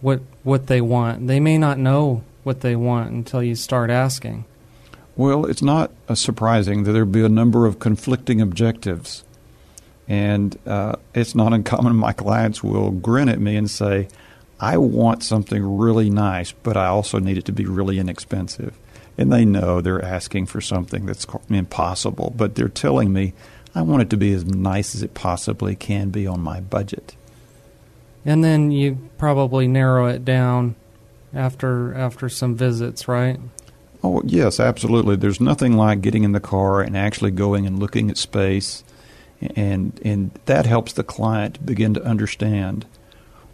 what 0.00 0.20
what 0.44 0.68
they 0.68 0.80
want. 0.80 1.26
They 1.26 1.40
may 1.40 1.58
not 1.58 1.78
know 1.78 2.22
what 2.44 2.60
they 2.60 2.76
want 2.76 3.10
until 3.10 3.42
you 3.42 3.56
start 3.56 3.90
asking. 3.90 4.44
Well, 5.16 5.46
it's 5.46 5.62
not 5.62 5.90
uh, 6.08 6.14
surprising 6.14 6.84
that 6.84 6.92
there 6.92 7.04
be 7.04 7.24
a 7.24 7.28
number 7.28 7.66
of 7.66 7.80
conflicting 7.80 8.40
objectives. 8.40 9.24
And 10.06 10.56
uh, 10.64 10.94
it's 11.12 11.34
not 11.34 11.52
uncommon 11.52 11.96
my 11.96 12.12
clients 12.12 12.62
will 12.62 12.92
grin 12.92 13.28
at 13.28 13.40
me 13.40 13.56
and 13.56 13.68
say, 13.68 14.08
I 14.60 14.76
want 14.76 15.24
something 15.24 15.76
really 15.76 16.08
nice, 16.08 16.52
but 16.52 16.76
I 16.76 16.86
also 16.86 17.18
need 17.18 17.36
it 17.36 17.44
to 17.46 17.52
be 17.52 17.66
really 17.66 17.98
inexpensive. 17.98 18.78
And 19.18 19.32
they 19.32 19.44
know 19.44 19.80
they're 19.80 20.04
asking 20.04 20.46
for 20.46 20.60
something 20.60 21.04
that's 21.04 21.26
impossible, 21.50 22.32
but 22.36 22.54
they're 22.54 22.68
telling 22.68 23.12
me, 23.12 23.34
I 23.78 23.82
want 23.82 24.02
it 24.02 24.10
to 24.10 24.16
be 24.16 24.32
as 24.32 24.44
nice 24.44 24.96
as 24.96 25.04
it 25.04 25.14
possibly 25.14 25.76
can 25.76 26.10
be 26.10 26.26
on 26.26 26.40
my 26.40 26.58
budget. 26.58 27.14
And 28.24 28.42
then 28.42 28.72
you 28.72 28.98
probably 29.18 29.68
narrow 29.68 30.08
it 30.08 30.24
down 30.24 30.74
after 31.32 31.94
after 31.94 32.28
some 32.28 32.56
visits, 32.56 33.06
right? 33.06 33.38
Oh, 34.02 34.20
yes, 34.24 34.58
absolutely. 34.58 35.14
There's 35.14 35.40
nothing 35.40 35.76
like 35.76 36.00
getting 36.00 36.24
in 36.24 36.32
the 36.32 36.40
car 36.40 36.80
and 36.80 36.96
actually 36.96 37.30
going 37.30 37.68
and 37.68 37.78
looking 37.78 38.10
at 38.10 38.16
space, 38.16 38.82
and 39.54 40.00
and 40.04 40.32
that 40.46 40.66
helps 40.66 40.92
the 40.94 41.04
client 41.04 41.64
begin 41.64 41.94
to 41.94 42.02
understand 42.02 42.84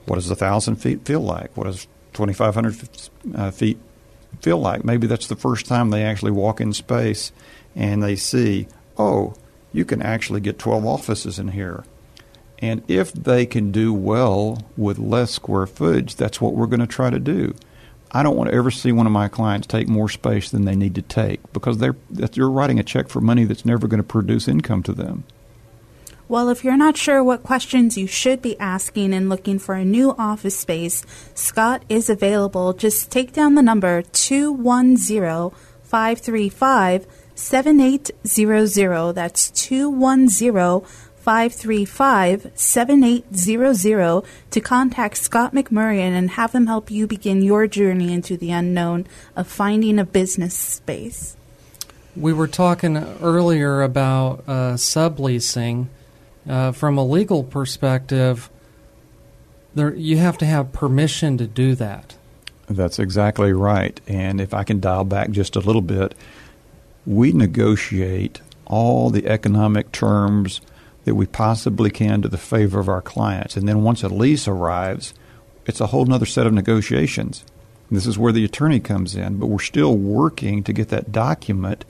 what 0.07 0.15
does 0.15 0.31
a 0.31 0.37
thousand 0.37 0.77
feet 0.77 1.05
feel 1.05 1.21
like, 1.21 1.55
what 1.55 1.65
does 1.65 1.87
2,500 2.15 3.11
uh, 3.35 3.51
feet 3.51 3.79
feel 4.41 4.59
like. 4.59 4.87
Maybe 4.87 5.07
that's 5.07 5.27
the 5.27 5.37
first 5.37 5.67
time 5.67 5.91
they 5.91 6.03
actually 6.03 6.33
walk 6.33 6.63
in 6.63 6.73
space 6.73 7.31
and 7.77 8.03
they 8.03 8.17
see, 8.17 8.69
oh, 8.97 9.35
you 9.75 9.85
can 9.85 10.01
actually 10.01 10.41
get 10.41 10.59
12 10.59 10.87
offices 10.87 11.39
in 11.39 11.49
here. 11.49 11.85
And 12.61 12.83
if 12.89 13.13
they 13.13 13.45
can 13.45 13.73
do 13.73 13.93
well 13.93 14.63
with 14.77 14.99
less 14.99 15.33
square 15.33 15.67
footage, 15.67 16.15
that's 16.15 16.41
what 16.41 16.55
we're 16.55 16.69
going 16.69 16.81
to 16.81 16.87
try 16.87 17.11
to 17.11 17.19
do. 17.19 17.55
I 18.13 18.23
don't 18.23 18.37
want 18.37 18.49
to 18.49 18.57
ever 18.57 18.71
see 18.71 18.93
one 18.93 19.07
of 19.07 19.13
my 19.13 19.27
clients 19.27 19.67
take 19.67 19.89
more 19.89 20.09
space 20.09 20.49
than 20.49 20.65
they 20.65 20.77
need 20.77 20.95
to 20.95 21.03
take 21.03 21.41
because 21.53 21.79
they're 21.79 21.97
you're 22.33 22.49
writing 22.49 22.79
a 22.79 22.85
check 22.85 23.09
for 23.09 23.21
money 23.21 23.43
that's 23.43 23.65
never 23.65 23.89
going 23.89 23.99
to 23.99 24.05
produce 24.05 24.47
income 24.47 24.85
to 24.85 24.93
them. 24.93 25.25
Well, 26.29 26.49
if 26.49 26.63
you're 26.63 26.77
not 26.77 26.97
sure 26.97 27.23
what 27.25 27.43
questions 27.43 27.99
you 27.99 28.07
should 28.07 28.41
be 28.41 28.59
asking 28.61 29.13
and 29.13 29.29
looking 29.29 29.59
for 29.59 29.75
a 29.75 29.85
new 29.85 30.13
office 30.17 30.57
space, 30.57 31.05
Scott 31.35 31.85
is 31.89 32.09
available. 32.09 32.73
Just 32.73 33.11
take 33.11 33.33
down 33.33 33.57
the 33.57 33.63
number 33.63 34.03
210 34.03 35.51
535 35.83 37.07
7800. 37.35 39.13
That's 39.13 39.51
210 39.51 40.83
535 41.25 42.53
7800 42.55 44.23
to 44.51 44.61
contact 44.61 45.17
Scott 45.17 45.55
McMurrian 45.55 46.11
and 46.11 46.31
have 46.33 46.55
him 46.55 46.67
help 46.67 46.91
you 46.91 47.07
begin 47.07 47.41
your 47.41 47.67
journey 47.67 48.13
into 48.13 48.37
the 48.37 48.51
unknown 48.51 49.07
of 49.35 49.49
finding 49.49 49.99
a 49.99 50.05
business 50.05 50.55
space. 50.55 51.35
We 52.15 52.35
were 52.35 52.47
talking 52.47 52.99
earlier 52.99 53.81
about 53.81 54.45
uh, 54.47 54.75
subleasing. 54.75 55.87
Uh, 56.47 56.73
from 56.73 56.99
a 56.99 57.05
legal 57.05 57.43
perspective, 57.43 58.51
there, 59.75 59.95
you 59.95 60.19
have 60.19 60.37
to 60.39 60.45
have 60.45 60.75
permission 60.75 61.39
to 61.39 61.47
do 61.47 61.75
that. 61.77 62.17
That's 62.69 62.99
exactly 62.99 63.55
right. 63.55 63.99
And 64.07 64.43
if 64.43 64.53
I 64.53 64.63
can 64.63 64.79
dial 64.79 65.05
back 65.05 65.31
just 65.31 65.57
a 65.57 65.61
little 65.61 65.81
bit, 65.81 66.15
we 67.07 67.33
negotiate 67.33 68.41
all 68.67 69.11
the 69.11 69.27
economic 69.27 69.93
terms 69.93 70.61
that 71.05 71.15
we 71.15 71.27
possibly 71.27 71.91
can 71.91 72.23
to 72.23 72.29
the 72.29 72.39
favor 72.39 72.81
of 72.81 72.89
our 72.89 73.03
clients. 73.03 73.57
And 73.57 73.69
then 73.69 73.83
once 73.83 74.03
a 74.03 74.09
lease 74.09 74.49
arrives, 74.49 75.13
it's 75.67 75.81
a 75.81 75.89
whole 75.89 76.11
other 76.13 76.27
set 76.27 76.47
of 76.47 76.53
negotiations. 76.53 77.45
This 77.91 78.07
is 78.07 78.19
where 78.19 78.33
the 78.33 78.45
attorney 78.45 78.81
comes 78.81 79.15
in, 79.15 79.39
but 79.39 79.47
we're 79.47 79.59
still 79.59 79.97
working 79.97 80.63
to 80.65 80.73
get 80.73 80.89
that 80.89 81.13
document 81.13 81.85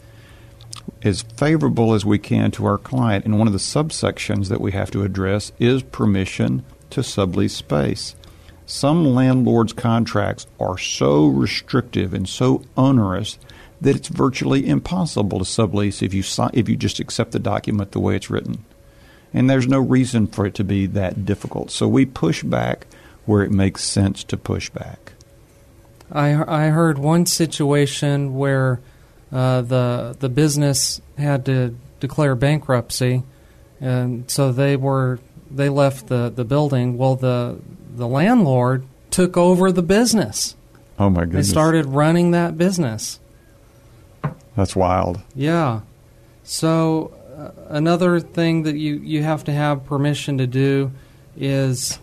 as 1.02 1.22
favorable 1.22 1.94
as 1.94 2.04
we 2.04 2.18
can 2.18 2.50
to 2.52 2.66
our 2.66 2.78
client. 2.78 3.24
And 3.24 3.38
one 3.38 3.46
of 3.46 3.52
the 3.52 3.58
subsections 3.58 4.48
that 4.48 4.60
we 4.60 4.72
have 4.72 4.90
to 4.90 5.04
address 5.04 5.52
is 5.58 5.82
permission 5.82 6.64
to 6.90 7.00
sublease 7.00 7.50
space. 7.50 8.16
Some 8.66 9.14
landlords' 9.14 9.72
contracts 9.72 10.46
are 10.58 10.78
so 10.78 11.26
restrictive 11.26 12.14
and 12.14 12.28
so 12.28 12.62
onerous 12.76 13.38
that 13.80 13.96
it's 13.96 14.08
virtually 14.08 14.66
impossible 14.66 15.38
to 15.38 15.44
sublease 15.44 16.02
if 16.02 16.14
you 16.14 16.22
if 16.52 16.68
you 16.68 16.76
just 16.76 17.00
accept 17.00 17.32
the 17.32 17.38
document 17.38 17.92
the 17.92 18.00
way 18.00 18.16
it's 18.16 18.30
written. 18.30 18.64
And 19.32 19.50
there's 19.50 19.66
no 19.66 19.80
reason 19.80 20.26
for 20.28 20.46
it 20.46 20.54
to 20.54 20.64
be 20.64 20.86
that 20.86 21.24
difficult. 21.24 21.70
So 21.70 21.88
we 21.88 22.06
push 22.06 22.42
back 22.42 22.86
where 23.26 23.42
it 23.42 23.50
makes 23.50 23.82
sense 23.82 24.22
to 24.24 24.36
push 24.36 24.70
back. 24.70 25.12
I 26.12 26.66
I 26.66 26.68
heard 26.68 26.98
one 26.98 27.26
situation 27.26 28.34
where 28.34 28.80
uh, 29.32 29.62
the 29.62 30.16
the 30.18 30.28
business 30.28 31.00
had 31.18 31.44
to 31.46 31.76
declare 32.00 32.34
bankruptcy, 32.34 33.22
and 33.80 34.30
so 34.30 34.52
they 34.52 34.76
were 34.76 35.18
they 35.50 35.68
left 35.68 36.08
the, 36.08 36.30
the 36.34 36.44
building. 36.44 36.96
Well, 36.96 37.16
the 37.16 37.58
the 37.96 38.06
landlord 38.06 38.84
took 39.10 39.36
over 39.36 39.72
the 39.72 39.82
business. 39.82 40.54
Oh 40.98 41.10
my 41.10 41.24
goodness! 41.24 41.48
They 41.48 41.50
started 41.50 41.86
running 41.86 42.32
that 42.32 42.56
business. 42.56 43.18
That's 44.56 44.76
wild. 44.76 45.20
Yeah. 45.34 45.80
So 46.44 47.12
uh, 47.36 47.50
another 47.68 48.20
thing 48.20 48.62
that 48.64 48.76
you, 48.76 48.96
you 48.96 49.22
have 49.22 49.44
to 49.44 49.52
have 49.52 49.84
permission 49.84 50.38
to 50.38 50.46
do 50.46 50.92
is 51.36 51.98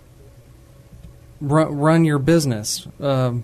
run, 1.39 1.77
run 1.77 2.05
your 2.05 2.19
business. 2.19 2.87
Um, 2.99 3.43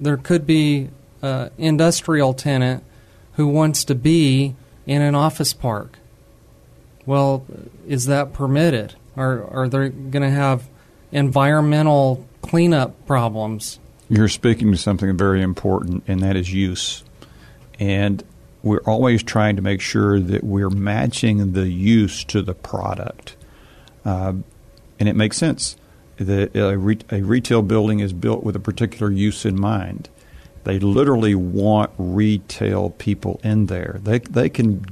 there 0.00 0.16
could 0.16 0.46
be 0.46 0.90
an 1.22 1.50
industrial 1.58 2.34
tenant 2.34 2.84
who 3.32 3.46
wants 3.46 3.84
to 3.84 3.94
be 3.94 4.54
in 4.86 5.02
an 5.02 5.14
office 5.14 5.52
park. 5.52 5.98
Well, 7.06 7.44
is 7.86 8.06
that 8.06 8.32
permitted? 8.32 8.94
Are 9.16 9.44
are 9.44 9.68
they 9.68 9.88
going 9.88 10.22
to 10.22 10.30
have 10.30 10.68
environmental 11.12 12.26
cleanup 12.42 13.06
problems? 13.06 13.78
You're 14.08 14.28
speaking 14.28 14.70
to 14.72 14.78
something 14.78 15.16
very 15.16 15.42
important, 15.42 16.04
and 16.06 16.20
that 16.20 16.36
is 16.36 16.52
use. 16.52 17.04
And 17.80 18.22
we're 18.62 18.82
always 18.86 19.22
trying 19.22 19.56
to 19.56 19.62
make 19.62 19.80
sure 19.80 20.20
that 20.20 20.44
we're 20.44 20.70
matching 20.70 21.52
the 21.52 21.68
use 21.68 22.22
to 22.24 22.42
the 22.42 22.54
product. 22.54 23.34
Uh, 24.04 24.34
and 24.98 25.08
it 25.08 25.16
makes 25.16 25.38
sense 25.38 25.76
that 26.16 26.54
a, 26.54 26.76
re- 26.76 26.98
a 27.10 27.22
retail 27.22 27.62
building 27.62 28.00
is 28.00 28.12
built 28.12 28.44
with 28.44 28.54
a 28.54 28.60
particular 28.60 29.10
use 29.10 29.46
in 29.46 29.58
mind. 29.58 30.10
They 30.64 30.78
literally 30.78 31.34
want 31.34 31.90
retail 31.96 32.90
people 32.90 33.40
in 33.42 33.66
there. 33.66 33.98
They 34.02 34.18
they 34.18 34.50
can 34.50 34.84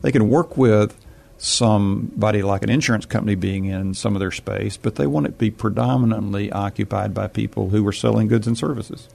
they 0.00 0.10
can 0.10 0.30
work 0.30 0.56
with 0.56 0.96
somebody 1.36 2.42
like 2.42 2.62
an 2.62 2.70
insurance 2.70 3.04
company 3.06 3.34
being 3.34 3.66
in 3.66 3.92
some 3.92 4.16
of 4.16 4.20
their 4.20 4.30
space, 4.30 4.78
but 4.78 4.96
they 4.96 5.06
want 5.06 5.26
it 5.26 5.30
to 5.30 5.36
be 5.36 5.50
predominantly 5.50 6.50
occupied 6.50 7.12
by 7.12 7.26
people 7.26 7.68
who 7.68 7.86
are 7.86 7.92
selling 7.92 8.28
goods 8.28 8.46
and 8.46 8.56
services. 8.56 9.08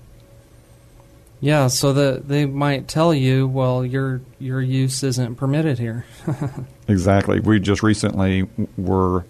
Yeah, 1.46 1.68
so 1.68 1.94
that 1.94 2.28
they 2.28 2.48
might 2.48 2.88
tell 2.88 3.14
you, 3.14 3.48
well, 3.48 3.86
your 3.86 4.22
your 4.40 4.64
use 4.64 5.04
isn't 5.04 5.36
permitted 5.36 5.78
here. 5.78 6.04
exactly. 6.88 7.40
We 7.40 7.60
just 7.60 7.84
recently 7.84 8.50
were 8.76 9.26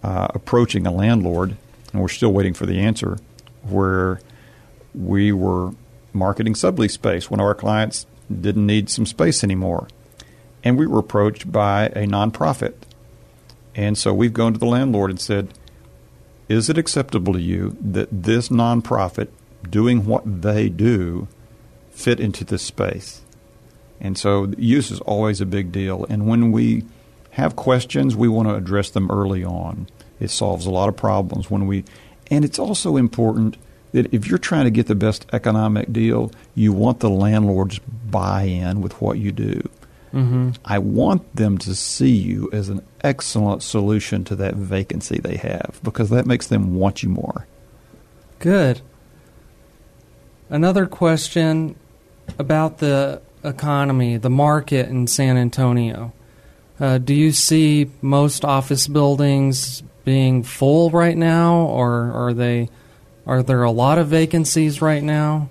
uh, 0.00 0.28
approaching 0.32 0.86
a 0.86 0.92
landlord, 0.92 1.56
and 1.92 2.00
we're 2.00 2.06
still 2.06 2.32
waiting 2.32 2.54
for 2.54 2.66
the 2.66 2.78
answer, 2.78 3.18
where 3.64 4.20
we 4.94 5.32
were 5.32 5.72
marketing 6.12 6.54
sublease 6.54 6.92
space. 6.92 7.32
One 7.32 7.40
of 7.40 7.46
our 7.46 7.54
clients 7.56 8.06
didn't 8.30 8.64
need 8.64 8.88
some 8.88 9.04
space 9.04 9.42
anymore, 9.42 9.88
and 10.62 10.78
we 10.78 10.86
were 10.86 11.00
approached 11.00 11.50
by 11.50 11.86
a 11.86 12.06
nonprofit, 12.06 12.74
and 13.74 13.98
so 13.98 14.14
we've 14.14 14.32
gone 14.32 14.52
to 14.52 14.60
the 14.60 14.66
landlord 14.66 15.10
and 15.10 15.20
said, 15.20 15.48
"Is 16.48 16.70
it 16.70 16.78
acceptable 16.78 17.32
to 17.32 17.40
you 17.40 17.76
that 17.80 18.06
this 18.12 18.50
nonprofit 18.50 19.30
doing 19.68 20.06
what 20.06 20.42
they 20.42 20.68
do?" 20.68 21.26
Fit 21.96 22.20
into 22.20 22.44
this 22.44 22.62
space. 22.62 23.22
And 24.00 24.18
so 24.18 24.52
use 24.58 24.90
is 24.90 25.00
always 25.00 25.40
a 25.40 25.46
big 25.46 25.72
deal. 25.72 26.04
And 26.08 26.28
when 26.28 26.52
we 26.52 26.84
have 27.30 27.56
questions, 27.56 28.14
we 28.14 28.28
want 28.28 28.48
to 28.48 28.54
address 28.54 28.90
them 28.90 29.10
early 29.10 29.42
on. 29.42 29.88
It 30.20 30.30
solves 30.30 30.66
a 30.66 30.70
lot 30.70 30.88
of 30.88 30.96
problems 30.96 31.50
when 31.50 31.66
we 31.66 31.84
and 32.30 32.44
it's 32.44 32.58
also 32.58 32.96
important 32.96 33.56
that 33.92 34.12
if 34.12 34.26
you're 34.26 34.38
trying 34.38 34.64
to 34.64 34.70
get 34.70 34.88
the 34.88 34.96
best 34.96 35.26
economic 35.32 35.92
deal, 35.92 36.32
you 36.54 36.72
want 36.72 37.00
the 37.00 37.08
landlord's 37.08 37.78
buy-in 37.78 38.80
with 38.80 39.00
what 39.00 39.18
you 39.18 39.30
do. 39.30 39.68
Mm-hmm. 40.12 40.50
I 40.64 40.78
want 40.78 41.36
them 41.36 41.56
to 41.58 41.74
see 41.74 42.10
you 42.10 42.50
as 42.52 42.68
an 42.68 42.82
excellent 43.02 43.62
solution 43.62 44.24
to 44.24 44.36
that 44.36 44.54
vacancy 44.54 45.18
they 45.18 45.36
have 45.36 45.78
because 45.84 46.10
that 46.10 46.26
makes 46.26 46.48
them 46.48 46.74
want 46.74 47.02
you 47.02 47.10
more. 47.10 47.46
Good. 48.40 48.80
Another 50.50 50.86
question 50.86 51.76
about 52.38 52.78
the 52.78 53.22
economy, 53.44 54.16
the 54.16 54.30
market 54.30 54.88
in 54.88 55.06
San 55.06 55.36
Antonio. 55.36 56.12
Uh, 56.78 56.98
do 56.98 57.14
you 57.14 57.32
see 57.32 57.90
most 58.02 58.44
office 58.44 58.86
buildings 58.86 59.82
being 60.04 60.42
full 60.42 60.90
right 60.90 61.16
now, 61.16 61.56
or 61.56 62.12
are 62.12 62.34
they? 62.34 62.68
Are 63.26 63.42
there 63.42 63.62
a 63.62 63.70
lot 63.70 63.98
of 63.98 64.08
vacancies 64.08 64.80
right 64.80 65.02
now? 65.02 65.48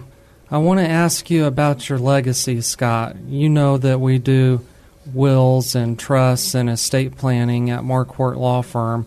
I 0.50 0.58
want 0.58 0.80
to 0.80 0.88
ask 0.88 1.30
you 1.30 1.46
about 1.46 1.90
your 1.90 2.00
legacy, 2.00 2.62
Scott. 2.62 3.16
You 3.28 3.50
know 3.50 3.78
that 3.78 4.00
we 4.00 4.18
do 4.18 4.66
wills 5.14 5.76
and 5.76 5.98
trusts 5.98 6.56
and 6.56 6.70
estate 6.70 7.18
planning 7.18 7.70
at 7.70 7.82
Marquardt 7.82 8.38
Law 8.38 8.62
Firm. 8.62 9.06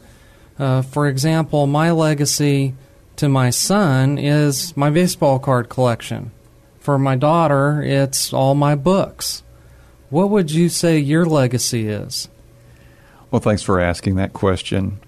Uh, 0.59 0.83
for 0.83 1.09
example, 1.09 1.67
my 1.67 1.91
legacy 1.91 2.75
to 3.17 3.29
my 3.29 3.51
son 3.51 4.19
is 4.19 4.77
my 4.77 4.91
baseball 4.91 5.39
card 5.39 5.69
collection. 5.69 6.31
For 6.79 6.99
my 6.99 7.17
daughter, 7.17 7.83
it's 7.83 8.33
all 8.33 8.55
my 8.55 8.75
books. 8.75 9.43
What 10.11 10.31
would 10.31 10.51
you 10.51 10.69
say 10.69 10.99
your 10.99 11.25
legacy 11.25 11.89
is? 11.89 12.29
Well, 13.31 13.41
thanks 13.41 13.63
for 13.63 13.81
asking 13.81 14.17
that 14.17 14.33
question. 14.33 15.01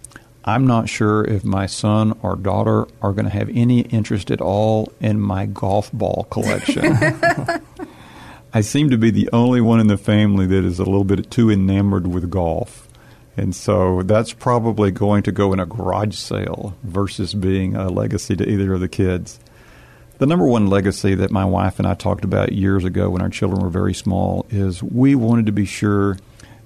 I'm 0.45 0.67
not 0.67 0.89
sure 0.89 1.25
if 1.25 1.45
my 1.45 1.67
son 1.67 2.19
or 2.21 2.35
daughter 2.35 2.87
are 3.01 3.13
going 3.13 3.27
to 3.27 3.31
have 3.31 3.49
any 3.51 3.81
interest 3.81 4.31
at 4.31 4.41
all 4.41 4.93
in 5.01 5.21
my 5.21 5.47
golf 5.47 5.93
ball 5.93 6.27
collection. 6.31 6.97
I 8.55 8.61
seem 8.61 8.91
to 8.91 8.99
be 8.99 9.11
the 9.11 9.31
only 9.33 9.61
one 9.61 9.79
in 9.79 9.87
the 9.87 9.97
family 9.97 10.47
that 10.47 10.65
is 10.65 10.79
a 10.81 10.85
little 10.85 11.05
bit 11.05 11.31
too 11.31 11.51
enamored 11.51 12.09
with 12.09 12.29
golf. 12.29 12.89
And 13.37 13.55
so 13.55 14.03
that's 14.03 14.33
probably 14.33 14.91
going 14.91 15.23
to 15.23 15.33
go 15.33 15.53
in 15.53 15.61
a 15.61 15.65
garage 15.65 16.17
sale 16.17 16.77
versus 16.83 17.35
being 17.35 17.77
a 17.77 17.89
legacy 17.89 18.35
to 18.37 18.47
either 18.47 18.75
of 18.75 18.81
the 18.81 18.89
kids. 18.89 19.39
The 20.19 20.27
number 20.27 20.47
one 20.47 20.67
legacy 20.67 21.15
that 21.15 21.31
my 21.31 21.45
wife 21.45 21.79
and 21.79 21.87
I 21.87 21.95
talked 21.95 22.25
about 22.25 22.53
years 22.53 22.85
ago 22.85 23.11
when 23.11 23.23
our 23.23 23.31
children 23.31 23.63
were 23.63 23.71
very 23.71 23.95
small 23.95 24.45
is 24.51 24.83
we 24.83 25.15
wanted 25.15 25.47
to 25.47 25.53
be 25.53 25.65
sure 25.65 26.19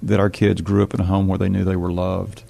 that 0.03 0.19
our 0.19 0.31
kids 0.31 0.63
grew 0.63 0.83
up 0.83 0.95
in 0.95 1.01
a 1.01 1.05
home 1.05 1.29
where 1.29 1.39
they 1.39 1.49
knew 1.49 1.65
they 1.65 1.77
were 1.77 1.93
loved 1.93 2.43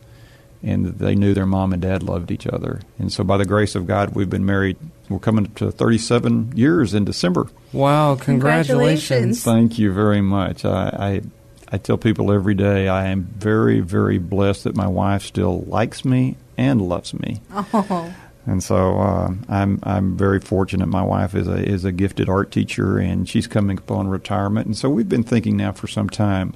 and 0.63 0.87
they 0.99 1.15
knew 1.15 1.35
their 1.35 1.47
mom 1.47 1.73
and 1.73 1.83
dad 1.83 2.03
loved 2.03 2.31
each 2.31 2.47
other. 2.47 2.81
And 2.99 3.13
so, 3.13 3.25
by 3.25 3.37
the 3.37 3.45
grace 3.45 3.75
of 3.75 3.87
God, 3.87 4.15
we've 4.15 4.31
been 4.31 4.47
married. 4.47 4.77
We're 5.09 5.19
coming 5.19 5.47
to 5.55 5.71
37 5.71 6.53
years 6.57 6.95
in 6.95 7.05
December. 7.05 7.49
Wow! 7.73 8.17
Congratulations! 8.17 9.43
Thank 9.43 9.79
you 9.79 9.93
very 9.93 10.21
much. 10.21 10.65
I, 10.65 10.89
I 10.99 11.23
I 11.69 11.79
tell 11.79 11.99
people 11.99 12.33
every 12.33 12.55
day 12.55 12.89
I 12.89 13.09
am 13.09 13.25
very, 13.25 13.81
very 13.81 14.19
blessed 14.19 14.65
that 14.65 14.77
my 14.77 14.87
wife 14.87 15.23
still 15.23 15.63
likes 15.63 16.05
me 16.05 16.37
and 16.57 16.81
loves 16.81 17.13
me. 17.13 17.41
Oh. 17.53 18.15
And 18.47 18.63
so 18.63 18.99
uh, 19.01 19.35
I'm 19.49 19.81
I'm 19.83 20.17
very 20.17 20.39
fortunate. 20.39 20.87
My 20.87 21.03
wife 21.03 21.35
is 21.35 21.49
a 21.49 21.57
is 21.57 21.85
a 21.85 21.91
gifted 21.91 22.29
art 22.29 22.53
teacher, 22.53 22.97
and 22.97 23.29
she's 23.29 23.49
coming 23.49 23.77
upon 23.77 24.07
retirement. 24.07 24.67
And 24.67 24.77
so 24.77 24.89
we've 24.89 25.09
been 25.09 25.25
thinking 25.25 25.57
now 25.57 25.73
for 25.73 25.89
some 25.89 26.09
time, 26.09 26.55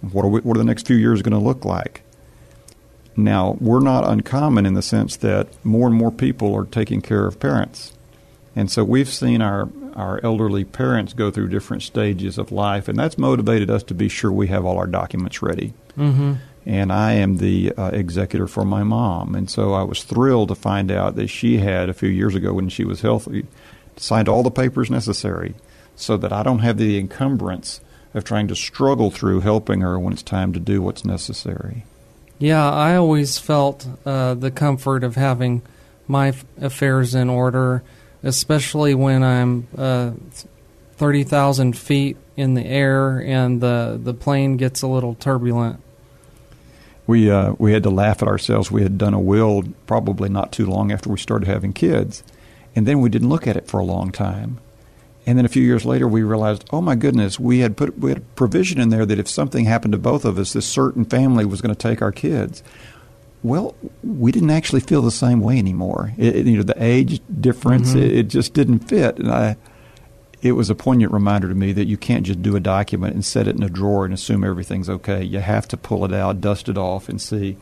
what 0.00 0.24
are 0.24 0.28
we, 0.28 0.40
what 0.40 0.56
are 0.56 0.58
the 0.58 0.64
next 0.64 0.86
few 0.86 0.96
years 0.96 1.20
going 1.20 1.38
to 1.38 1.46
look 1.46 1.66
like? 1.66 2.02
Now 3.16 3.56
we're 3.60 3.80
not 3.80 4.08
uncommon 4.08 4.66
in 4.66 4.74
the 4.74 4.82
sense 4.82 5.16
that 5.16 5.48
more 5.64 5.86
and 5.86 5.96
more 5.96 6.10
people 6.10 6.54
are 6.54 6.64
taking 6.64 7.02
care 7.02 7.26
of 7.26 7.40
parents, 7.40 7.92
and 8.56 8.70
so 8.70 8.84
we've 8.84 9.08
seen 9.08 9.42
our 9.42 9.68
our 9.94 10.20
elderly 10.24 10.64
parents 10.64 11.12
go 11.12 11.30
through 11.30 11.48
different 11.48 11.82
stages 11.82 12.38
of 12.38 12.50
life, 12.50 12.88
and 12.88 12.98
that's 12.98 13.18
motivated 13.18 13.70
us 13.70 13.82
to 13.84 13.94
be 13.94 14.08
sure 14.08 14.32
we 14.32 14.48
have 14.48 14.64
all 14.64 14.78
our 14.78 14.86
documents 14.86 15.42
ready. 15.42 15.74
Mm-hmm. 15.98 16.34
And 16.64 16.92
I 16.92 17.14
am 17.14 17.38
the 17.38 17.72
uh, 17.76 17.90
executor 17.90 18.46
for 18.46 18.64
my 18.64 18.84
mom, 18.84 19.34
and 19.34 19.50
so 19.50 19.74
I 19.74 19.82
was 19.82 20.04
thrilled 20.04 20.48
to 20.48 20.54
find 20.54 20.90
out 20.90 21.16
that 21.16 21.28
she 21.28 21.58
had 21.58 21.90
a 21.90 21.94
few 21.94 22.08
years 22.08 22.34
ago 22.34 22.54
when 22.54 22.68
she 22.68 22.84
was 22.84 23.02
healthy 23.02 23.46
signed 23.96 24.28
all 24.28 24.42
the 24.42 24.50
papers 24.50 24.90
necessary, 24.90 25.54
so 25.96 26.16
that 26.16 26.32
I 26.32 26.42
don't 26.42 26.60
have 26.60 26.78
the 26.78 26.98
encumbrance 26.98 27.80
of 28.14 28.24
trying 28.24 28.48
to 28.48 28.56
struggle 28.56 29.10
through 29.10 29.40
helping 29.40 29.80
her 29.80 29.98
when 29.98 30.12
it's 30.12 30.22
time 30.22 30.52
to 30.52 30.60
do 30.60 30.82
what's 30.82 31.04
necessary. 31.04 31.84
Yeah, 32.42 32.68
I 32.68 32.96
always 32.96 33.38
felt 33.38 33.86
uh, 34.04 34.34
the 34.34 34.50
comfort 34.50 35.04
of 35.04 35.14
having 35.14 35.62
my 36.08 36.34
affairs 36.60 37.14
in 37.14 37.30
order 37.30 37.84
especially 38.22 38.94
when 38.94 39.22
I'm 39.22 39.68
uh, 39.76 40.12
30,000 40.96 41.76
feet 41.76 42.16
in 42.36 42.54
the 42.54 42.64
air 42.64 43.18
and 43.18 43.60
the, 43.60 43.98
the 44.02 44.14
plane 44.14 44.56
gets 44.56 44.82
a 44.82 44.86
little 44.86 45.14
turbulent. 45.14 45.80
We, 47.06 47.30
uh, 47.30 47.54
we 47.58 47.72
had 47.72 47.82
to 47.84 47.90
laugh 47.90 48.22
at 48.22 48.28
ourselves. 48.28 48.70
We 48.70 48.82
had 48.82 48.96
done 48.96 49.14
a 49.14 49.20
will 49.20 49.64
probably 49.86 50.28
not 50.28 50.52
too 50.52 50.66
long 50.66 50.92
after 50.92 51.10
we 51.10 51.18
started 51.18 51.46
having 51.46 51.72
kids, 51.72 52.22
and 52.76 52.86
then 52.86 53.00
we 53.00 53.08
didn't 53.08 53.28
look 53.28 53.46
at 53.46 53.56
it 53.56 53.66
for 53.66 53.80
a 53.80 53.84
long 53.84 54.12
time. 54.12 54.58
And 55.24 55.38
then 55.38 55.44
a 55.44 55.48
few 55.48 55.62
years 55.62 55.84
later, 55.84 56.08
we 56.08 56.22
realized, 56.22 56.64
oh 56.72 56.80
my 56.80 56.96
goodness, 56.96 57.38
we 57.38 57.60
had 57.60 57.76
put 57.76 57.98
we 57.98 58.10
had 58.10 58.18
a 58.18 58.22
provision 58.22 58.80
in 58.80 58.88
there 58.88 59.06
that 59.06 59.18
if 59.18 59.28
something 59.28 59.64
happened 59.64 59.92
to 59.92 59.98
both 59.98 60.24
of 60.24 60.38
us, 60.38 60.52
this 60.52 60.66
certain 60.66 61.04
family 61.04 61.44
was 61.44 61.60
going 61.60 61.74
to 61.74 61.78
take 61.78 62.02
our 62.02 62.12
kids. 62.12 62.62
Well, 63.44 63.76
we 64.02 64.30
didn't 64.32 64.50
actually 64.50 64.80
feel 64.80 65.02
the 65.02 65.10
same 65.10 65.40
way 65.40 65.58
anymore. 65.58 66.12
It, 66.16 66.36
it, 66.36 66.46
you 66.46 66.56
know, 66.56 66.62
the 66.62 66.80
age 66.82 67.20
difference, 67.40 67.90
mm-hmm. 67.90 67.98
it, 67.98 68.12
it, 68.12 68.22
just 68.24 68.54
didn't 68.54 68.80
fit. 68.80 69.18
And 69.18 69.32
I, 69.32 69.56
it 70.42 70.52
was 70.52 70.70
a 70.70 70.76
poignant 70.76 71.12
reminder 71.12 71.48
to 71.48 71.54
me 71.54 71.72
that 71.72 71.86
you 71.86 71.96
can't 71.96 72.24
just 72.24 72.40
do 72.42 72.54
a 72.54 72.60
document 72.60 73.14
and 73.14 73.24
set 73.24 73.48
it 73.48 73.56
in 73.56 73.62
a 73.64 73.68
drawer 73.68 74.04
and 74.04 74.14
assume 74.14 74.44
everything's 74.44 74.88
okay. 74.88 75.24
You 75.24 75.40
have 75.40 75.66
to 75.68 75.76
pull 75.76 76.04
it 76.04 76.12
out, 76.12 76.40
dust 76.40 76.68
it 76.68 76.78
off, 76.78 77.08
and 77.08 77.20
see 77.20 77.56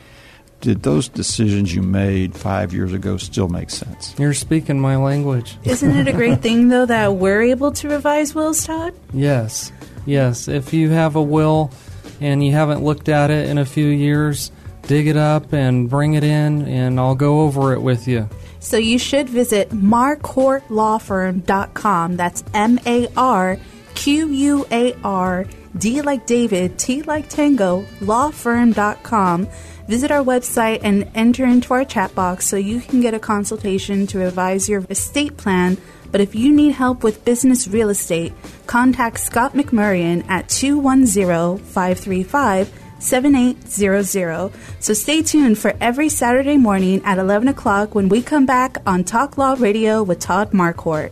did 0.61 0.83
those 0.83 1.09
decisions 1.09 1.75
you 1.75 1.81
made 1.81 2.33
five 2.35 2.73
years 2.73 2.93
ago 2.93 3.17
still 3.17 3.49
make 3.49 3.69
sense? 3.69 4.15
You're 4.17 4.33
speaking 4.33 4.79
my 4.79 4.95
language. 4.95 5.57
Isn't 5.63 5.95
it 5.97 6.07
a 6.07 6.13
great 6.13 6.39
thing, 6.41 6.69
though, 6.69 6.85
that 6.85 7.15
we're 7.15 7.41
able 7.41 7.71
to 7.73 7.89
revise 7.89 8.33
wills, 8.33 8.63
Todd? 8.65 8.93
Yes. 9.13 9.73
Yes. 10.05 10.47
If 10.47 10.73
you 10.73 10.89
have 10.91 11.15
a 11.15 11.21
will 11.21 11.71
and 12.19 12.43
you 12.45 12.51
haven't 12.53 12.83
looked 12.83 13.09
at 13.09 13.29
it 13.31 13.49
in 13.49 13.57
a 13.57 13.65
few 13.65 13.87
years, 13.87 14.51
dig 14.83 15.07
it 15.07 15.17
up 15.17 15.51
and 15.53 15.89
bring 15.89 16.13
it 16.13 16.23
in, 16.23 16.67
and 16.67 16.99
I'll 16.99 17.15
go 17.15 17.41
over 17.41 17.73
it 17.73 17.81
with 17.81 18.07
you. 18.07 18.29
So 18.59 18.77
you 18.77 18.99
should 18.99 19.27
visit 19.27 19.71
marquardtlawfirm.com. 19.71 22.15
That's 22.15 22.43
M 22.53 22.79
A 22.85 23.07
R 23.17 23.57
Q 23.95 24.27
U 24.29 24.67
A 24.71 24.93
R 25.03 25.45
D 25.77 26.01
like 26.01 26.25
David, 26.27 26.77
T 26.77 27.01
like 27.03 27.29
Tango, 27.29 27.83
lawfirm.com. 27.99 29.47
Visit 29.87 30.11
our 30.11 30.23
website 30.23 30.79
and 30.83 31.09
enter 31.15 31.45
into 31.45 31.73
our 31.73 31.85
chat 31.85 32.13
box 32.15 32.47
so 32.47 32.57
you 32.57 32.81
can 32.81 33.01
get 33.01 33.13
a 33.13 33.19
consultation 33.19 34.07
to 34.07 34.19
revise 34.19 34.69
your 34.69 34.85
estate 34.89 35.37
plan. 35.37 35.77
But 36.11 36.21
if 36.21 36.35
you 36.35 36.51
need 36.53 36.73
help 36.73 37.03
with 37.03 37.25
business 37.25 37.67
real 37.67 37.89
estate, 37.89 38.33
contact 38.67 39.19
Scott 39.19 39.53
McMurrian 39.53 40.27
at 40.29 40.49
210 40.49 41.57
535 41.57 42.71
7800. 42.99 44.51
So 44.79 44.93
stay 44.93 45.21
tuned 45.21 45.57
for 45.57 45.73
every 45.81 46.09
Saturday 46.09 46.57
morning 46.57 47.01
at 47.03 47.17
11 47.17 47.47
o'clock 47.47 47.95
when 47.95 48.09
we 48.09 48.21
come 48.21 48.45
back 48.45 48.77
on 48.85 49.03
Talk 49.03 49.37
Law 49.37 49.55
Radio 49.57 50.03
with 50.03 50.19
Todd 50.19 50.51
Marquardt. 50.51 51.11